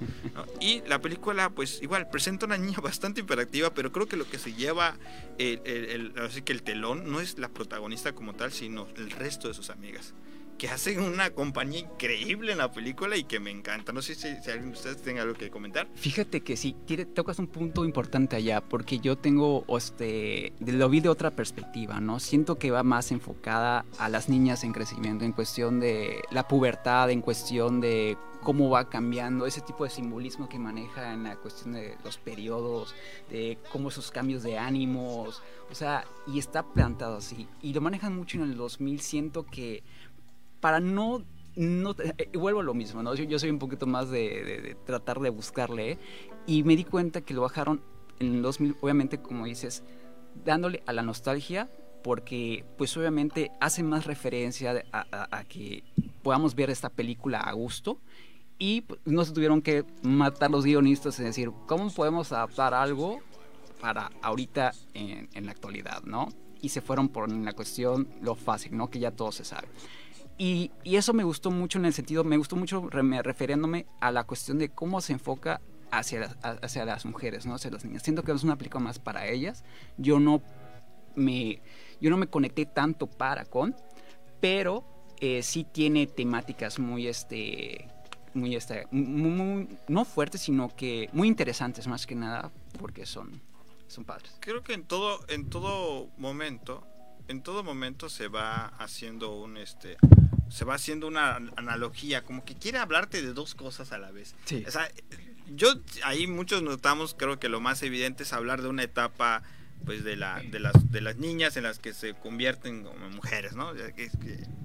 Y 0.59 0.81
la 0.87 0.99
película, 1.01 1.49
pues 1.49 1.81
igual, 1.81 2.09
presenta 2.09 2.45
una 2.45 2.57
niña 2.57 2.77
bastante 2.83 3.21
hiperactiva, 3.21 3.73
pero 3.73 3.91
creo 3.91 4.07
que 4.07 4.15
lo 4.15 4.29
que 4.29 4.37
se 4.37 4.53
lleva 4.53 4.97
el, 5.37 5.61
el, 5.65 6.13
así 6.19 6.41
que 6.41 6.53
el 6.53 6.63
telón 6.63 7.11
no 7.11 7.19
es 7.19 7.39
la 7.39 7.49
protagonista 7.49 8.13
como 8.13 8.33
tal, 8.33 8.51
sino 8.51 8.87
el 8.95 9.11
resto 9.11 9.47
de 9.47 9.53
sus 9.53 9.69
amigas 9.69 10.13
que 10.63 10.69
hacen 10.69 11.01
una 11.01 11.29
compañía 11.31 11.81
increíble 11.81 12.53
en 12.53 12.59
la 12.59 12.71
película 12.71 13.17
y 13.17 13.25
que 13.25 13.41
me 13.41 13.51
encanta. 13.51 13.91
No 13.91 14.01
sé 14.01 14.15
si, 14.15 14.29
alguien 14.49 14.71
de 14.71 14.77
ustedes 14.77 15.01
tenga 15.01 15.23
algo 15.23 15.33
que 15.33 15.49
comentar. 15.49 15.89
Fíjate 15.93 16.39
que 16.39 16.55
sí, 16.55 16.73
tocas 17.13 17.37
un 17.37 17.47
punto 17.47 17.83
importante 17.83 18.37
allá, 18.37 18.61
porque 18.61 18.99
yo 18.99 19.17
tengo, 19.17 19.65
este, 19.77 20.53
lo 20.61 20.87
vi 20.87 21.01
de 21.01 21.09
otra 21.09 21.31
perspectiva, 21.31 21.99
¿no? 21.99 22.21
Siento 22.21 22.57
que 22.57 22.71
va 22.71 22.81
más 22.81 23.11
enfocada 23.11 23.83
a 23.97 24.07
las 24.07 24.29
niñas 24.29 24.63
en 24.63 24.71
crecimiento, 24.71 25.25
en 25.25 25.33
cuestión 25.33 25.81
de 25.81 26.21
la 26.31 26.47
pubertad, 26.47 27.09
en 27.09 27.19
cuestión 27.19 27.81
de 27.81 28.15
cómo 28.41 28.69
va 28.69 28.89
cambiando, 28.89 29.45
ese 29.45 29.59
tipo 29.61 29.83
de 29.83 29.89
simbolismo 29.89 30.47
que 30.47 30.59
maneja 30.59 31.13
en 31.13 31.23
la 31.23 31.35
cuestión 31.35 31.73
de 31.73 31.97
los 32.03 32.17
periodos, 32.17 32.93
de 33.29 33.57
cómo 33.71 33.89
esos 33.89 34.11
cambios 34.11 34.43
de 34.43 34.57
ánimos, 34.57 35.41
o 35.71 35.75
sea, 35.75 36.05
y 36.27 36.39
está 36.39 36.63
plantado 36.63 37.17
así. 37.17 37.47
Y 37.61 37.73
lo 37.73 37.81
manejan 37.81 38.15
mucho 38.15 38.37
en 38.37 38.43
el 38.43 38.55
2000, 38.55 39.01
siento 39.01 39.45
que 39.45 39.83
para 40.63 40.79
no 40.79 41.25
no, 41.57 41.93
eh, 41.99 42.29
vuelvo 42.37 42.61
a 42.61 42.63
lo 42.63 42.73
mismo, 42.73 43.03
¿no? 43.03 43.13
Yo, 43.13 43.37
soy 43.37 43.49
un 43.49 43.59
poquito 43.59 43.85
más 43.85 44.09
de, 44.09 44.77
tratar 44.85 45.19
de 45.19 45.29
buscarle 45.29 45.99
y 46.47 46.63
me 46.63 46.77
di 46.77 46.85
cuenta 46.85 47.19
que 47.19 47.33
lo 47.33 47.41
bajaron 47.41 47.81
en 48.19 48.35
el 48.35 48.41
2000, 48.41 48.77
obviamente, 48.79 49.19
como 49.19 49.45
dices, 49.45 49.83
dándole 50.45 50.81
a 50.85 50.93
la 50.93 51.03
nostalgia, 51.03 51.69
porque 52.01 52.63
pues 52.77 52.95
obviamente 52.95 53.51
hace 53.59 53.83
más 53.83 54.05
referencia 54.05 54.85
a, 54.93 55.43
que 55.43 55.83
podamos 56.23 56.55
ver 56.55 56.69
esta 56.69 56.89
película 56.89 57.41
a 57.41 57.51
gusto 57.51 57.99
y 58.57 58.81
pues, 58.81 59.01
no 59.03 59.25
se 59.25 59.33
tuvieron 59.33 59.61
que 59.61 59.83
matar 60.01 60.49
los 60.49 60.63
guionistas 60.63 61.19
y 61.19 61.23
decir, 61.23 61.51
¿cómo 61.67 61.91
podemos 61.91 62.31
adaptar 62.31 62.73
algo 62.73 63.19
para 63.81 64.11
ahorita 64.21 64.71
en, 64.93 65.29
en 65.33 65.45
la 65.45 65.51
actualidad, 65.51 66.03
¿no? 66.03 66.29
Y 66.61 66.69
se 66.69 66.79
fueron 66.79 67.09
por 67.09 67.29
la 67.29 67.51
cuestión 67.51 68.07
lo 68.21 68.35
fácil, 68.35 68.77
¿no? 68.77 68.89
Que 68.89 68.99
ya 68.99 69.11
todo 69.11 69.33
se 69.33 69.43
sabe. 69.43 69.67
Y, 70.37 70.71
eso 70.83 71.13
me 71.13 71.23
gustó 71.23 71.51
mucho 71.51 71.77
en 71.77 71.85
el 71.85 71.93
sentido, 71.93 72.23
me 72.23 72.37
gustó 72.37 72.55
mucho 72.55 72.89
refiriéndome 72.89 73.85
a 73.99 74.11
la 74.11 74.23
cuestión 74.23 74.57
de 74.57 74.69
cómo 74.69 75.01
se 75.01 75.13
enfoca 75.13 75.61
hacia 75.91 76.21
las, 76.21 76.37
hacia 76.41 76.85
las 76.85 77.05
mujeres, 77.05 77.45
¿no? 77.45 77.55
hacia 77.55 77.71
las 77.71 77.85
niñas. 77.85 78.03
Siento 78.03 78.23
que 78.23 78.31
es 78.31 78.43
una 78.43 78.57
película 78.57 78.83
más 78.83 78.99
para 78.99 79.27
ellas. 79.27 79.63
Yo 79.97 80.19
no 80.19 80.41
me, 81.15 81.61
yo 82.01 82.09
no 82.09 82.17
me 82.17 82.27
conecté 82.27 82.65
tanto 82.65 83.07
para 83.07 83.45
con, 83.45 83.75
pero 84.41 84.83
eh, 85.19 85.43
sí 85.43 85.63
tiene 85.63 86.07
temáticas 86.07 86.79
muy, 86.79 87.07
este, 87.07 87.87
muy, 88.33 88.55
este, 88.55 88.87
no 88.91 90.05
fuertes, 90.05 90.41
sino 90.41 90.75
que 90.75 91.09
muy 91.13 91.27
interesantes 91.27 91.87
más 91.87 92.07
que 92.07 92.15
nada, 92.15 92.51
porque 92.79 93.05
son, 93.05 93.41
son 93.87 94.03
padres. 94.03 94.35
Creo 94.39 94.63
que 94.63 94.73
en 94.73 94.83
todo, 94.83 95.19
en 95.27 95.49
todo 95.49 96.09
momento, 96.17 96.85
en 97.27 97.41
todo 97.41 97.63
momento 97.63 98.09
se 98.09 98.27
va 98.27 98.67
haciendo 98.79 99.35
un, 99.35 99.57
este, 99.57 99.97
se 100.49 100.65
va 100.65 100.75
haciendo 100.75 101.07
una 101.07 101.35
analogía, 101.55 102.23
como 102.23 102.45
que 102.45 102.55
quiere 102.55 102.77
hablarte 102.77 103.21
de 103.21 103.33
dos 103.33 103.55
cosas 103.55 103.91
a 103.91 103.97
la 103.97 104.11
vez. 104.11 104.35
O 104.67 104.71
sea, 104.71 104.89
yo 105.55 105.73
ahí 106.03 106.27
muchos 106.27 106.61
notamos, 106.61 107.15
creo 107.17 107.39
que 107.39 107.49
lo 107.49 107.59
más 107.59 107.83
evidente 107.83 108.23
es 108.23 108.33
hablar 108.33 108.61
de 108.61 108.69
una 108.69 108.83
etapa 108.83 109.43
pues 109.85 110.03
de 110.05 110.15
la 110.15 110.41
de 110.41 110.59
las 110.59 110.91
de 110.91 111.01
las 111.01 111.17
niñas 111.17 111.57
en 111.57 111.63
las 111.63 111.79
que 111.79 111.93
se 111.93 112.13
convierten 112.13 112.83
como 112.83 113.09
mujeres, 113.09 113.53
¿no? 113.53 113.73
Que, 113.73 114.09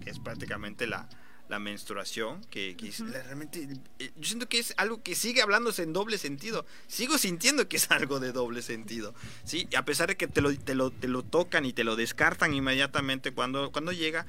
es 0.06 0.18
prácticamente 0.20 0.86
la, 0.86 1.08
la 1.48 1.58
menstruación, 1.58 2.44
que, 2.50 2.76
realmente 3.00 3.68
eh, 3.98 4.10
yo 4.16 4.24
siento 4.24 4.48
que 4.48 4.58
es 4.58 4.74
algo 4.76 5.02
que 5.02 5.14
sigue 5.14 5.42
hablándose 5.42 5.82
en 5.82 5.92
doble 5.92 6.18
sentido. 6.18 6.66
Sigo 6.86 7.18
sintiendo 7.18 7.68
que 7.68 7.78
es 7.78 7.90
algo 7.90 8.20
de 8.20 8.32
doble 8.32 8.62
sentido. 8.62 9.14
Sí, 9.44 9.68
a 9.76 9.84
pesar 9.84 10.08
de 10.08 10.16
que 10.16 10.28
te 10.28 10.40
lo, 10.40 10.54
te 10.54 10.74
lo, 10.74 10.90
te 10.90 11.08
lo 11.08 11.22
tocan 11.22 11.64
y 11.64 11.72
te 11.72 11.84
lo 11.84 11.96
descartan 11.96 12.54
inmediatamente 12.54 13.32
cuando, 13.32 13.72
cuando 13.72 13.92
llega, 13.92 14.26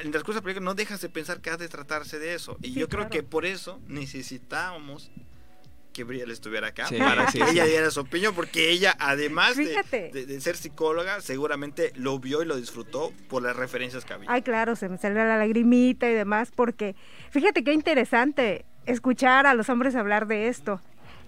en 0.00 0.06
el 0.06 0.10
transcurso 0.10 0.40
de 0.40 0.40
la 0.40 0.44
película 0.44 0.64
no 0.64 0.74
dejas 0.74 1.00
de 1.00 1.08
pensar 1.08 1.40
que 1.40 1.50
ha 1.50 1.56
de 1.56 1.68
tratarse 1.68 2.18
de 2.18 2.34
eso. 2.34 2.56
Y 2.62 2.72
yo 2.72 2.88
creo 2.88 3.08
que 3.08 3.22
por 3.22 3.46
eso 3.46 3.80
necesitábamos 3.86 5.10
que 5.98 6.04
Brielle 6.04 6.32
estuviera 6.32 6.68
acá 6.68 6.86
para 6.96 7.26
que 7.26 7.42
ella 7.42 7.64
diera 7.64 7.90
su 7.90 8.00
opinión, 8.00 8.32
porque 8.32 8.70
ella, 8.70 8.94
además 9.00 9.56
de, 9.56 10.40
ser 10.40 10.56
psicóloga, 10.56 11.20
seguramente 11.20 11.92
lo 11.96 12.20
vio 12.20 12.40
y 12.40 12.44
lo 12.44 12.56
disfrutó 12.56 13.12
por 13.28 13.42
las 13.42 13.56
referencias 13.56 14.04
que 14.04 14.12
había. 14.12 14.30
Ay, 14.30 14.42
claro, 14.42 14.76
se 14.76 14.88
me 14.88 14.96
salió 14.96 15.24
la 15.24 15.36
lagrimita 15.36 16.08
y 16.08 16.14
demás, 16.14 16.52
porque 16.54 16.94
fíjate 17.30 17.64
qué 17.64 17.72
interesante 17.72 18.64
escuchar 18.86 19.48
a 19.48 19.54
los 19.54 19.68
hombres 19.70 19.96
hablar 19.96 20.28
de 20.28 20.46
esto. 20.46 20.80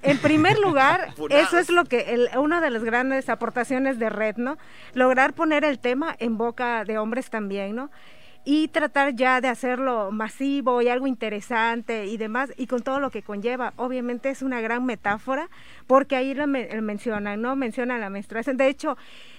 En 0.03 0.19
primer 0.19 0.57
lugar, 0.61 1.15
eso 1.31 1.59
es 1.59 1.69
lo 1.69 1.85
que 1.85 2.29
una 2.39 2.61
de 2.61 2.71
las 2.71 2.85
grandes 2.85 3.29
aportaciones 3.29 3.99
de 3.99 4.09
Red, 4.09 4.37
¿no? 4.37 4.57
Lograr 4.95 5.35
poner 5.35 5.65
el 5.65 5.81
tema 5.81 6.15
en 6.21 6.39
boca 6.39 6.85
de 6.85 6.97
hombres 6.97 7.29
también, 7.29 7.75
¿no? 7.75 7.91
Y 8.45 8.68
tratar 8.68 9.14
ya 9.14 9.41
de 9.41 9.49
hacerlo 9.49 10.11
masivo 10.12 10.80
y 10.80 10.88
algo 10.88 11.07
interesante 11.07 12.07
y 12.07 12.16
demás, 12.16 12.51
y 12.57 12.66
con 12.66 12.82
todo 12.82 12.99
lo 12.99 13.11
que 13.11 13.22
conlleva. 13.22 13.74
Obviamente 13.76 14.30
es 14.30 14.43
una 14.43 14.61
gran 14.61 14.86
metáfora, 14.86 15.51
porque 15.86 16.16
ahí 16.16 16.34
lo, 16.34 16.47
mencionan, 16.47 17.43
¿no? 17.43 17.55
Mencionan 17.55 18.01
la 18.01 18.09
menstruación. 18.09 18.57
De 18.57 18.68
hecho, 18.68 18.97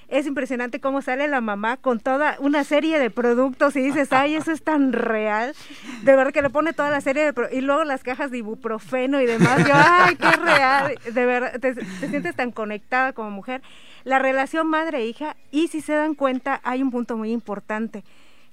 es 0.07 0.27
impresionante 0.27 0.79
cómo 0.79 1.01
sale 1.01 1.27
la 1.27 1.41
mamá 1.41 1.77
con 1.77 1.99
toda 1.99 2.35
una 2.39 2.63
serie 2.63 2.99
de 2.99 3.09
productos 3.09 3.75
y 3.75 3.81
dices, 3.81 4.13
ay, 4.13 4.35
eso 4.35 4.51
es 4.51 4.61
tan 4.61 4.93
real. 4.93 5.55
De 6.03 6.15
verdad 6.15 6.31
que 6.31 6.41
le 6.43 6.49
pone 6.49 6.73
toda 6.73 6.91
la 6.91 7.01
serie 7.01 7.31
de... 7.31 7.49
y 7.51 7.61
luego 7.61 7.83
las 7.85 8.03
cajas 8.03 8.29
de 8.29 8.37
ibuprofeno 8.37 9.19
y 9.19 9.25
demás. 9.25 9.65
Yo, 9.67 9.73
ay, 9.73 10.15
qué 10.15 10.31
real. 10.31 10.99
De 11.11 11.25
verdad, 11.25 11.59
te, 11.59 11.73
te 11.73 12.07
sientes 12.07 12.35
tan 12.35 12.51
conectada 12.51 13.13
como 13.13 13.31
mujer. 13.31 13.63
La 14.03 14.19
relación 14.19 14.67
madre-hija, 14.67 15.35
y 15.49 15.69
si 15.69 15.81
se 15.81 15.93
dan 15.93 16.13
cuenta, 16.13 16.59
hay 16.63 16.83
un 16.83 16.91
punto 16.91 17.17
muy 17.17 17.31
importante 17.31 18.03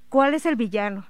¿cuál 0.08 0.34
es 0.34 0.46
el 0.46 0.56
villano? 0.56 1.06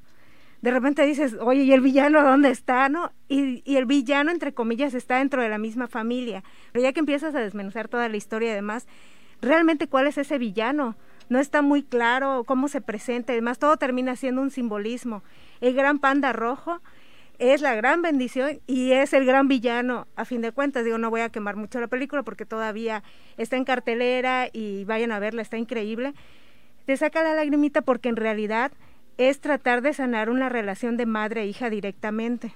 De 0.61 0.73
repente 0.73 1.07
dices, 1.07 1.37
oye, 1.41 1.63
¿y 1.63 1.73
el 1.73 1.81
villano 1.81 2.23
dónde 2.23 2.51
está? 2.51 2.89
¿No? 2.89 3.13
Y, 3.29 3.63
el 3.77 3.87
villano, 3.87 4.33
entre 4.33 4.53
comillas, 4.53 4.93
está 4.95 5.19
dentro 5.19 5.41
de 5.41 5.49
la 5.49 5.59
misma 5.59 5.87
familia. 5.87 6.43
Pero 6.73 6.83
ya 6.83 6.93
que 6.93 7.01
empiezas 7.01 7.35
a 7.35 7.41
desmenuzar 7.41 7.87
toda 7.89 8.09
la 8.09 8.17
historia 8.17 8.51
y 8.51 8.55
demás, 8.55 8.89
realmente 9.41 9.87
cuál 9.87 10.09
es 10.09 10.19
ese 10.19 10.37
villano? 10.39 10.97
No 11.29 11.39
está 11.39 11.63
muy 11.63 11.83
claro 11.83 12.43
cómo 12.45 12.69
se 12.69 12.81
presenta, 12.81 13.33
además 13.33 13.59
todo 13.59 13.77
termina 13.77 14.17
siendo 14.17 14.43
un 14.43 14.51
simbolismo. 14.51 15.23
El 15.61 15.75
gran 15.75 16.01
panda 16.01 16.33
rojo 16.33 16.81
es 17.39 17.61
la 17.61 17.75
gran 17.77 18.03
bendición 18.03 18.61
y 18.67 18.93
es 18.93 19.13
el 19.13 19.25
gran 19.25 19.47
villano, 19.47 20.09
a 20.17 20.25
fin 20.25 20.41
de 20.41 20.51
cuentas. 20.51 20.85
Digo, 20.85 20.99
no 20.99 21.11
voy 21.11 21.21
a 21.21 21.29
quemar 21.29 21.55
mucho 21.55 21.81
la 21.81 21.87
película 21.87 22.25
porque 22.25 22.47
todavía 22.47 23.05
está 23.37 23.57
en 23.57 23.65
cartelera 23.65 24.49
y 24.53 24.85
vayan 24.85 25.13
a 25.13 25.21
verla, 25.21 25.43
está 25.43 25.57
increíble. 25.57 26.15
Te 26.87 26.97
saca 26.97 27.23
la 27.23 27.35
lagrimita 27.35 27.83
porque 27.83 28.09
en 28.09 28.17
realidad 28.17 28.73
es 29.19 29.41
tratar 29.41 29.83
de 29.83 29.93
sanar 29.93 30.31
una 30.31 30.49
relación 30.49 30.97
de 30.97 31.07
madre 31.07 31.43
e 31.43 31.47
hija 31.47 31.69
directamente 31.69 32.55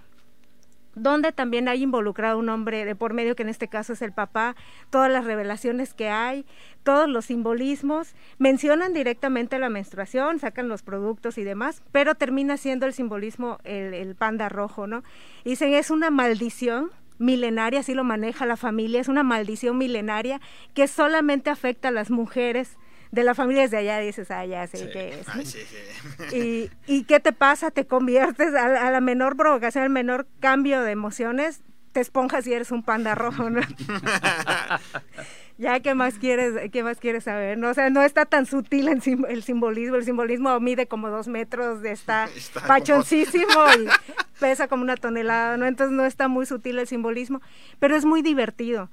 donde 0.95 1.33
también 1.33 1.69
hay 1.69 1.83
involucrado 1.83 2.39
un 2.39 2.49
hombre 2.49 2.85
de 2.85 2.95
por 2.95 3.15
medio, 3.15 3.35
que 3.35 3.43
en 3.43 3.49
este 3.49 3.69
caso 3.69 3.93
es 3.93 4.03
el 4.03 4.13
papá, 4.13 4.57
todas 4.91 5.11
las 5.11 5.25
revelaciones 5.25 5.95
que 5.95 6.09
hay, 6.09 6.45
todos 6.83 7.09
los 7.09 7.27
simbolismos, 7.27 8.15
mencionan 8.39 8.93
directamente 8.93 9.59
la 9.59 9.71
menstruación, 9.71 10.39
sacan 10.39 10.69
los 10.69 10.83
productos 10.83 11.39
y 11.39 11.45
demás, 11.45 11.83
pero 11.93 12.15
termina 12.15 12.57
siendo 12.57 12.87
el 12.87 12.93
simbolismo 12.93 13.59
el, 13.65 13.95
el 13.95 14.15
panda 14.15 14.49
rojo, 14.49 14.87
¿no? 14.87 15.03
Dicen, 15.45 15.73
es 15.73 15.91
una 15.91 16.11
maldición 16.11 16.91
milenaria, 17.19 17.81
así 17.81 17.95
lo 17.95 18.05
maneja 18.05 18.47
la 18.47 18.57
familia, 18.57 19.01
es 19.01 19.09
una 19.09 19.23
maldición 19.23 19.79
milenaria 19.79 20.41
que 20.75 20.89
solamente 20.89 21.51
afecta 21.51 21.89
a 21.89 21.93
las 21.93 22.11
mujeres 22.11 22.77
de 23.13 23.25
la 23.25 23.35
familia 23.35 23.63
desde 23.63 23.77
allá 23.77 23.99
dices, 23.99 24.31
ah, 24.31 24.45
ya 24.47 24.67
sé 24.67 24.91
qué 24.91 25.21
es. 25.21 26.35
Y, 26.35 26.71
¿Y 26.87 27.05
qué 27.05 27.21
te 27.21 27.33
pasa? 27.33 27.71
Te 27.71 27.87
conviertes 27.87 28.55
a, 28.55 28.91
la 28.91 29.01
menor 29.03 29.37
provocación, 29.37 29.85
al 29.85 29.91
menor 29.91 30.27
cambio 30.41 30.83
de 30.83 30.93
emociones, 30.93 31.61
te 31.93 32.01
esponjas 32.01 32.47
y 32.47 32.55
eres 32.55 32.73
un 32.73 32.83
panda 32.83 33.15
rojo, 33.15 33.51
¿no? 33.51 33.61
ya, 35.59 35.81
¿qué 35.81 35.95
más 35.95 36.15
quieres, 36.15 36.71
qué 36.73 36.83
más 36.83 36.99
quieres 36.99 37.25
saber? 37.25 37.59
No, 37.59 37.69
o 37.69 37.75
sea, 37.75 37.91
no 37.91 38.03
está 38.03 38.25
tan 38.25 38.47
sutil 38.47 38.89
el, 38.89 39.03
el 39.29 39.43
simbolismo. 39.43 39.97
El 39.97 40.07
simbolismo 40.07 40.59
mide 40.59 40.89
como 40.89 41.11
dos 41.11 41.29
metros, 41.29 41.85
está, 41.85 42.25
está 42.35 42.67
pachoncísimo 42.67 43.45
y 43.79 43.89
pesa 44.41 44.69
como 44.69 44.83
una 44.83 44.97
tonelada, 44.97 45.59
¿no? 45.59 45.67
Entonces 45.67 45.95
no 45.95 46.07
está 46.07 46.29
muy 46.29 46.47
sutil 46.47 46.79
el 46.79 46.87
simbolismo, 46.87 47.43
pero 47.79 47.95
es 47.95 48.07
muy 48.07 48.23
divertido. 48.23 48.89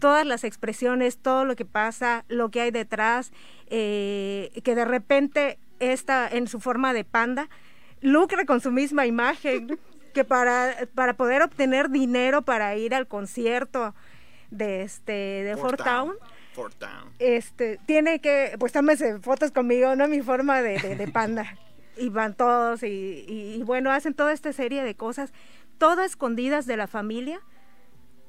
Todas 0.00 0.26
las 0.26 0.44
expresiones, 0.44 1.18
todo 1.18 1.44
lo 1.44 1.56
que 1.56 1.64
pasa, 1.64 2.24
lo 2.28 2.50
que 2.50 2.60
hay 2.60 2.70
detrás, 2.70 3.32
eh, 3.68 4.50
que 4.64 4.74
de 4.74 4.84
repente 4.84 5.58
está 5.78 6.28
en 6.28 6.46
su 6.48 6.60
forma 6.60 6.92
de 6.92 7.04
panda 7.04 7.48
lucre 8.04 8.46
con 8.46 8.60
su 8.60 8.70
misma 8.70 9.06
imagen, 9.06 9.78
que 10.14 10.24
para, 10.24 10.74
para 10.94 11.14
poder 11.14 11.42
obtener 11.42 11.90
dinero 11.90 12.42
para 12.42 12.76
ir 12.76 12.94
al 12.94 13.08
concierto 13.08 13.94
de 14.50 14.82
este 14.82 15.12
de 15.12 15.56
Fort, 15.56 15.82
Town, 15.82 16.14
este 17.18 17.80
tiene 17.86 18.20
que 18.20 18.54
pues 18.60 18.72
tómese 18.72 19.18
fotos 19.18 19.50
conmigo 19.50 19.96
no 19.96 20.06
mi 20.06 20.22
forma 20.22 20.62
de, 20.62 21.10
panda. 21.12 21.58
Y 21.96 22.08
van 22.08 22.34
todos 22.34 22.82
y, 22.82 23.24
y, 23.28 23.62
bueno 23.62 23.92
hacen 23.92 24.14
toda 24.14 24.32
esta 24.32 24.52
serie 24.52 24.82
de 24.82 24.96
cosas 24.96 25.32
todas 25.78 26.06
escondidas 26.06 26.66
de 26.66 26.76
la 26.76 26.88
familia 26.88 27.40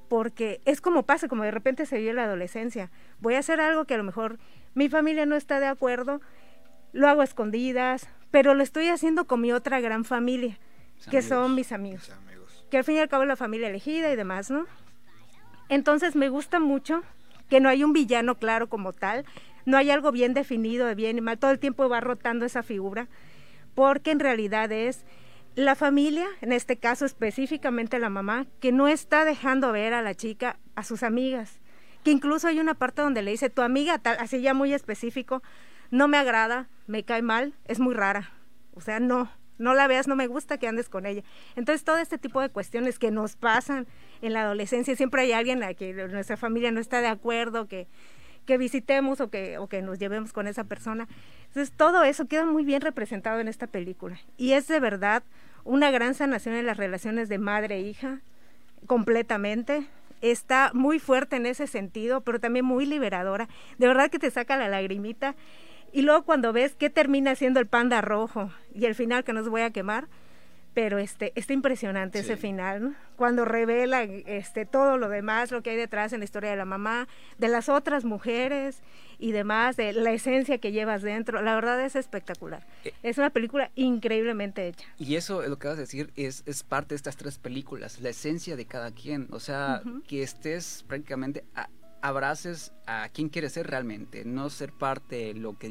porque 0.08 0.62
es 0.66 0.82
como 0.82 1.04
pasa, 1.04 1.28
como 1.28 1.44
de 1.44 1.52
repente 1.52 1.86
se 1.86 2.00
vio 2.00 2.12
en 2.12 2.18
la 2.18 2.26
adolescencia. 2.26 2.92
Voy 3.20 3.36
a 3.36 3.40
hacer 3.40 3.60
algo 3.60 3.86
que 3.86 3.94
a 3.94 3.98
lo 3.98 4.04
mejor 4.04 4.38
mi 4.74 4.90
familia 4.90 5.26
no 5.26 5.36
está 5.36 5.60
de 5.60 5.68
acuerdo, 5.68 6.22
lo 6.94 7.08
hago 7.08 7.22
a 7.22 7.26
escondidas, 7.26 8.08
pero 8.32 8.54
lo 8.54 8.64
estoy 8.64 8.90
haciendo 8.90 9.26
con 9.26 9.42
mi 9.42 9.52
otra 9.52 9.80
gran 9.80 10.06
familia, 10.06 10.58
que 11.10 11.22
son 11.22 11.56
mis 11.56 11.72
amigos, 11.72 12.12
Que 12.70 12.78
al 12.78 12.84
fin 12.84 12.96
y 12.96 13.00
al 13.00 13.10
cabo 13.10 13.24
es 13.24 13.30
la 13.30 13.36
familia 13.36 13.70
elegida 13.70 14.12
y 14.12 14.16
demás, 14.16 14.52
¿no? 14.52 14.66
Entonces 15.70 16.16
me 16.16 16.30
gusta 16.30 16.60
mucho 16.60 17.04
que 17.50 17.60
no 17.60 17.70
hay 17.70 17.84
un 17.84 17.94
villano 17.94 18.36
claro 18.36 18.68
como 18.68 18.94
tal, 18.94 19.26
no 19.66 19.78
hay 19.78 19.90
algo 19.90 20.12
bien 20.12 20.34
definido 20.34 20.86
de 20.86 20.96
bien 20.96 21.18
y 21.18 21.22
mal, 21.22 21.40
todo 21.40 21.52
el 21.52 21.60
tiempo 21.60 21.90
va 21.90 22.02
rotando 22.02 22.46
esa 22.46 22.64
figura, 22.64 23.08
porque 23.74 24.12
en 24.12 24.20
realidad 24.20 24.72
es 24.72 25.06
la 25.56 25.76
familia, 25.76 26.28
en 26.42 26.52
este 26.52 26.78
caso 26.78 27.06
específicamente 27.06 28.00
la 28.00 28.10
mamá, 28.10 28.46
que 28.60 28.72
no 28.72 28.88
está 28.88 29.26
dejando 29.26 29.72
ver 29.72 29.94
a 29.94 30.02
la 30.02 30.14
chica 30.14 30.60
a 30.76 30.84
sus 30.84 31.02
amigas, 31.02 31.60
que 32.04 32.12
incluso 32.12 32.48
hay 32.48 32.60
una 32.60 32.74
parte 32.74 33.02
donde 33.02 33.22
le 33.22 33.32
dice, 33.32 33.50
tu 33.50 33.62
amiga, 33.62 33.98
tal, 33.98 34.18
así 34.20 34.42
ya 34.42 34.54
muy 34.54 34.74
específico, 34.74 35.42
no 35.92 36.08
me 36.08 36.18
agrada, 36.18 36.68
me 36.88 37.04
cae 37.04 37.22
mal, 37.22 37.54
es 37.66 37.80
muy 37.80 37.94
rara. 37.94 38.32
O 38.74 38.82
sea, 38.82 39.00
no, 39.00 39.32
no 39.58 39.74
la 39.74 39.88
veas, 39.88 40.08
no 40.08 40.16
me 40.16 40.28
gusta 40.28 40.58
que 40.58 40.68
andes 40.68 40.90
con 40.90 41.06
ella. 41.06 41.24
Entonces, 41.56 41.84
todo 41.84 41.98
este 41.98 42.18
tipo 42.18 42.42
de 42.42 42.50
cuestiones 42.50 43.00
que 43.00 43.12
nos 43.12 43.36
pasan 43.36 43.88
en 44.22 44.34
la 44.34 44.42
adolescencia, 44.42 44.96
siempre 44.96 45.22
hay 45.22 45.32
alguien 45.32 45.64
a 45.64 45.74
que 45.74 45.94
nuestra 45.94 46.38
familia 46.38 46.72
no 46.72 46.82
está 46.82 47.02
de 47.02 47.08
acuerdo, 47.08 47.68
que, 47.68 47.88
que 48.46 48.58
visitemos 48.58 49.22
o 49.22 49.30
que, 49.30 49.58
o 49.58 49.68
que 49.68 49.82
nos 49.82 49.98
llevemos 49.98 50.34
con 50.34 50.48
esa 50.48 50.66
persona. 50.66 51.08
Entonces, 51.48 51.74
todo 51.76 52.04
eso 52.04 52.28
queda 52.28 52.46
muy 52.46 52.66
bien 52.66 52.82
representado 52.82 53.40
en 53.40 53.48
esta 53.48 53.68
película. 53.68 54.20
Y 54.38 54.52
es 54.52 54.68
de 54.68 54.80
verdad 54.80 55.24
una 55.66 55.92
gran 55.92 56.14
sanación 56.14 56.56
en 56.56 56.66
las 56.66 56.78
relaciones 56.78 57.28
de 57.28 57.40
madre 57.40 57.76
e 57.76 57.82
hija, 57.82 58.22
completamente. 58.88 59.86
Está 60.22 60.72
muy 60.74 61.00
fuerte 61.00 61.36
en 61.36 61.46
ese 61.46 61.68
sentido, 61.68 62.22
pero 62.22 62.40
también 62.40 62.64
muy 62.64 62.86
liberadora. 62.86 63.50
De 63.78 63.88
verdad 63.88 64.10
que 64.10 64.20
te 64.20 64.32
saca 64.32 64.56
la 64.56 64.70
lagrimita. 64.70 65.36
Y 65.92 66.04
luego 66.04 66.24
cuando 66.24 66.54
ves 66.54 66.76
qué 66.76 66.90
termina 66.90 67.36
siendo 67.36 67.60
el 67.60 67.68
panda 67.68 68.02
rojo 68.02 68.52
y 68.74 68.86
el 68.86 68.96
final 68.96 69.24
que 69.24 69.34
nos 69.34 69.50
voy 69.50 69.62
a 69.62 69.72
quemar, 69.72 70.08
pero 70.76 71.00
este 71.00 71.32
está 71.36 71.54
impresionante 71.54 72.20
ese 72.20 72.36
final 72.36 72.84
¿no? 72.84 72.96
cuando 73.16 73.46
revela 73.46 74.04
este 74.04 74.66
todo 74.66 74.98
lo 74.98 75.08
demás 75.10 75.50
lo 75.50 75.64
que 75.64 75.72
hay 75.72 75.78
detrás 75.78 76.14
en 76.14 76.20
la 76.20 76.26
historia 76.26 76.52
de 76.52 76.58
la 76.58 76.66
mamá 76.66 77.08
de 77.38 77.48
las 77.48 77.70
otras 77.70 78.04
mujeres 78.04 78.82
y 79.18 79.32
demás 79.32 79.78
de 79.78 79.94
la 79.94 80.12
esencia 80.12 80.58
que 80.58 80.74
llevas 80.74 81.02
dentro. 81.02 81.42
La 81.42 81.56
verdad 81.56 81.80
es 81.80 81.96
espectacular. 81.96 82.68
Eh, 82.84 82.92
es 83.02 83.18
una 83.18 83.30
película 83.30 83.72
increíblemente 83.76 84.68
hecha. 84.68 84.86
Y 85.00 85.16
eso 85.16 85.42
lo 85.42 85.58
que 85.58 85.70
vas 85.70 85.78
a 85.78 85.82
decir 85.82 86.12
es 86.18 86.44
es 86.46 86.64
parte 86.64 86.90
de 86.90 86.98
estas 86.98 87.16
tres 87.16 87.38
películas 87.38 88.02
la 88.02 88.10
esencia 88.10 88.58
de 88.58 88.66
cada 88.66 88.92
quien. 88.92 89.28
O 89.32 89.40
sea 89.40 89.82
que 90.08 90.22
estés 90.22 90.84
prácticamente 90.86 91.46
abraces 92.06 92.72
a 92.86 93.10
quien 93.10 93.30
quieres 93.30 93.54
ser 93.54 93.66
realmente, 93.66 94.26
no 94.26 94.52
ser 94.52 94.72
parte 94.72 95.16
de 95.16 95.34
lo 95.34 95.58
que 95.58 95.70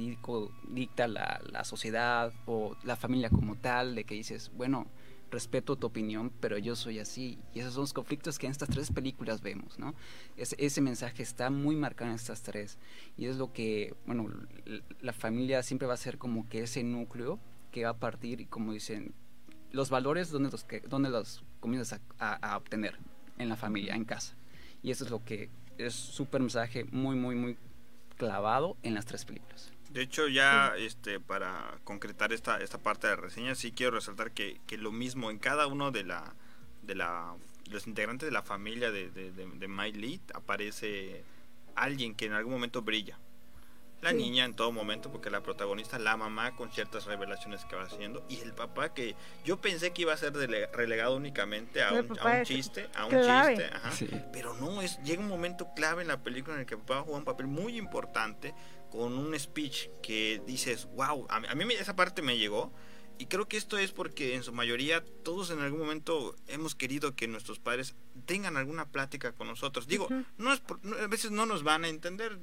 dicta 0.68 1.06
la, 1.06 1.40
la, 1.52 1.62
sociedad 1.62 2.32
o 2.46 2.76
la 2.82 2.96
familia 2.96 3.30
como 3.30 3.54
tal, 3.54 3.94
de 3.94 4.02
que 4.02 4.16
dices, 4.16 4.50
bueno, 4.56 4.88
respeto 5.30 5.76
tu 5.76 5.86
opinión, 5.86 6.32
pero 6.40 6.58
yo 6.58 6.74
soy 6.74 6.98
así. 6.98 7.38
Y 7.54 7.60
esos 7.60 7.74
son 7.74 7.82
los 7.82 7.92
conflictos 7.92 8.40
que 8.40 8.46
en 8.46 8.52
estas 8.52 8.68
tres 8.68 8.90
películas 8.90 9.42
vemos, 9.42 9.78
¿no? 9.78 9.94
Ese, 10.36 10.56
ese 10.58 10.80
mensaje 10.80 11.22
está 11.22 11.50
muy 11.50 11.76
marcado 11.76 12.10
en 12.10 12.16
estas 12.16 12.42
tres. 12.42 12.78
Y 13.16 13.26
es 13.26 13.36
lo 13.36 13.52
que, 13.52 13.94
bueno, 14.04 14.28
la 15.00 15.12
familia 15.12 15.62
siempre 15.62 15.86
va 15.86 15.94
a 15.94 15.98
ser 15.98 16.18
como 16.18 16.48
que 16.48 16.62
ese 16.62 16.82
núcleo 16.82 17.38
que 17.70 17.84
va 17.84 17.90
a 17.90 17.98
partir, 17.98 18.40
y 18.40 18.46
como 18.46 18.72
dicen, 18.72 19.14
los 19.70 19.88
valores 19.88 20.30
donde 20.30 20.50
los, 20.50 20.64
que, 20.64 20.80
donde 20.80 21.10
los 21.10 21.44
comienzas 21.60 22.00
a, 22.18 22.34
a 22.34 22.56
obtener 22.56 22.98
en 23.38 23.48
la 23.48 23.56
familia, 23.56 23.94
en 23.94 24.04
casa. 24.04 24.34
Y 24.82 24.90
eso 24.90 25.04
es 25.04 25.10
lo 25.10 25.24
que 25.24 25.48
es 25.78 25.94
súper 25.94 26.40
mensaje 26.40 26.84
muy, 26.90 27.16
muy, 27.16 27.34
muy 27.34 27.56
clavado 28.16 28.76
en 28.82 28.94
las 28.94 29.06
tres 29.06 29.24
películas. 29.24 29.72
De 29.90 30.02
hecho, 30.02 30.26
ya 30.28 30.74
este 30.76 31.20
para 31.20 31.78
concretar 31.84 32.32
esta, 32.32 32.58
esta 32.60 32.78
parte 32.78 33.06
de 33.06 33.16
la 33.16 33.22
reseña, 33.22 33.54
sí 33.54 33.70
quiero 33.70 33.92
resaltar 33.92 34.32
que, 34.32 34.60
que 34.66 34.76
lo 34.76 34.90
mismo 34.90 35.30
en 35.30 35.38
cada 35.38 35.66
uno 35.66 35.90
de 35.90 36.04
la 36.04 36.34
de 36.82 36.94
la 36.94 37.34
los 37.70 37.86
integrantes 37.86 38.26
de 38.26 38.32
la 38.32 38.42
familia 38.42 38.90
de, 38.90 39.10
de, 39.10 39.32
de, 39.32 39.92
Lead 39.92 40.20
aparece 40.34 41.24
alguien 41.74 42.14
que 42.14 42.26
en 42.26 42.32
algún 42.32 42.52
momento 42.52 42.82
brilla 42.82 43.18
la 44.04 44.12
niña 44.12 44.44
en 44.44 44.54
todo 44.54 44.70
momento, 44.70 45.10
porque 45.10 45.30
la 45.30 45.42
protagonista, 45.42 45.98
la 45.98 46.16
mamá, 46.16 46.54
con 46.54 46.70
ciertas 46.70 47.06
revelaciones 47.06 47.64
que 47.64 47.74
va 47.74 47.82
haciendo, 47.82 48.24
y 48.28 48.38
el 48.38 48.52
papá 48.52 48.94
que 48.94 49.16
yo 49.44 49.60
pensé 49.60 49.92
que 49.92 50.02
iba 50.02 50.12
a 50.12 50.16
ser 50.16 50.34
relegado 50.34 51.16
únicamente 51.16 51.82
a, 51.82 51.92
un, 51.92 52.08
chiste, 52.44 52.88
a 52.94 53.06
un 53.06 53.12
chiste, 53.96 54.20
pero 54.32 54.54
no, 54.54 54.82
es, 54.82 55.02
llega 55.02 55.20
un 55.20 55.28
momento 55.28 55.68
clave 55.74 56.02
en 56.02 56.08
la 56.08 56.22
película 56.22 56.54
en 56.54 56.60
el 56.60 56.66
que 56.66 56.74
el 56.74 56.80
papá 56.80 57.02
juega 57.02 57.18
un 57.18 57.24
papel 57.24 57.46
muy 57.46 57.76
importante 57.76 58.54
con 58.90 59.18
un 59.18 59.38
speech 59.38 59.88
que 60.02 60.40
dices, 60.46 60.86
wow, 60.94 61.26
a 61.28 61.36
a 61.36 61.54
mí 61.54 61.64
esa 61.74 61.96
parte 61.96 62.22
me 62.22 62.38
llegó 62.38 62.72
y 63.18 63.26
creo 63.26 63.46
que 63.46 63.56
esto 63.56 63.78
es 63.78 63.92
porque 63.92 64.34
en 64.34 64.42
su 64.42 64.52
mayoría 64.52 65.04
todos 65.22 65.50
en 65.50 65.60
algún 65.60 65.80
momento 65.80 66.34
hemos 66.48 66.74
querido 66.74 67.14
que 67.14 67.28
nuestros 67.28 67.58
padres 67.58 67.94
tengan 68.26 68.56
alguna 68.56 68.86
plática 68.88 69.32
con 69.32 69.46
nosotros. 69.46 69.86
Digo, 69.86 70.08
no 70.36 70.52
es 70.52 70.62
a 71.00 71.06
veces 71.06 71.30
no 71.30 71.46
nos 71.46 71.62
van 71.62 71.84
a 71.84 71.88
entender 71.88 72.38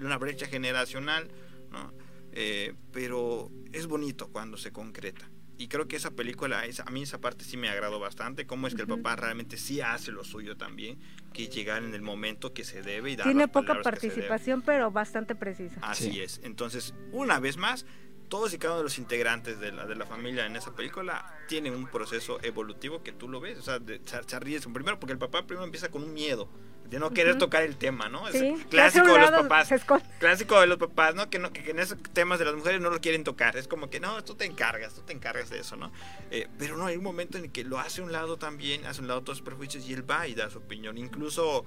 una 0.00 0.16
brecha 0.16 0.46
generacional, 0.46 1.28
¿no? 1.70 1.92
Eh, 2.32 2.74
pero 2.92 3.50
es 3.72 3.86
bonito 3.86 4.28
cuando 4.28 4.56
se 4.56 4.72
concreta. 4.72 5.28
Y 5.56 5.68
creo 5.68 5.86
que 5.86 5.96
esa 5.96 6.10
película, 6.10 6.64
a 6.84 6.90
mí 6.90 7.02
esa 7.02 7.20
parte 7.20 7.44
sí 7.44 7.56
me 7.56 7.68
agradó 7.68 8.00
bastante, 8.00 8.44
cómo 8.44 8.66
es 8.66 8.74
que 8.74 8.82
el 8.82 8.88
papá 8.88 9.14
realmente 9.14 9.56
sí 9.56 9.80
hace 9.80 10.10
lo 10.10 10.24
suyo 10.24 10.56
también, 10.56 10.98
que 11.32 11.46
llegar 11.46 11.84
en 11.84 11.94
el 11.94 12.02
momento 12.02 12.52
que 12.52 12.64
se 12.64 12.82
debe 12.82 13.12
y 13.12 13.16
dar 13.16 13.26
Tiene 13.26 13.46
poca 13.46 13.80
participación, 13.80 14.62
pero 14.62 14.90
bastante 14.90 15.36
precisa. 15.36 15.78
Así 15.82 16.20
es. 16.20 16.40
Entonces, 16.42 16.92
una 17.12 17.38
vez 17.38 17.56
más, 17.56 17.86
todos 18.28 18.52
y 18.54 18.58
cada 18.58 18.74
uno 18.74 18.78
de 18.78 18.84
los 18.84 18.98
integrantes 18.98 19.60
de 19.60 19.72
la, 19.72 19.86
de 19.86 19.94
la 19.94 20.06
familia 20.06 20.46
en 20.46 20.56
esa 20.56 20.74
película 20.74 21.38
tienen 21.48 21.74
un 21.74 21.86
proceso 21.86 22.38
evolutivo 22.42 23.02
que 23.02 23.12
tú 23.12 23.28
lo 23.28 23.40
ves, 23.40 23.58
o 23.58 23.62
sea, 23.62 23.78
de, 23.78 24.00
se, 24.04 24.40
ríes 24.40 24.66
primero 24.66 24.98
porque 24.98 25.12
el 25.12 25.18
papá 25.18 25.46
primero 25.46 25.64
empieza 25.64 25.90
con 25.90 26.02
un 26.02 26.12
miedo 26.12 26.48
de 26.88 26.98
no 26.98 27.10
querer 27.10 27.38
tocar 27.38 27.62
el 27.62 27.76
tema, 27.76 28.08
¿no? 28.08 28.28
Es 28.28 28.64
clásico 28.66 29.12
de 29.14 29.20
los 29.20 29.30
papás, 29.30 29.70
clásico 30.18 30.60
de 30.60 30.66
los 30.66 30.76
papás, 30.76 31.14
¿no? 31.14 31.30
Que, 31.30 31.38
no, 31.38 31.52
que, 31.52 31.70
en 31.70 31.78
esos 31.78 31.98
temas 32.12 32.38
de 32.38 32.44
las 32.44 32.54
mujeres 32.54 32.80
no 32.80 32.90
lo 32.90 33.00
quieren 33.00 33.24
tocar, 33.24 33.56
es 33.56 33.66
como 33.66 33.88
que 33.88 34.00
no, 34.00 34.22
tú 34.22 34.34
te 34.34 34.44
encargas, 34.44 34.94
tú 34.94 35.00
te 35.02 35.12
encargas 35.12 35.50
de 35.50 35.60
eso, 35.60 35.76
¿no? 35.76 35.92
Eh, 36.30 36.48
pero 36.58 36.76
no, 36.76 36.86
hay 36.86 36.96
un 36.96 37.02
momento 37.02 37.38
en 37.38 37.44
el 37.44 37.52
que 37.52 37.64
lo 37.64 37.78
hace 37.78 38.02
un 38.02 38.12
lado 38.12 38.36
también, 38.36 38.84
hace 38.86 39.00
un 39.00 39.08
lado 39.08 39.22
todos 39.22 39.38
los 39.38 39.44
prejuicios 39.46 39.88
y 39.88 39.94
él 39.94 40.08
va 40.08 40.28
y 40.28 40.34
da 40.34 40.50
su 40.50 40.58
opinión, 40.58 40.98
incluso 40.98 41.64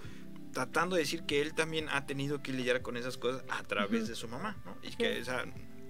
tratando 0.54 0.96
de 0.96 1.02
decir 1.02 1.24
que 1.24 1.42
él 1.42 1.54
también 1.54 1.88
ha 1.90 2.06
tenido 2.06 2.42
que 2.42 2.54
lidiar 2.54 2.82
con 2.82 2.96
esas 2.98 3.18
cosas 3.18 3.44
a 3.50 3.64
través 3.64 4.08
de 4.08 4.16
su 4.16 4.28
mamá, 4.28 4.58
¿no? 4.66 4.78
Y 4.82 4.96
que, 4.96 5.22
o 5.22 5.26
sea, 5.26 5.46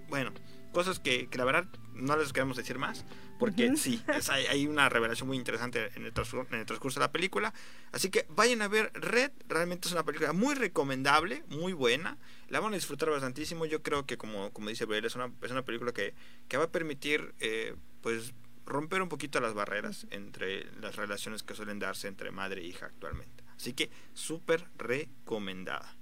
bueno, 0.08 0.32
cosas 0.78 1.00
que, 1.00 1.26
que 1.28 1.38
la 1.38 1.44
verdad 1.44 1.66
no 1.94 2.16
les 2.16 2.32
queremos 2.32 2.56
decir 2.56 2.78
más, 2.78 3.04
porque 3.40 3.76
sí, 3.76 4.00
es- 4.14 4.28
hay, 4.30 4.46
hay 4.46 4.66
una 4.68 4.88
revelación 4.88 5.26
muy 5.26 5.36
interesante 5.36 5.78
en 5.96 6.04
el, 6.06 6.12
en 6.50 6.58
el 6.60 6.66
transcurso 6.66 7.00
de 7.00 7.04
la 7.06 7.10
película. 7.10 7.52
Así 7.90 8.10
que 8.10 8.26
vayan 8.28 8.62
a 8.62 8.68
ver 8.68 8.92
Red, 8.94 9.32
realmente 9.48 9.88
es 9.88 9.92
una 9.92 10.04
película 10.04 10.32
muy 10.32 10.54
recomendable, 10.54 11.42
muy 11.48 11.72
buena. 11.72 12.16
La 12.48 12.60
van 12.60 12.72
a 12.72 12.76
disfrutar 12.76 13.10
bastantísimo. 13.10 13.66
Yo 13.66 13.82
creo 13.82 14.06
que, 14.06 14.16
como, 14.16 14.52
como 14.52 14.68
dice 14.68 14.86
Bel, 14.86 15.04
es 15.04 15.16
una, 15.16 15.32
es 15.42 15.50
una 15.50 15.64
película 15.64 15.92
que, 15.92 16.14
que 16.48 16.56
va 16.56 16.64
a 16.64 16.70
permitir, 16.70 17.34
eh, 17.40 17.74
pues, 18.00 18.32
romper 18.64 19.02
un 19.02 19.08
poquito 19.08 19.40
las 19.40 19.54
barreras 19.54 20.06
entre 20.10 20.70
las 20.80 20.94
relaciones 20.96 21.42
que 21.42 21.54
suelen 21.56 21.78
darse 21.80 22.06
entre 22.06 22.30
madre 22.30 22.60
e 22.60 22.66
hija 22.66 22.86
actualmente. 22.86 23.42
Así 23.56 23.72
que, 23.72 23.90
súper 24.14 24.64
recomendada. 24.76 25.96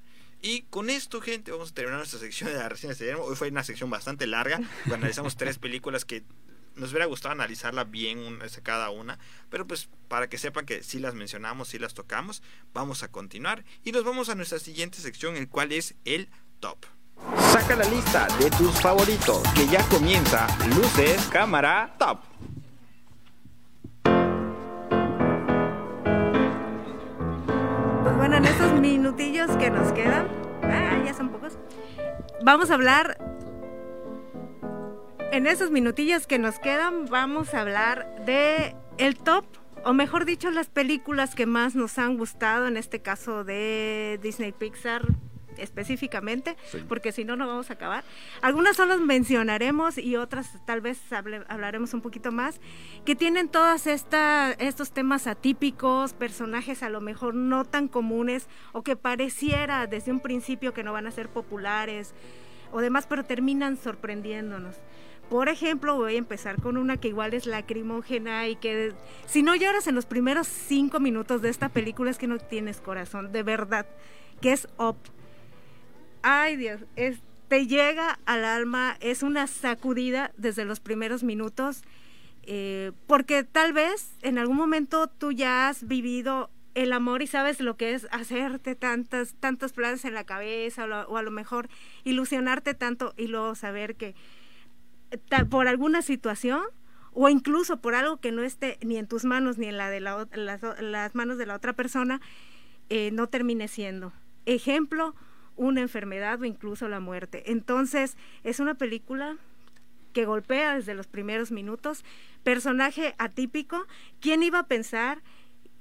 Y 0.46 0.62
con 0.70 0.90
esto, 0.90 1.20
gente, 1.20 1.50
vamos 1.50 1.72
a 1.72 1.74
terminar 1.74 1.98
nuestra 1.98 2.20
sección 2.20 2.50
de 2.50 2.56
la 2.56 2.68
reseña 2.68 2.94
de 2.94 3.00
Guillermo. 3.00 3.24
Hoy 3.24 3.34
fue 3.34 3.48
una 3.48 3.64
sección 3.64 3.90
bastante 3.90 4.28
larga. 4.28 4.60
Analizamos 4.92 5.36
tres 5.36 5.58
películas 5.58 6.04
que 6.04 6.22
nos 6.76 6.90
hubiera 6.90 7.06
gustado 7.06 7.32
analizarla 7.32 7.82
bien 7.82 8.20
una, 8.20 8.46
cada 8.62 8.90
una. 8.90 9.18
Pero 9.50 9.66
pues 9.66 9.88
para 10.06 10.28
que 10.28 10.38
sepan 10.38 10.64
que 10.64 10.84
sí 10.84 11.00
las 11.00 11.16
mencionamos, 11.16 11.66
sí 11.66 11.80
las 11.80 11.94
tocamos, 11.94 12.44
vamos 12.72 13.02
a 13.02 13.08
continuar. 13.08 13.64
Y 13.82 13.90
nos 13.90 14.04
vamos 14.04 14.28
a 14.28 14.36
nuestra 14.36 14.60
siguiente 14.60 14.98
sección, 14.98 15.34
el 15.34 15.48
cual 15.48 15.72
es 15.72 15.96
el 16.04 16.28
top. 16.60 16.78
Saca 17.50 17.74
la 17.74 17.84
lista 17.86 18.28
de 18.38 18.48
tus 18.50 18.80
favoritos, 18.80 19.42
que 19.52 19.66
ya 19.66 19.82
comienza 19.88 20.46
Luces, 20.68 21.26
Cámara, 21.26 21.96
Top. 21.98 22.20
Bueno, 28.28 28.44
en 28.44 28.52
estos 28.52 28.80
minutillos 28.80 29.48
que 29.56 29.70
nos 29.70 29.92
quedan, 29.92 30.26
ah, 30.64 31.00
ya 31.06 31.14
son 31.14 31.28
pocos, 31.28 31.56
vamos 32.42 32.72
a 32.72 32.74
hablar, 32.74 33.18
en 35.30 35.46
esos 35.46 35.70
minutillos 35.70 36.26
que 36.26 36.40
nos 36.40 36.58
quedan, 36.58 37.06
vamos 37.06 37.54
a 37.54 37.60
hablar 37.60 38.24
de 38.26 38.74
el 38.98 39.16
top, 39.16 39.44
o 39.84 39.92
mejor 39.92 40.24
dicho, 40.24 40.50
las 40.50 40.66
películas 40.66 41.36
que 41.36 41.46
más 41.46 41.76
nos 41.76 42.00
han 42.00 42.18
gustado, 42.18 42.66
en 42.66 42.76
este 42.76 43.00
caso 43.00 43.44
de 43.44 44.18
Disney 44.20 44.50
Pixar 44.50 45.06
específicamente, 45.58 46.56
Sí. 46.70 46.84
porque 46.88 47.12
si 47.12 47.24
no, 47.24 47.36
no 47.36 47.46
vamos 47.46 47.70
a 47.70 47.74
acabar. 47.74 48.04
Algunas 48.42 48.76
solo 48.76 48.98
mencionaremos 48.98 49.98
y 49.98 50.16
otras 50.16 50.50
tal 50.66 50.80
vez 50.80 51.00
hable- 51.12 51.44
hablaremos 51.48 51.94
un 51.94 52.00
poquito 52.00 52.32
más, 52.32 52.60
que 53.04 53.14
tienen 53.14 53.48
todos 53.48 53.86
estos 53.86 54.90
temas 54.92 55.26
atípicos, 55.26 56.12
personajes 56.12 56.82
a 56.82 56.90
lo 56.90 57.00
mejor 57.00 57.34
no 57.34 57.64
tan 57.64 57.88
comunes 57.88 58.48
o 58.72 58.82
que 58.82 58.96
pareciera 58.96 59.86
desde 59.86 60.12
un 60.12 60.20
principio 60.20 60.72
que 60.74 60.82
no 60.84 60.92
van 60.92 61.06
a 61.06 61.10
ser 61.10 61.28
populares 61.28 62.14
o 62.72 62.80
demás, 62.80 63.06
pero 63.06 63.24
terminan 63.24 63.76
sorprendiéndonos. 63.76 64.76
Por 65.30 65.48
ejemplo, 65.48 65.96
voy 65.96 66.14
a 66.14 66.18
empezar 66.18 66.60
con 66.62 66.76
una 66.76 66.98
que 66.98 67.08
igual 67.08 67.34
es 67.34 67.46
lacrimógena 67.46 68.46
y 68.46 68.54
que 68.54 68.92
si 69.26 69.42
no 69.42 69.56
lloras 69.56 69.88
en 69.88 69.96
los 69.96 70.06
primeros 70.06 70.46
cinco 70.46 71.00
minutos 71.00 71.42
de 71.42 71.48
esta 71.48 71.68
película 71.68 72.10
es 72.12 72.18
que 72.18 72.28
no 72.28 72.38
tienes 72.38 72.80
corazón, 72.80 73.32
de 73.32 73.42
verdad, 73.42 73.86
que 74.40 74.52
es 74.52 74.68
Up. 74.78 74.96
Ay 76.28 76.56
Dios, 76.56 76.80
te 77.46 77.68
llega 77.68 78.18
al 78.26 78.44
alma, 78.44 78.96
es 78.98 79.22
una 79.22 79.46
sacudida 79.46 80.32
desde 80.36 80.64
los 80.64 80.80
primeros 80.80 81.22
minutos, 81.22 81.84
eh, 82.42 82.90
porque 83.06 83.44
tal 83.44 83.72
vez 83.72 84.10
en 84.22 84.36
algún 84.36 84.56
momento 84.56 85.06
tú 85.06 85.30
ya 85.30 85.68
has 85.68 85.86
vivido 85.86 86.50
el 86.74 86.92
amor 86.92 87.22
y 87.22 87.28
sabes 87.28 87.60
lo 87.60 87.76
que 87.76 87.94
es 87.94 88.08
hacerte 88.10 88.74
tantas, 88.74 89.34
tantos 89.34 89.72
planes 89.72 90.04
en 90.04 90.14
la 90.14 90.24
cabeza 90.24 90.86
o, 91.06 91.16
a 91.16 91.22
lo 91.22 91.30
mejor 91.30 91.68
ilusionarte 92.02 92.74
tanto 92.74 93.14
y 93.16 93.28
luego 93.28 93.54
saber 93.54 93.94
que 93.94 94.16
eh, 95.12 95.44
por 95.48 95.68
alguna 95.68 96.02
situación 96.02 96.62
o 97.12 97.28
incluso 97.28 97.76
por 97.76 97.94
algo 97.94 98.16
que 98.16 98.32
no 98.32 98.42
esté 98.42 98.78
ni 98.82 98.96
en 98.96 99.06
tus 99.06 99.24
manos 99.24 99.58
ni 99.58 99.68
en 99.68 99.76
la 99.76 99.90
de 99.90 100.00
la, 100.00 100.26
las 100.80 101.14
manos 101.14 101.38
de 101.38 101.46
la 101.46 101.54
otra 101.54 101.74
persona, 101.74 102.20
eh, 102.88 103.12
no 103.12 103.28
termine 103.28 103.68
siendo. 103.68 104.12
Ejemplo, 104.44 105.14
una 105.56 105.80
enfermedad 105.80 106.40
o 106.40 106.44
incluso 106.44 106.88
la 106.88 107.00
muerte. 107.00 107.50
Entonces, 107.50 108.16
es 108.44 108.60
una 108.60 108.74
película 108.74 109.36
que 110.12 110.24
golpea 110.24 110.76
desde 110.76 110.94
los 110.94 111.06
primeros 111.06 111.50
minutos, 111.50 112.04
personaje 112.42 113.14
atípico. 113.18 113.86
¿Quién 114.20 114.42
iba 114.42 114.60
a 114.60 114.66
pensar 114.66 115.22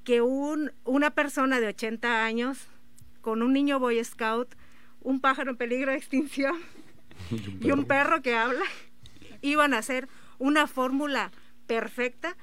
que 0.04 0.22
un, 0.22 0.72
una 0.84 1.12
persona 1.12 1.60
de 1.60 1.68
80 1.68 2.26
años, 2.26 2.68
con 3.22 3.42
un 3.42 3.54
niño 3.54 3.80
Boy 3.80 4.04
Scout, 4.04 4.56
un 5.02 5.22
pájaro 5.22 5.52
en 5.52 5.58
peligro 5.58 5.92
de 5.92 5.98
extinción 5.98 6.56
y 7.62 7.72
un 7.72 7.86
perro 7.86 8.22
que 8.22 8.36
habla, 8.36 8.66
iban 9.42 9.74
a 9.74 9.78
hacer 9.78 10.08
una 10.38 10.68
fórmula 10.68 11.32
perfecta 11.68 12.36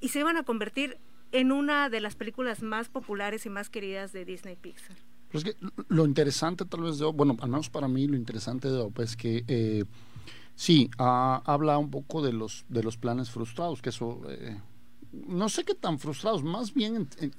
y 0.00 0.08
se 0.08 0.20
iban 0.20 0.36
a 0.36 0.44
convertir 0.44 0.98
en 1.32 1.52
una 1.52 1.88
de 1.90 2.00
las 2.00 2.16
películas 2.16 2.62
más 2.62 2.88
populares 2.88 3.46
y 3.46 3.50
más 3.50 3.70
queridas 3.70 4.12
de 4.12 4.24
Disney 4.24 4.56
Pixar? 4.56 4.96
Pero 5.30 5.38
es 5.38 5.44
que 5.44 5.66
lo 5.88 6.04
interesante 6.04 6.64
tal 6.64 6.82
vez 6.82 6.98
de 6.98 7.04
Op, 7.04 7.16
bueno, 7.16 7.36
al 7.40 7.48
menos 7.50 7.70
para 7.70 7.86
mí 7.88 8.06
lo 8.06 8.16
interesante 8.16 8.68
de 8.68 8.78
Op 8.78 8.98
es 9.00 9.16
que 9.16 9.44
eh, 9.46 9.84
sí, 10.56 10.90
ah, 10.98 11.40
habla 11.44 11.78
un 11.78 11.90
poco 11.90 12.20
de 12.22 12.32
los, 12.32 12.64
de 12.68 12.82
los 12.82 12.96
planes 12.96 13.30
frustrados, 13.30 13.80
que 13.80 13.90
eso, 13.90 14.20
eh, 14.28 14.58
no 15.12 15.48
sé 15.48 15.64
qué 15.64 15.74
tan 15.74 15.98
frustrados, 15.98 16.42
más 16.42 16.74
bien 16.74 16.96
en- 16.96 17.08
en- 17.20 17.34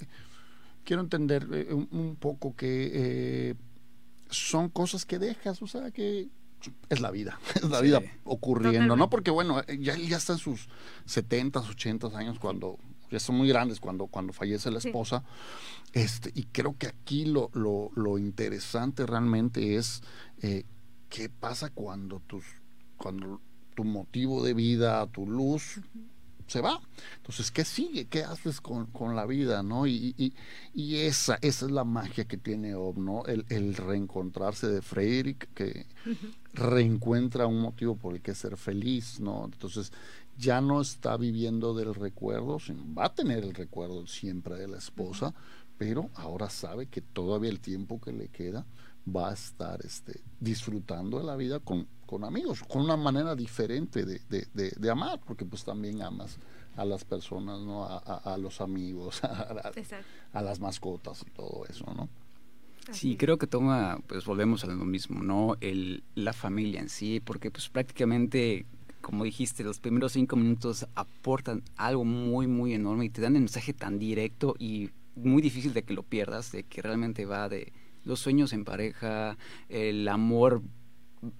quiero 0.85 1.01
entender 1.01 1.47
eh, 1.51 1.73
un, 1.73 1.87
un 1.91 2.15
poco 2.15 2.55
que 2.55 2.91
eh, 2.93 3.55
son 4.29 4.69
cosas 4.69 5.05
que 5.05 5.19
dejas, 5.19 5.61
o 5.61 5.67
sea, 5.67 5.91
que 5.91 6.29
es 6.89 7.01
la 7.01 7.11
vida, 7.11 7.39
es 7.55 7.69
la 7.69 7.79
Sí. 7.79 7.85
vida 7.85 8.01
ocurriendo, 8.23 8.95
¿no? 8.95 9.09
Porque 9.09 9.31
bueno, 9.31 9.61
ya, 9.79 9.97
ya 9.97 10.17
está 10.17 10.33
en 10.33 10.39
sus 10.39 10.69
70, 11.05 11.59
80 11.59 12.07
años 12.17 12.39
cuando 12.39 12.77
ya 13.11 13.19
son 13.19 13.35
muy 13.37 13.47
grandes 13.49 13.79
cuando, 13.79 14.07
cuando 14.07 14.33
fallece 14.33 14.71
la 14.71 14.79
Sí. 14.79 14.87
esposa. 14.87 15.23
Este, 15.93 16.31
y 16.33 16.43
creo 16.45 16.77
que 16.77 16.87
aquí 16.87 17.25
lo, 17.25 17.49
lo, 17.53 17.91
lo 17.95 18.17
interesante 18.17 19.05
realmente 19.05 19.75
es 19.75 20.01
eh, 20.41 20.63
qué 21.09 21.29
pasa 21.29 21.69
cuando 21.69 22.21
tus, 22.21 22.45
cuando 22.97 23.41
tu 23.75 23.83
motivo 23.83 24.43
de 24.43 24.53
vida, 24.53 25.05
tu 25.07 25.27
luz 25.27 25.81
se 26.47 26.59
va. 26.61 26.81
Entonces, 27.17 27.49
¿qué 27.51 27.63
sigue? 27.63 28.07
¿Qué 28.07 28.23
haces 28.23 28.59
con, 28.59 28.85
con 28.87 29.15
la 29.15 29.25
vida? 29.25 29.63
¿no? 29.63 29.87
Y, 29.87 30.13
y, 30.17 30.33
y 30.73 30.97
esa, 30.97 31.37
esa 31.41 31.65
es 31.65 31.71
la 31.71 31.83
magia 31.85 32.25
que 32.25 32.35
tiene 32.37 32.75
Ob, 32.75 32.97
¿no? 32.97 33.25
El, 33.25 33.45
el 33.49 33.75
reencontrarse 33.75 34.67
de 34.67 34.81
Frederick, 34.81 35.47
que 35.53 35.85
reencuentra 36.53 37.47
un 37.47 37.61
motivo 37.61 37.95
por 37.95 38.15
el 38.15 38.21
que 38.21 38.35
ser 38.35 38.57
feliz, 38.57 39.19
¿no? 39.19 39.45
Entonces, 39.45 39.91
ya 40.37 40.61
no 40.61 40.81
está 40.81 41.17
viviendo 41.17 41.73
del 41.73 41.93
recuerdo, 41.93 42.59
sino 42.59 42.83
va 42.93 43.05
a 43.05 43.13
tener 43.13 43.43
el 43.43 43.53
recuerdo 43.53 44.07
siempre 44.07 44.55
de 44.55 44.67
la 44.67 44.77
esposa, 44.77 45.33
pero 45.77 46.09
ahora 46.15 46.49
sabe 46.49 46.87
que 46.87 47.01
todavía 47.01 47.49
el 47.49 47.59
tiempo 47.59 47.99
que 47.99 48.11
le 48.11 48.27
queda 48.29 48.65
va 49.07 49.29
a 49.29 49.33
estar 49.33 49.83
este, 49.83 50.21
disfrutando 50.39 51.19
de 51.19 51.25
la 51.25 51.35
vida 51.35 51.59
con, 51.59 51.87
con 52.05 52.23
amigos, 52.23 52.63
con 52.63 52.83
una 52.83 52.97
manera 52.97 53.35
diferente 53.35 54.05
de, 54.05 54.21
de, 54.29 54.47
de, 54.53 54.71
de 54.71 54.89
amar, 54.89 55.19
porque 55.25 55.45
pues 55.45 55.63
también 55.63 56.01
amas 56.01 56.37
a 56.75 56.85
las 56.85 57.03
personas, 57.03 57.59
¿no? 57.59 57.83
A, 57.83 57.97
a, 57.97 58.33
a 58.33 58.37
los 58.37 58.61
amigos, 58.61 59.23
a, 59.23 59.71
a 60.33 60.41
las 60.41 60.59
mascotas 60.59 61.23
y 61.27 61.31
todo 61.31 61.65
eso, 61.67 61.85
¿no? 61.95 62.09
Sí, 62.91 63.15
creo 63.15 63.37
que 63.37 63.47
toma, 63.47 63.99
pues 64.07 64.25
volvemos 64.25 64.63
a 64.63 64.67
lo 64.67 64.85
mismo, 64.85 65.21
¿no? 65.21 65.55
El, 65.61 66.03
la 66.15 66.33
familia 66.33 66.81
en 66.81 66.89
sí, 66.89 67.19
porque 67.19 67.51
pues 67.51 67.69
prácticamente, 67.69 68.65
como 69.01 69.23
dijiste, 69.23 69.63
los 69.63 69.79
primeros 69.79 70.13
cinco 70.13 70.35
minutos 70.35 70.87
aportan 70.95 71.63
algo 71.75 72.05
muy, 72.05 72.47
muy 72.47 72.73
enorme 72.73 73.05
y 73.05 73.09
te 73.09 73.21
dan 73.21 73.35
el 73.35 73.41
mensaje 73.41 73.73
tan 73.73 73.99
directo 73.99 74.55
y 74.57 74.89
muy 75.15 75.41
difícil 75.41 75.73
de 75.73 75.83
que 75.83 75.93
lo 75.93 76.03
pierdas, 76.03 76.51
de 76.51 76.63
que 76.63 76.81
realmente 76.81 77.25
va 77.25 77.49
de 77.49 77.73
los 78.03 78.19
sueños 78.19 78.53
en 78.53 78.65
pareja, 78.65 79.37
el 79.69 80.07
amor 80.07 80.61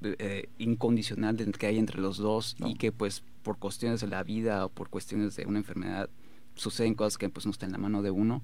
eh, 0.03 0.49
incondicional 0.57 1.37
que 1.57 1.65
hay 1.65 1.79
entre 1.79 1.99
los 1.99 2.17
dos 2.17 2.55
y 2.59 2.75
que 2.75 2.91
pues 2.91 3.23
por 3.41 3.57
cuestiones 3.57 4.01
de 4.01 4.07
la 4.07 4.23
vida 4.23 4.65
o 4.65 4.69
por 4.69 4.89
cuestiones 4.89 5.35
de 5.35 5.47
una 5.47 5.59
enfermedad 5.59 6.09
suceden 6.55 6.93
cosas 6.93 7.17
que 7.17 7.29
pues 7.29 7.45
no 7.45 7.51
están 7.51 7.69
en 7.69 7.73
la 7.73 7.77
mano 7.79 8.01
de 8.01 8.11
uno. 8.11 8.41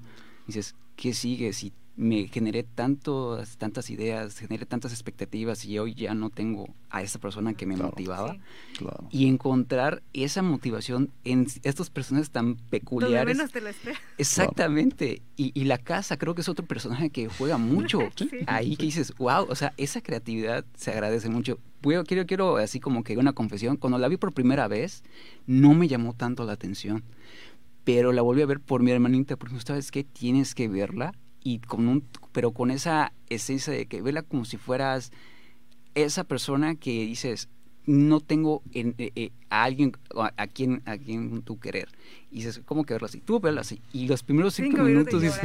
Dices, 0.47 0.75
¿qué 0.95 1.13
sigue? 1.13 1.53
Si 1.53 1.73
me 1.99 2.27
generé 2.27 2.61
tantos, 2.61 3.57
tantas 3.57 3.89
ideas, 3.89 4.37
generé 4.37 4.67
tantas 4.67 4.91
expectativas 4.91 5.65
y 5.65 5.79
hoy 5.79 5.95
ya 5.95 6.13
no 6.13 6.29
tengo 6.29 6.67
a 6.91 7.01
esa 7.01 7.17
persona 7.19 7.55
que 7.55 7.65
me 7.65 7.73
Claro. 7.73 7.89
motivaba. 7.89 8.33
Sí. 8.33 8.39
Claro. 8.77 9.07
Y 9.09 9.27
encontrar 9.27 10.03
esa 10.13 10.43
motivación 10.43 11.11
en 11.23 11.47
estos 11.63 11.89
personajes 11.89 12.29
tan 12.29 12.55
peculiares. 12.55 13.35
menos 13.35 13.51
te 13.51 13.67
esperas. 13.67 13.99
Exactamente. 14.19 15.23
Y, 15.37 15.51
y 15.59 15.63
la 15.65 15.79
casa 15.79 16.17
creo 16.17 16.35
que 16.35 16.41
es 16.41 16.49
otro 16.49 16.65
personaje 16.67 17.09
que 17.09 17.27
juega 17.29 17.57
mucho. 17.57 17.99
Sí. 18.15 18.27
Sí. 18.37 18.37
Ahí 18.45 18.75
que 18.75 18.85
dices, 18.85 19.13
wow, 19.17 19.47
o 19.49 19.55
sea, 19.55 19.73
esa 19.77 20.01
creatividad 20.01 20.65
se 20.75 20.91
agradece 20.91 21.29
mucho. 21.29 21.57
Puedo- 21.81 22.03
quiero, 22.03 22.25
quiero 22.27 22.57
así 22.57 22.79
como 22.79 23.03
que 23.03 23.17
una 23.17 23.33
confesión. 23.33 23.77
Cuando 23.77 23.97
la 23.97 24.07
vi 24.07 24.17
por 24.17 24.33
primera 24.33 24.67
vez, 24.67 25.03
no 25.47 25.73
me 25.73 25.87
llamó 25.87 26.13
tanto 26.13 26.45
la 26.45 26.53
atención. 26.53 27.03
Pero 27.83 28.11
la 28.11 28.21
volví 28.21 28.41
a 28.41 28.45
ver 28.45 28.59
por 28.59 28.83
mi 28.83 28.91
hermanita, 28.91 29.35
porque 29.37 29.59
¿sabes 29.61 29.91
qué? 29.91 30.03
Tienes 30.03 30.53
que 30.53 30.67
verla. 30.67 31.13
Y 31.47 31.59
con 31.59 31.87
un, 31.87 32.03
pero 32.33 32.51
con 32.51 32.71
esa 32.71 33.13
esencia 33.29 33.71
de 33.71 33.85
que 33.85 34.01
verla 34.01 34.21
como 34.21 34.43
si 34.43 34.57
fueras 34.57 35.13
esa 35.95 36.25
persona 36.25 36.75
que 36.75 37.05
dices, 37.05 37.47
no 37.85 38.19
tengo 38.19 38.63
en, 38.73 38.95
eh, 38.97 39.13
eh, 39.15 39.31
a 39.49 39.63
alguien 39.63 39.93
a, 40.13 40.47
quien 40.47 40.81
a 40.83 40.97
quien 40.97 41.41
tú 41.43 41.57
querer. 41.57 41.87
Y 42.31 42.39
dices, 42.39 42.59
¿cómo 42.65 42.83
que 42.83 42.95
verlo 42.95 43.05
así? 43.05 43.21
Tú 43.21 43.39
verlo 43.39 43.61
así. 43.61 43.81
Y 43.93 44.09
los 44.09 44.23
primeros 44.23 44.55
cinco, 44.55 44.83
minutos 44.83 45.21
dices, 45.21 45.39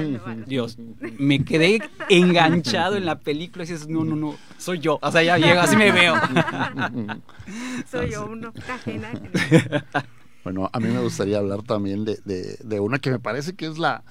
Dios, 0.49 0.77
me 1.19 1.45
quedé 1.45 1.79
enganchado 2.09 2.97
en 2.97 3.05
la 3.05 3.21
película 3.21 3.63
y 3.63 3.69
dices, 3.69 3.87
no, 3.87 4.05
no, 4.05 4.17
no, 4.17 4.35
soy 4.59 4.81
yo. 4.81 4.99
O 5.03 5.13
sea, 5.13 5.23
ya 5.23 5.39
llega, 5.39 5.63
así 5.63 5.77
me 5.77 5.93
veo. 5.93 6.17
soy 7.89 8.11
yo, 8.11 8.27
uno 8.27 8.53
ajena. 8.69 9.13
Bueno, 10.43 10.69
a 10.73 10.81
mí 10.81 10.89
me 10.89 11.01
gustaría 11.01 11.39
hablar 11.39 11.63
también 11.63 12.05
de, 12.05 12.19
de, 12.25 12.59
de 12.65 12.81
una 12.81 12.99
que 12.99 13.13
me 13.13 13.21
parece 13.21 13.55
que 13.55 13.67
es 13.67 13.79
la, 13.79 14.03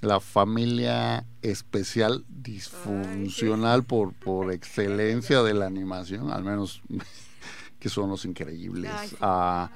la 0.00 0.20
familia 0.20 1.26
especial 1.42 2.24
disfuncional 2.28 3.84
por, 3.84 4.14
por 4.14 4.52
excelencia 4.52 5.42
de 5.42 5.54
la 5.54 5.66
animación, 5.66 6.30
al 6.30 6.44
menos 6.44 6.82
que 7.78 7.88
son 7.88 8.10
los 8.10 8.24
increíbles. 8.24 8.90
Ah, 9.20 9.70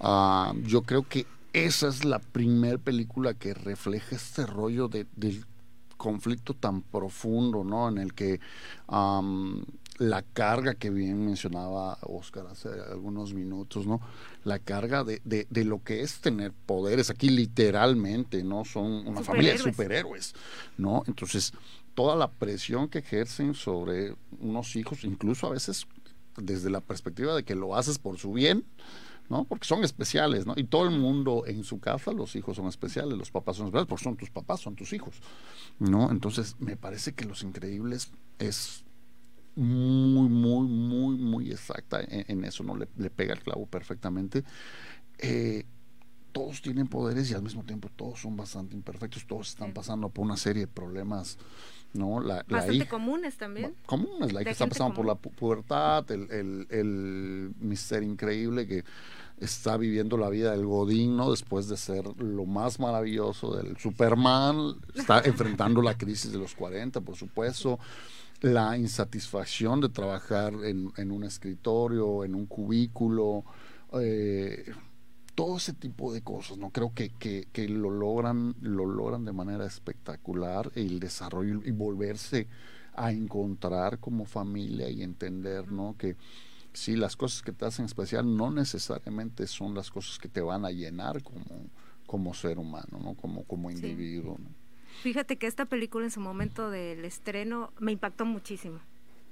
ah, 0.00 0.52
yo 0.64 0.82
creo 0.82 1.06
que 1.08 1.26
esa 1.52 1.88
es 1.88 2.04
la 2.04 2.18
primera 2.18 2.78
película 2.78 3.34
que 3.34 3.54
refleja 3.54 4.16
este 4.16 4.46
rollo 4.46 4.88
de, 4.88 5.06
del 5.16 5.44
conflicto 5.96 6.54
tan 6.54 6.82
profundo, 6.82 7.64
¿no? 7.64 7.88
En 7.88 7.98
el 7.98 8.14
que 8.14 8.40
la 9.98 10.22
carga 10.22 10.74
que 10.74 10.90
bien 10.90 11.26
mencionaba 11.26 11.98
Oscar 12.02 12.46
hace 12.46 12.68
algunos 12.68 13.34
minutos, 13.34 13.86
¿no? 13.86 14.00
La 14.44 14.58
carga 14.58 15.04
de, 15.04 15.20
de, 15.24 15.64
lo 15.64 15.82
que 15.82 16.02
es 16.02 16.20
tener 16.20 16.52
poderes, 16.52 17.10
aquí 17.10 17.28
literalmente, 17.28 18.44
¿no? 18.44 18.64
Son 18.64 19.06
una 19.06 19.22
familia 19.22 19.52
de 19.52 19.58
superhéroes, 19.58 20.34
¿no? 20.76 21.02
Entonces, 21.06 21.52
toda 21.94 22.14
la 22.14 22.30
presión 22.30 22.88
que 22.88 22.98
ejercen 22.98 23.54
sobre 23.54 24.14
unos 24.38 24.76
hijos, 24.76 25.02
incluso 25.02 25.48
a 25.48 25.50
veces 25.50 25.86
desde 26.36 26.70
la 26.70 26.80
perspectiva 26.80 27.34
de 27.34 27.42
que 27.42 27.56
lo 27.56 27.74
haces 27.74 27.98
por 27.98 28.18
su 28.18 28.32
bien, 28.32 28.64
¿no? 29.28 29.44
Porque 29.44 29.66
son 29.66 29.84
especiales, 29.84 30.46
¿no? 30.46 30.54
Y 30.56 30.64
todo 30.64 30.84
el 30.84 30.96
mundo 30.96 31.44
en 31.46 31.64
su 31.64 31.80
casa, 31.80 32.12
los 32.12 32.36
hijos 32.36 32.56
son 32.56 32.66
especiales, 32.66 33.18
los 33.18 33.32
papás 33.32 33.56
son 33.56 33.66
especiales, 33.66 33.88
porque 33.88 34.04
son 34.04 34.16
tus 34.16 34.30
papás, 34.30 34.60
son 34.60 34.76
tus 34.76 34.92
hijos, 34.92 35.16
¿no? 35.80 36.10
Entonces, 36.10 36.56
me 36.60 36.76
parece 36.76 37.14
que 37.14 37.24
Los 37.24 37.42
Increíbles 37.42 38.12
es 38.38 38.84
muy, 39.58 40.28
muy, 40.28 40.68
muy, 40.68 41.16
muy 41.16 41.50
exacta 41.50 42.00
en, 42.00 42.44
eso, 42.44 42.62
¿no? 42.62 42.76
Le, 42.76 43.10
pega 43.10 43.34
el 43.34 43.40
clavo 43.40 43.66
perfectamente. 43.66 44.44
Eh, 45.18 45.64
todos 46.30 46.62
tienen 46.62 46.86
poderes 46.86 47.28
y 47.30 47.34
al 47.34 47.42
mismo 47.42 47.64
tiempo 47.64 47.88
todos 47.96 48.20
son 48.20 48.36
bastante 48.36 48.76
imperfectos, 48.76 49.26
todos 49.26 49.48
están 49.48 49.72
pasando 49.72 50.10
por 50.10 50.24
una 50.24 50.36
serie 50.36 50.66
de 50.66 50.66
problemas, 50.68 51.38
¿no? 51.92 52.20
La, 52.20 52.44
bastante 52.48 52.86
comunes 52.86 53.36
también. 53.36 53.74
Comunes, 53.84 54.32
la 54.32 54.42
hija 54.42 54.52
está 54.52 54.68
pasando 54.68 54.94
por 54.94 55.06
la 55.06 55.16
pubertad, 55.16 56.08
el, 56.12 56.30
el, 56.30 56.66
el 56.70 57.50
mister 57.58 58.04
increíble 58.04 58.68
que 58.68 58.84
está 59.40 59.76
viviendo 59.76 60.16
la 60.16 60.28
vida 60.28 60.52
del 60.52 60.66
Godín, 60.66 61.16
¿no? 61.16 61.32
Después 61.32 61.66
de 61.66 61.76
ser 61.76 62.04
lo 62.20 62.46
más 62.46 62.78
maravilloso 62.78 63.56
del 63.56 63.76
Superman, 63.76 64.76
está 64.94 65.20
enfrentando 65.24 65.82
la 65.82 65.98
crisis 65.98 66.30
de 66.30 66.38
los 66.38 66.54
40, 66.54 67.00
por 67.00 67.16
supuesto 67.16 67.80
la 68.40 68.76
insatisfacción 68.76 69.80
de 69.80 69.88
trabajar 69.88 70.54
en, 70.64 71.10
un 71.10 71.24
escritorio, 71.24 72.24
en 72.24 72.34
un 72.34 72.46
cubículo, 72.46 73.44
eh, 73.94 74.72
todo 75.34 75.56
ese 75.56 75.72
tipo 75.72 76.12
de 76.12 76.22
cosas, 76.22 76.58
¿no? 76.58 76.70
Creo 76.70 76.92
que, 76.94 77.10
que, 77.10 77.68
lo 77.68 77.90
logran, 77.90 78.54
lo 78.60 78.86
logran 78.86 79.24
de 79.24 79.32
manera 79.32 79.66
espectacular, 79.66 80.70
el 80.74 81.00
desarrollo 81.00 81.62
y 81.64 81.70
volverse 81.70 82.48
a 82.94 83.12
encontrar 83.12 83.98
como 83.98 84.24
familia 84.24 84.88
y 84.88 85.02
entender, 85.02 85.70
¿no? 85.70 85.96
Que 85.96 86.16
sí, 86.72 86.96
las 86.96 87.16
cosas 87.16 87.42
que 87.42 87.52
te 87.52 87.64
hacen 87.64 87.84
especial 87.84 88.36
no 88.36 88.50
necesariamente 88.50 89.46
son 89.46 89.74
las 89.74 89.90
cosas 89.90 90.18
que 90.18 90.28
te 90.28 90.40
van 90.40 90.64
a 90.64 90.70
llenar 90.70 91.22
como, 91.22 91.70
como 92.06 92.34
ser 92.34 92.58
humano, 92.58 92.98
¿no? 93.02 93.14
Como, 93.14 93.44
como 93.44 93.70
individuo. 93.70 94.36
¿no? 94.38 94.67
Fíjate 95.02 95.36
que 95.36 95.46
esta 95.46 95.64
película 95.64 96.04
en 96.04 96.10
su 96.10 96.20
momento 96.20 96.70
del 96.70 97.04
estreno 97.04 97.72
me 97.78 97.92
impactó 97.92 98.24
muchísimo. 98.24 98.80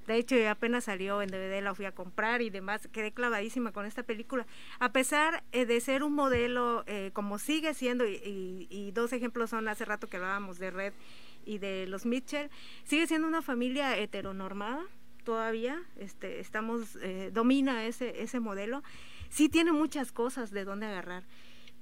De 0.07 0.17
hecho, 0.17 0.37
apenas 0.49 0.85
salió 0.85 1.21
en 1.21 1.29
DVD, 1.29 1.61
la 1.61 1.75
fui 1.75 1.85
a 1.85 1.93
comprar 1.93 2.41
y 2.41 2.51
demás, 2.51 2.89
quedé 2.93 3.11
clavadísima 3.11 3.73
con 3.73 3.87
esta 3.87 4.05
película. 4.05 4.47
A 4.79 4.93
pesar 4.93 5.43
eh, 5.51 5.67
de 5.67 5.81
ser 5.81 6.05
un 6.05 6.15
modelo 6.15 6.85
eh, 6.87 7.11
como 7.13 7.39
sigue 7.39 7.75
siendo, 7.75 8.07
y, 8.07 8.93
dos 8.95 9.13
ejemplos 9.13 9.51
son 9.51 9.67
hace 9.67 9.85
rato 9.85 10.07
que 10.07 10.17
hablábamos 10.17 10.59
de 10.59 10.71
Red 10.71 10.93
y 11.45 11.59
de 11.59 11.87
los 11.89 12.07
Mitchell, 12.07 12.51
sigue 12.85 13.09
siendo 13.09 13.27
una 13.27 13.43
familia 13.43 13.99
heteronormada 13.99 14.85
todavía, 15.25 15.83
este, 15.97 16.39
estamos, 16.39 16.97
eh, 17.03 17.31
domina 17.33 17.85
ese, 17.85 18.23
ese 18.23 18.39
modelo. 18.39 18.85
Sí 19.29 19.49
tiene 19.49 19.73
muchas 19.73 20.13
cosas 20.13 20.53
de 20.53 20.65
dónde 20.65 20.87
agarrar 20.87 21.25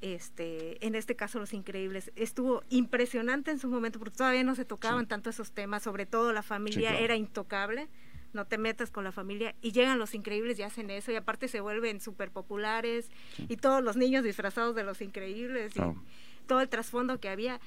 este, 0.05 0.85
en 0.87 0.95
este 0.95 1.17
caso 1.17 1.39
Los 1.39 1.55
Increíbles. 1.55 2.13
Estuvo 2.15 2.63
impresionante 2.69 3.51
en 3.51 3.59
su 3.59 3.69
momento 3.69 3.99
porque 3.99 4.17
todavía 4.17 4.45
no 4.45 4.55
se 4.55 4.67
tocaban 4.67 5.07
tanto 5.07 5.31
esos 5.31 5.53
temas, 5.53 5.83
sobre 5.83 6.05
todo 6.05 6.33
la 6.35 6.43
familia 6.43 6.99
era 6.99 7.17
intocable, 7.17 7.89
no 8.35 8.45
te 8.45 8.59
metas 8.59 8.91
con 8.91 9.03
la 9.03 9.13
familia 9.13 9.55
y 9.63 9.73
llegan 9.73 9.99
Los 9.99 10.15
Increíbles 10.15 10.59
y 10.59 10.63
hacen 10.63 10.91
eso 10.91 11.11
y 11.11 11.17
aparte 11.17 11.49
se 11.49 11.61
vuelven 11.61 12.03
súper 12.03 12.31
populares 12.31 13.09
y 13.39 13.57
todos 13.57 13.83
los 13.83 13.97
niños 13.97 14.25
disfrazados 14.25 14.75
de 14.75 14.85
Los 14.85 15.01
Increíbles 15.01 15.73
y 15.75 15.81
todo 16.47 16.61
el 16.61 16.69
trasfondo 16.69 17.19
que 17.19 17.31
había 17.31 17.59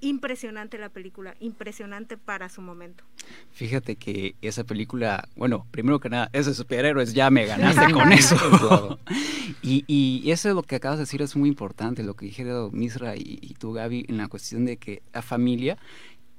impresionante 0.00 0.78
la 0.78 0.88
película, 0.88 1.34
impresionante 1.40 2.16
para 2.16 2.48
su 2.48 2.60
momento. 2.60 3.04
Fíjate 3.52 3.96
que 3.96 4.34
esa 4.42 4.64
película, 4.64 5.28
bueno, 5.36 5.66
primero 5.70 6.00
que 6.00 6.10
nada, 6.10 6.28
ese 6.32 6.54
superhéroes 6.54 7.14
ya 7.14 7.30
me 7.30 7.46
ganaste 7.46 7.92
con 7.92 8.12
eso. 8.12 8.98
y, 9.62 9.84
y, 9.86 10.30
eso 10.30 10.48
es 10.48 10.54
lo 10.54 10.62
que 10.62 10.76
acabas 10.76 10.98
de 10.98 11.04
decir 11.04 11.22
es 11.22 11.36
muy 11.36 11.48
importante, 11.48 12.02
lo 12.02 12.14
que 12.14 12.26
dijeron 12.26 12.70
Misra 12.72 13.16
y, 13.16 13.38
y 13.40 13.54
tú, 13.54 13.72
Gaby, 13.72 14.06
en 14.08 14.18
la 14.18 14.28
cuestión 14.28 14.64
de 14.64 14.76
que 14.76 15.02
la 15.12 15.22
familia, 15.22 15.78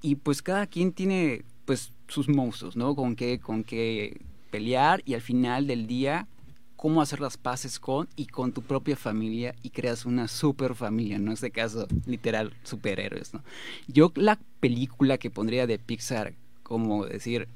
y 0.02 0.16
pues 0.16 0.42
cada 0.42 0.68
quien 0.68 0.94
tiene 0.94 1.44
pues 1.66 1.92
sus 2.08 2.30
monstruos, 2.30 2.76
¿no? 2.76 2.96
Con 2.96 3.16
qué, 3.16 3.40
con 3.40 3.64
qué 3.64 4.22
pelear 4.52 5.02
y 5.06 5.16
al 5.16 5.22
final 5.22 5.68
del 5.68 5.88
día 5.88 6.28
cómo 6.76 7.02
hacer 7.02 7.20
las 7.20 7.38
paces 7.38 7.80
con 7.80 8.08
y 8.16 8.28
con 8.28 8.52
tu 8.52 8.62
propia 8.62 8.96
familia 8.96 9.56
y 9.64 9.70
creas 9.70 10.06
una 10.06 10.28
super 10.28 10.76
familia, 10.76 11.18
¿no? 11.20 11.28
En 11.28 11.34
este 11.34 11.52
caso, 11.52 11.88
literal, 12.06 12.54
superhéroes, 12.64 13.34
¿no? 13.34 13.44
Yo 13.88 14.12
la 14.16 14.40
película 14.60 15.18
que 15.18 15.30
pondría 15.30 15.68
de 15.68 15.80
Pixar, 15.80 16.34
como 16.64 17.06
decir, 17.06 17.48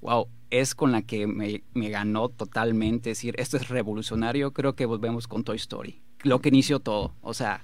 wow, 0.00 0.28
es 0.50 0.74
con 0.74 0.92
la 0.92 1.02
que 1.02 1.26
me, 1.26 1.62
me 1.74 1.90
ganó 1.90 2.28
totalmente, 2.28 3.10
decir, 3.10 3.34
esto 3.38 3.56
es 3.56 3.68
revolucionario, 3.68 4.52
creo 4.52 4.74
que 4.74 4.86
volvemos 4.86 5.26
con 5.26 5.44
Toy 5.44 5.56
Story, 5.56 6.00
lo 6.22 6.40
que 6.40 6.50
inició 6.50 6.80
todo, 6.80 7.12
o 7.22 7.34
sea, 7.34 7.62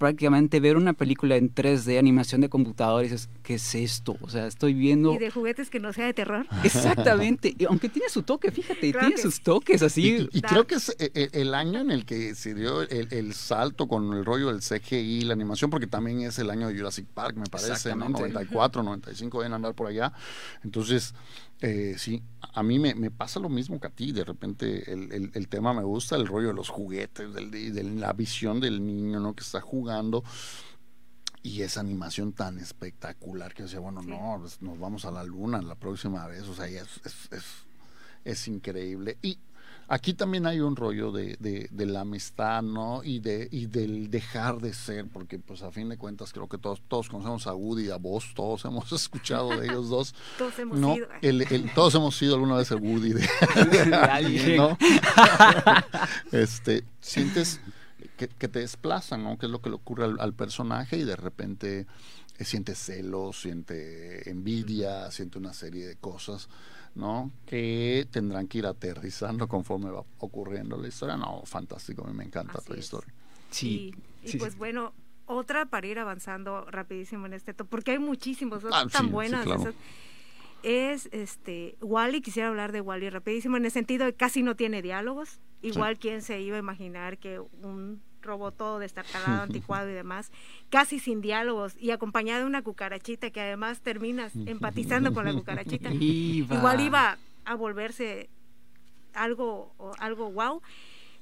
prácticamente 0.00 0.60
ver 0.60 0.78
una 0.78 0.94
película 0.94 1.36
en 1.36 1.54
3D, 1.54 1.98
animación 1.98 2.40
de 2.40 2.48
computador, 2.48 3.04
y 3.04 3.08
dices, 3.08 3.28
¿qué 3.42 3.56
es 3.56 3.74
esto? 3.74 4.16
O 4.22 4.30
sea, 4.30 4.46
estoy 4.46 4.72
viendo... 4.72 5.12
Y 5.12 5.18
de 5.18 5.30
juguetes 5.30 5.68
que 5.68 5.78
no 5.78 5.92
sea 5.92 6.06
de 6.06 6.14
terror. 6.14 6.46
Exactamente, 6.64 7.54
aunque 7.68 7.90
tiene 7.90 8.08
su 8.08 8.22
toque, 8.22 8.50
fíjate, 8.50 8.80
tiene 8.80 9.18
sus 9.18 9.42
toques 9.42 9.82
así. 9.82 10.26
Y, 10.32 10.40
creo 10.40 10.66
que 10.66 10.76
es 10.76 10.88
eh, 10.98 11.10
eh, 11.14 11.28
el, 11.34 11.54
año 11.54 11.80
en 11.80 11.90
el 11.90 12.06
que 12.06 12.34
se 12.34 12.54
dio 12.54 12.80
el, 12.80 13.34
salto 13.34 13.88
con 13.88 14.14
el 14.14 14.24
rollo 14.24 14.50
del 14.50 14.60
CGI, 14.62 15.20
la 15.24 15.34
animación, 15.34 15.68
porque 15.68 15.86
también 15.86 16.22
es 16.22 16.38
el 16.38 16.48
año 16.48 16.68
de 16.68 16.78
Jurassic 16.78 17.06
Park, 17.06 17.36
me 17.36 17.46
parece, 17.46 17.94
¿no? 17.94 18.08
94, 18.08 18.82
95, 18.82 19.38
deben 19.40 19.52
andar 19.52 19.74
por 19.74 19.86
allá. 19.86 20.14
Entonces, 20.64 21.14
eh, 21.62 21.96
sí, 21.98 22.22
a 22.54 22.62
mí 22.62 22.78
me, 22.78 23.10
pasa 23.10 23.38
lo 23.38 23.48
mismo 23.48 23.80
que 23.80 23.86
a 23.86 23.90
ti. 23.90 24.12
De 24.12 24.24
repente 24.24 24.92
el, 24.92 25.30
el, 25.34 25.48
tema 25.48 25.74
me 25.74 25.82
gusta, 25.82 26.16
el 26.16 26.26
rollo 26.26 26.48
de 26.48 26.54
los 26.54 26.68
juguetes, 26.68 27.32
de, 27.34 27.84
la 27.84 28.12
visión 28.12 28.60
del 28.60 28.84
niño 28.84 29.20
¿no? 29.20 29.34
que 29.34 29.42
está 29.42 29.60
jugando. 29.60 30.24
Y 31.42 31.62
esa 31.62 31.80
animación 31.80 32.32
tan 32.32 32.58
espectacular 32.58 33.54
que 33.54 33.62
decía, 33.62 33.80
bueno, 33.80 34.02
no, 34.02 34.38
pues, 34.40 34.60
nos 34.60 34.78
vamos 34.78 35.04
a 35.06 35.10
la 35.10 35.24
luna 35.24 35.62
la 35.62 35.74
próxima 35.74 36.26
vez. 36.26 36.42
O 36.42 36.54
sea, 36.54 36.66
es, 36.66 37.00
es, 37.04 37.32
es, 37.32 37.44
es 38.24 38.48
increíble. 38.48 39.18
Y 39.22 39.38
Aquí 39.92 40.14
también 40.14 40.46
hay 40.46 40.60
un 40.60 40.76
rollo 40.76 41.10
de, 41.10 41.36
de, 41.40 41.86
la 41.86 42.02
amistad, 42.02 42.62
¿no? 42.62 43.02
Y, 43.02 43.18
de, 43.18 43.48
y 43.50 43.66
del 43.66 44.08
dejar 44.08 44.60
de 44.60 44.72
ser, 44.72 45.08
porque 45.08 45.40
pues 45.40 45.64
a 45.64 45.72
fin 45.72 45.88
de 45.88 45.98
cuentas 45.98 46.32
creo 46.32 46.48
que 46.48 46.58
todos, 46.58 46.80
todos 46.86 47.08
conocemos 47.08 47.48
a 47.48 47.54
Woody 47.54 47.86
y 47.86 47.90
a 47.90 47.96
vos, 47.96 48.32
todos 48.36 48.64
hemos 48.66 48.92
escuchado 48.92 49.48
de 49.48 49.66
ellos 49.66 49.88
dos. 49.88 50.14
todos 50.38 50.56
hemos 50.60 50.78
sido. 50.78 51.08
todos 51.74 51.94
hemos 51.96 52.16
sido 52.16 52.34
alguna 52.34 52.54
vez 52.54 52.70
el 52.70 52.78
Woody 52.78 53.14
de, 53.14 53.28
alguien, 53.96 54.58
¿no? 54.58 54.78
este, 56.30 56.84
sientes 57.00 57.60
que, 58.16 58.28
te 58.28 58.60
desplazan, 58.60 59.24
¿no? 59.24 59.38
Que 59.38 59.46
es 59.46 59.52
lo 59.52 59.60
que 59.60 59.70
le 59.70 59.74
ocurre 59.74 60.04
al, 60.04 60.34
personaje 60.34 60.98
y 60.98 61.04
de 61.04 61.16
repente 61.16 61.88
eh, 62.38 62.44
siente 62.44 62.76
celos, 62.76 63.40
siente 63.40 64.30
envidia, 64.30 65.10
siente 65.10 65.36
una 65.38 65.52
serie 65.52 65.84
de 65.84 65.96
cosas 65.96 66.48
¿no? 66.94 67.30
Que 67.46 68.06
tendrán 68.10 68.48
que 68.48 68.58
ir 68.58 68.66
aterrizando 68.66 69.48
conforme 69.48 69.90
va 69.90 70.04
ocurriendo 70.18 70.76
la 70.76 70.88
historia. 70.88 71.16
No, 71.16 71.42
fantástico, 71.44 72.04
a 72.04 72.08
mí 72.08 72.14
me 72.14 72.24
encanta 72.24 72.58
la 72.68 72.76
historia. 72.76 73.12
Sí. 73.50 73.94
Y, 74.22 74.36
pues 74.36 74.56
bueno, 74.56 74.92
otra 75.26 75.66
para 75.66 75.86
ir 75.86 75.98
avanzando 75.98 76.64
rapidísimo 76.70 77.26
en 77.26 77.34
este, 77.34 77.54
porque 77.54 77.92
hay 77.92 77.98
muchísimos, 77.98 78.64
ah, 78.70 78.86
tan 78.90 79.10
buenas. 79.10 79.46
es 80.62 81.08
este 81.12 81.76
Wally, 81.80 82.20
quisiera 82.20 82.48
hablar 82.48 82.72
de 82.72 82.80
Wally 82.80 83.08
rapidísimo, 83.10 83.56
en 83.56 83.64
el 83.64 83.70
sentido 83.70 84.04
de 84.04 84.12
que 84.12 84.18
casi 84.18 84.42
no 84.42 84.56
tiene 84.56 84.82
diálogos. 84.82 85.40
Igual 85.62 85.98
quien 85.98 86.22
se 86.22 86.40
iba 86.40 86.56
a 86.56 86.58
imaginar 86.58 87.18
que 87.18 87.38
un 87.38 88.00
robot 88.22 88.56
todo 88.56 88.78
destartalado, 88.78 89.42
anticuado 89.42 89.90
y 89.90 89.92
demás, 89.92 90.30
casi 90.68 90.98
sin 90.98 91.20
diálogos 91.20 91.76
y 91.78 91.90
acompañado 91.90 92.40
de 92.40 92.46
una 92.46 92.62
cucarachita 92.62 93.30
que 93.30 93.40
además 93.40 93.80
terminas 93.80 94.32
empatizando 94.34 95.12
con 95.12 95.24
la 95.24 95.32
cucarachita. 95.32 95.90
Igual 95.92 96.80
iba 96.80 97.18
a 97.44 97.54
volverse 97.54 98.28
algo 99.14 99.72
algo 99.98 100.30
wow. 100.30 100.62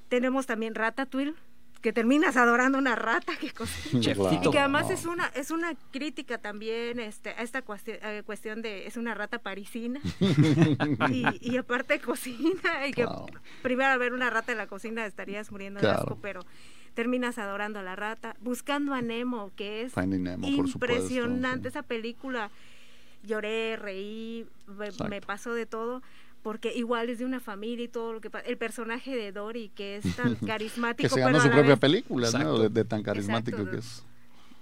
Tenemos 0.08 0.46
también 0.46 0.74
Ratatouille, 0.74 1.34
que 1.80 1.92
terminas 1.92 2.36
adorando 2.36 2.76
una 2.78 2.96
rata 2.96 3.36
que 3.36 3.46
y 3.92 4.50
que 4.50 4.58
además 4.58 4.90
es 4.90 5.06
una 5.06 5.26
es 5.28 5.50
una 5.50 5.74
crítica 5.92 6.38
también 6.38 6.98
este 6.98 7.30
a 7.30 7.42
esta 7.42 7.62
eh, 7.86 8.22
cuestión, 8.24 8.62
de 8.62 8.86
es 8.86 8.96
una 8.96 9.14
rata 9.14 9.38
parisina. 9.38 10.00
Y, 11.40 11.56
aparte 11.56 12.00
cocina 12.00 12.86
y 12.86 12.92
que 12.92 13.06
primero 13.62 13.90
al 13.90 13.98
ver 13.98 14.12
una 14.12 14.30
rata 14.30 14.52
en 14.52 14.58
la 14.58 14.66
cocina 14.66 15.06
estarías 15.06 15.50
muriendo 15.50 15.80
de 15.80 15.88
asco 15.88 16.18
pero 16.20 16.44
terminas 16.94 17.38
adorando 17.38 17.78
a 17.78 17.82
la 17.82 17.96
rata 17.96 18.36
buscando 18.40 18.94
a 18.94 19.02
Nemo 19.02 19.50
que 19.56 19.82
es 19.82 19.92
impresionante 20.42 21.68
esa 21.68 21.82
película. 21.82 22.50
Lloré 23.24 23.76
reí 23.76 24.46
me 25.08 25.20
pasó 25.20 25.54
de 25.54 25.66
todo 25.66 26.02
porque 26.42 26.72
igual 26.74 27.10
es 27.10 27.18
de 27.18 27.24
una 27.24 27.40
familia 27.40 27.84
y 27.84 27.88
todo 27.88 28.12
lo 28.12 28.20
que 28.20 28.30
pasa. 28.30 28.46
El 28.46 28.56
personaje 28.56 29.16
de 29.16 29.32
Dory, 29.32 29.70
que 29.74 29.96
es 29.96 30.04
tan 30.16 30.34
carismático. 30.36 31.08
que 31.08 31.14
se 31.14 31.20
ganó 31.20 31.40
su 31.40 31.50
propia 31.50 31.76
película, 31.76 32.30
¿no? 32.30 32.68
De, 32.68 32.84
tan 32.84 33.02
carismático 33.02 33.68
que 33.70 33.78
es. 33.78 34.04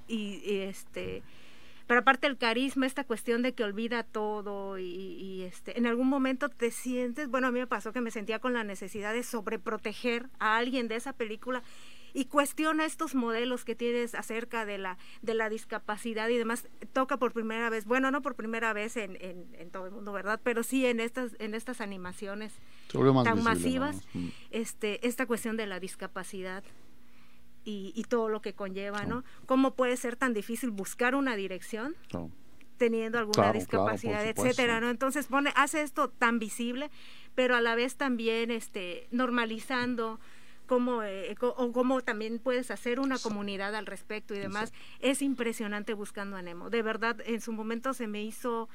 Y, 0.08 0.40
este. 0.44 1.22
Pero 1.86 2.00
aparte 2.00 2.26
el 2.26 2.36
carisma, 2.36 2.84
esta 2.84 3.04
cuestión 3.04 3.42
de 3.42 3.52
que 3.52 3.62
olvida 3.62 4.02
todo 4.02 4.76
y, 4.76 4.84
y, 4.84 5.42
este, 5.42 5.78
en 5.78 5.86
algún 5.86 6.08
momento 6.08 6.48
te 6.48 6.72
sientes, 6.72 7.28
bueno, 7.28 7.46
a 7.46 7.52
mí 7.52 7.60
me 7.60 7.68
pasó 7.68 7.92
que 7.92 8.00
me 8.00 8.10
sentía 8.10 8.40
con 8.40 8.54
la 8.54 8.64
necesidad 8.64 9.12
de 9.12 9.22
sobreproteger 9.22 10.26
a 10.40 10.56
alguien 10.56 10.88
de 10.88 10.96
esa 10.96 11.12
película 11.12 11.62
y 12.16 12.24
cuestiona 12.24 12.86
estos 12.86 13.14
modelos 13.14 13.66
que 13.66 13.74
tienes 13.74 14.14
acerca 14.14 14.64
de 14.64 14.78
la, 14.78 14.96
de 15.20 15.34
la 15.34 15.50
discapacidad 15.50 16.30
y 16.30 16.38
demás. 16.38 16.66
Toca 16.94 17.18
por 17.18 17.34
primera 17.34 17.68
vez, 17.68 17.84
bueno, 17.84 18.10
no 18.10 18.22
por 18.22 18.34
primera 18.34 18.72
vez 18.72 18.96
en, 18.96 19.18
en, 19.20 19.70
todo 19.70 19.84
el 19.84 19.92
mundo, 19.92 20.12
¿verdad? 20.12 20.40
Pero 20.42 20.62
sí 20.62 20.86
en 20.86 20.98
estas, 20.98 21.36
en 21.38 21.54
estas 21.54 21.82
animaciones 21.82 22.54
tan 23.22 23.42
masivas, 23.42 24.00
mm. 24.14 24.28
este, 24.50 25.06
esta 25.06 25.26
cuestión 25.26 25.58
de 25.58 25.66
la 25.66 25.78
discapacidad. 25.78 26.64
Y, 27.64 27.92
y, 27.96 28.04
todo 28.04 28.28
lo 28.28 28.40
que 28.40 28.54
conlleva, 28.54 29.04
¿no? 29.04 29.24
¿Cómo 29.44 29.74
puede 29.74 29.96
ser 29.96 30.14
tan 30.14 30.32
difícil 30.32 30.70
buscar 30.70 31.16
una 31.16 31.34
dirección 31.34 31.96
teniendo 32.78 33.18
alguna 33.18 33.52
discapacidad, 33.52 34.24
etcétera, 34.24 34.80
¿no? 34.80 34.88
Entonces 34.88 35.26
pone, 35.26 35.52
hace 35.56 35.82
esto 35.82 36.08
tan 36.08 36.38
visible, 36.38 36.90
pero 37.34 37.56
a 37.56 37.60
la 37.60 37.74
vez 37.74 37.96
también 37.96 38.50
este, 38.52 39.08
normalizando 39.10 40.20
cómo, 40.66 41.02
eh, 41.02 41.34
o 41.40 41.72
cómo 41.72 42.00
también 42.00 42.38
puedes 42.38 42.70
hacer 42.70 43.00
una 43.00 43.18
comunidad 43.18 43.74
al 43.74 43.86
respecto 43.86 44.34
y 44.34 44.38
demás. 44.38 44.72
Es 45.00 45.22
impresionante 45.22 45.94
buscando 45.94 46.36
a 46.36 46.42
Nemo. 46.42 46.70
De 46.70 46.82
verdad, 46.82 47.16
en 47.24 47.40
su 47.40 47.52
momento 47.52 47.94
se 47.94 48.06
me 48.06 48.22
hizo 48.22 48.68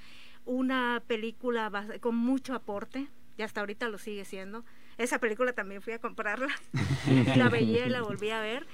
una 0.46 1.04
película 1.06 1.72
con 2.00 2.16
mucho 2.16 2.56
aporte 2.56 3.08
y 3.38 3.44
hasta 3.44 3.60
ahorita 3.62 3.90
lo 3.90 3.98
sigue 3.98 4.26
siendo. 4.26 4.66
Esa 4.98 5.20
película 5.20 5.54
también 5.54 5.82
fui 5.82 5.94
a 5.94 6.00
comprarla, 6.00 6.54
la 7.36 7.50
veía 7.50 7.86
y 7.86 7.90
la 7.90 8.02
volví 8.02 8.30
a 8.32 8.42
ver. 8.42 8.68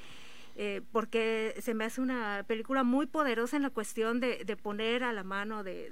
Eh, 0.59 0.81
porque 0.91 1.53
se 1.59 1.75
me 1.75 1.85
hace 1.85 2.01
una 2.01 2.43
película 2.47 2.83
muy 2.83 3.05
poderosa 3.05 3.57
en 3.57 3.61
la 3.61 3.69
cuestión 3.69 4.19
de, 4.19 4.57
poner 4.59 5.03
a 5.03 5.13
la 5.13 5.23
mano 5.23 5.63
de, 5.63 5.91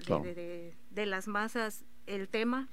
de, 0.90 1.06
las 1.06 1.28
masas 1.28 1.86
el 2.08 2.28
tema 2.28 2.68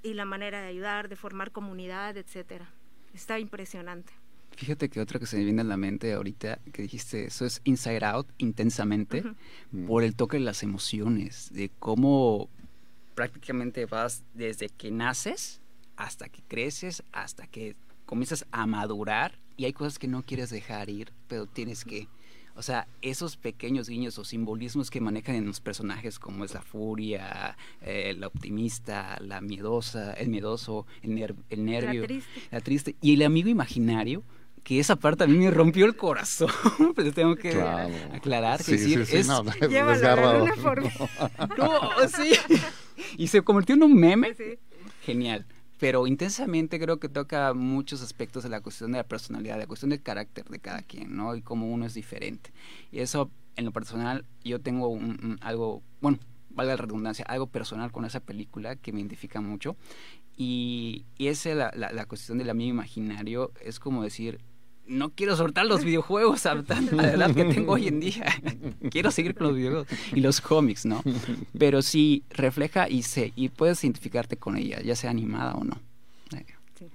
y 0.00 0.14
la 0.14 0.26
manera 0.26 0.60
de 0.62 0.68
ayudar, 0.68 1.08
de 1.08 1.16
formar 1.16 1.50
comunidad, 1.50 2.16
etcétera 2.16 2.72
está 3.14 3.38
impresionante. 3.38 4.12
Fíjate 4.56 4.88
que 4.88 5.00
otra 5.00 5.18
que 5.18 5.26
se 5.26 5.36
me 5.36 5.44
viene 5.44 5.62
a 5.62 5.64
la 5.64 5.76
mente 5.76 6.12
ahorita 6.12 6.60
que 6.72 6.82
dijiste, 6.82 7.26
eso 7.26 7.44
es 7.44 7.60
Inside 7.64 8.04
Out 8.04 8.28
intensamente 8.38 9.22
mm. 9.72 9.86
por 9.86 10.04
el 10.04 10.14
toque 10.14 10.36
de 10.36 10.44
las 10.44 10.62
emociones, 10.62 11.52
de 11.52 11.70
cómo 11.78 12.48
prácticamente 13.14 13.86
vas 13.86 14.22
desde 14.34 14.68
que 14.68 14.90
naces 14.90 15.60
hasta 15.96 16.28
que 16.28 16.42
creces, 16.42 17.02
hasta 17.12 17.46
que 17.46 17.76
comienzas 18.06 18.46
a 18.52 18.66
madurar 18.66 19.38
y 19.56 19.64
hay 19.64 19.72
cosas 19.72 19.98
que 19.98 20.08
no 20.08 20.22
quieres 20.22 20.50
dejar 20.50 20.88
ir, 20.88 21.12
pero 21.28 21.46
tienes 21.46 21.84
que 21.84 22.08
o 22.56 22.62
sea, 22.62 22.86
esos 23.02 23.36
pequeños 23.36 23.88
guiños 23.88 24.18
o 24.18 24.24
simbolismos 24.24 24.90
que 24.90 25.00
manejan 25.00 25.34
en 25.34 25.46
los 25.46 25.60
personajes, 25.60 26.18
como 26.18 26.44
es 26.44 26.54
la 26.54 26.62
furia, 26.62 27.56
eh, 27.80 28.14
la 28.16 28.28
optimista, 28.28 29.18
la 29.20 29.40
miedosa, 29.40 30.12
el 30.12 30.28
miedoso, 30.28 30.86
el, 31.02 31.34
el 31.50 31.64
nervio, 31.64 32.02
la 32.02 32.06
triste. 32.06 32.40
la 32.50 32.60
triste. 32.60 32.96
Y 33.00 33.14
el 33.14 33.22
amigo 33.22 33.48
imaginario, 33.48 34.22
que 34.62 34.78
esa 34.78 34.96
parte 34.96 35.24
a 35.24 35.26
mí 35.26 35.36
me 35.36 35.50
rompió 35.50 35.84
el 35.84 35.96
corazón, 35.96 36.50
pero 36.96 37.12
tengo 37.12 37.34
que 37.36 37.60
aclarar 37.60 38.58
que 38.58 38.78
sí, 38.78 38.96
decir, 38.96 39.18
es 39.18 39.26
no, 39.26 39.44
por 39.44 40.82
no, 41.58 42.08
sí. 42.08 42.32
Y 43.16 43.26
se 43.26 43.42
convirtió 43.42 43.74
en 43.74 43.82
un 43.82 43.94
meme. 43.94 44.34
Genial 45.02 45.44
pero 45.78 46.06
intensamente 46.06 46.78
creo 46.78 46.98
que 46.98 47.08
toca 47.08 47.52
muchos 47.54 48.02
aspectos 48.02 48.42
de 48.42 48.48
la 48.48 48.60
cuestión 48.60 48.92
de 48.92 48.98
la 48.98 49.04
personalidad, 49.04 49.54
de 49.54 49.60
la 49.60 49.66
cuestión 49.66 49.90
del 49.90 50.02
carácter 50.02 50.44
de 50.48 50.58
cada 50.58 50.82
quien, 50.82 51.16
¿no? 51.16 51.34
Y 51.34 51.42
cómo 51.42 51.70
uno 51.70 51.86
es 51.86 51.94
diferente. 51.94 52.52
Y 52.92 53.00
eso, 53.00 53.30
en 53.56 53.64
lo 53.64 53.72
personal, 53.72 54.24
yo 54.44 54.60
tengo 54.60 54.88
un, 54.88 55.38
algo, 55.40 55.82
bueno, 56.00 56.18
valga 56.50 56.74
la 56.74 56.82
redundancia, 56.82 57.24
algo 57.26 57.48
personal 57.48 57.90
con 57.90 58.04
esa 58.04 58.20
película 58.20 58.76
que 58.76 58.92
me 58.92 59.00
identifica 59.00 59.40
mucho. 59.40 59.76
Y, 60.36 61.06
y 61.18 61.28
esa, 61.28 61.54
la, 61.54 61.72
la, 61.74 61.92
la 61.92 62.06
cuestión 62.06 62.38
del 62.38 62.50
amigo 62.50 62.70
imaginario, 62.70 63.52
es 63.60 63.80
como 63.80 64.02
decir, 64.02 64.40
no 64.86 65.10
quiero 65.10 65.36
soltar 65.36 65.66
los 65.66 65.84
videojuegos 65.84 66.46
a, 66.46 66.54
la 66.92 67.12
edad 67.12 67.34
que 67.34 67.44
tengo 67.44 67.72
hoy 67.72 67.88
en 67.88 68.00
día. 68.00 68.26
quiero 68.90 69.10
seguir 69.10 69.34
con 69.34 69.48
los 69.48 69.56
videojuegos 69.56 69.88
y 70.12 70.20
los 70.20 70.40
cómics, 70.40 70.86
¿no? 70.86 71.02
Pero 71.58 71.82
sí 71.82 72.24
refleja 72.30 72.88
y, 72.88 73.02
se, 73.02 73.32
y 73.36 73.48
puedes 73.48 73.82
identificarte 73.84 74.36
con 74.36 74.56
ella, 74.56 74.80
ya 74.82 74.96
sea 74.96 75.10
animada 75.10 75.54
o 75.54 75.64
no. 75.64 75.80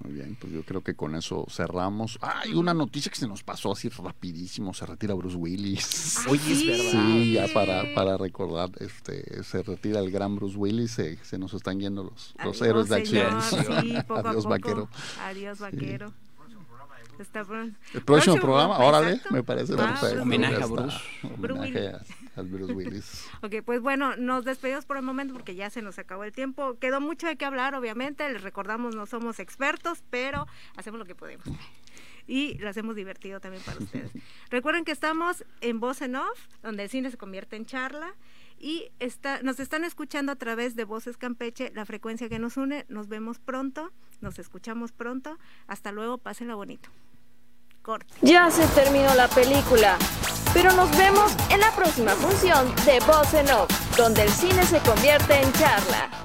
Muy 0.04 0.12
bien, 0.12 0.36
pues 0.40 0.52
yo 0.52 0.62
creo 0.62 0.82
que 0.82 0.94
con 0.94 1.14
eso 1.14 1.46
cerramos. 1.50 2.18
Hay 2.20 2.54
una 2.54 2.74
noticia 2.74 3.10
que 3.10 3.18
se 3.18 3.26
nos 3.26 3.42
pasó 3.42 3.72
así 3.72 3.88
rapidísimo, 3.88 4.72
se 4.74 4.86
retira 4.86 5.14
Bruce 5.14 5.36
Willis. 5.36 6.18
Oye, 6.28 6.52
es 6.52 6.66
verdad. 6.66 7.02
Sí, 7.12 7.32
ya 7.32 7.46
para, 7.52 7.94
para 7.94 8.16
recordar, 8.16 8.70
este, 8.78 9.42
se 9.42 9.62
retira 9.62 10.00
el 10.00 10.10
gran 10.10 10.36
Bruce 10.36 10.56
Willis, 10.56 10.92
se, 10.92 11.16
se 11.24 11.38
nos 11.38 11.54
están 11.54 11.80
yendo 11.80 12.04
los, 12.04 12.34
los 12.44 12.60
héroes 12.62 12.88
de 12.88 12.96
acción. 12.96 13.42
Sí, 13.42 13.94
poco 14.06 14.28
Adiós, 14.28 14.44
vaquero. 14.44 14.88
Adiós, 15.22 15.58
vaquero. 15.58 16.12
El 17.94 18.02
próximo, 18.02 18.36
programa, 18.36 18.78
órale, 18.78 19.20
me 19.30 19.42
parece 19.42 19.76
perfecto. 19.76 20.22
Homenaje 20.22 20.62
a 20.62 20.66
Bruce. 20.66 20.98
Homenaje 21.22 21.92
a, 22.36 22.42
Bruce 22.42 22.72
Willis. 22.72 23.26
ok, 23.42 23.56
pues 23.64 23.80
bueno, 23.80 24.16
nos 24.16 24.44
despedimos 24.44 24.86
por 24.86 24.96
el 24.96 25.02
momento 25.02 25.34
porque 25.34 25.54
ya 25.54 25.68
se 25.68 25.82
nos 25.82 25.98
acabó 25.98 26.24
el 26.24 26.32
tiempo. 26.32 26.78
Quedó 26.78 27.00
mucho 27.00 27.26
de 27.26 27.36
qué 27.36 27.44
hablar, 27.44 27.74
obviamente. 27.74 28.28
Les 28.32 28.42
recordamos, 28.42 28.94
no 28.94 29.06
somos 29.06 29.38
expertos, 29.38 30.02
pero 30.08 30.46
hacemos 30.76 30.98
lo 30.98 31.04
que 31.04 31.14
podemos. 31.14 31.46
Y 32.26 32.54
lo 32.58 32.68
hacemos 32.68 32.96
divertido 32.96 33.40
también 33.40 33.62
para 33.64 33.78
ustedes. 33.78 34.10
Recuerden 34.50 34.84
que 34.84 34.92
estamos 34.92 35.44
en 35.60 35.80
Voz 35.80 36.00
en 36.00 36.16
Off, 36.16 36.46
donde 36.62 36.84
el 36.84 36.88
cine 36.88 37.10
se 37.10 37.16
convierte 37.16 37.56
en 37.56 37.66
charla 37.66 38.14
y 38.60 38.92
está, 38.98 39.42
nos 39.42 39.58
están 39.58 39.84
escuchando 39.84 40.30
a 40.32 40.36
través 40.36 40.76
de 40.76 40.84
Voces 40.84 41.16
Campeche, 41.16 41.72
la 41.74 41.86
frecuencia 41.86 42.28
que 42.28 42.38
nos 42.38 42.58
une. 42.58 42.84
Nos 42.90 43.08
vemos 43.08 43.38
pronto, 43.38 43.90
nos 44.20 44.38
escuchamos 44.38 44.92
pronto. 44.92 45.38
Hasta 45.66 45.92
luego, 45.92 46.18
pásenla 46.18 46.54
bonito. 46.54 46.90
Ya 48.20 48.50
se 48.50 48.66
terminó 48.68 49.14
la 49.14 49.26
película, 49.28 49.96
pero 50.52 50.70
nos 50.72 50.90
vemos 50.98 51.32
en 51.50 51.60
la 51.60 51.70
próxima 51.72 52.12
función 52.12 52.74
de 52.84 53.00
Voz 53.06 53.32
en 53.32 53.50
Off, 53.50 53.70
donde 53.96 54.22
el 54.22 54.30
cine 54.30 54.62
se 54.64 54.78
convierte 54.80 55.40
en 55.40 55.52
charla. 55.54 56.20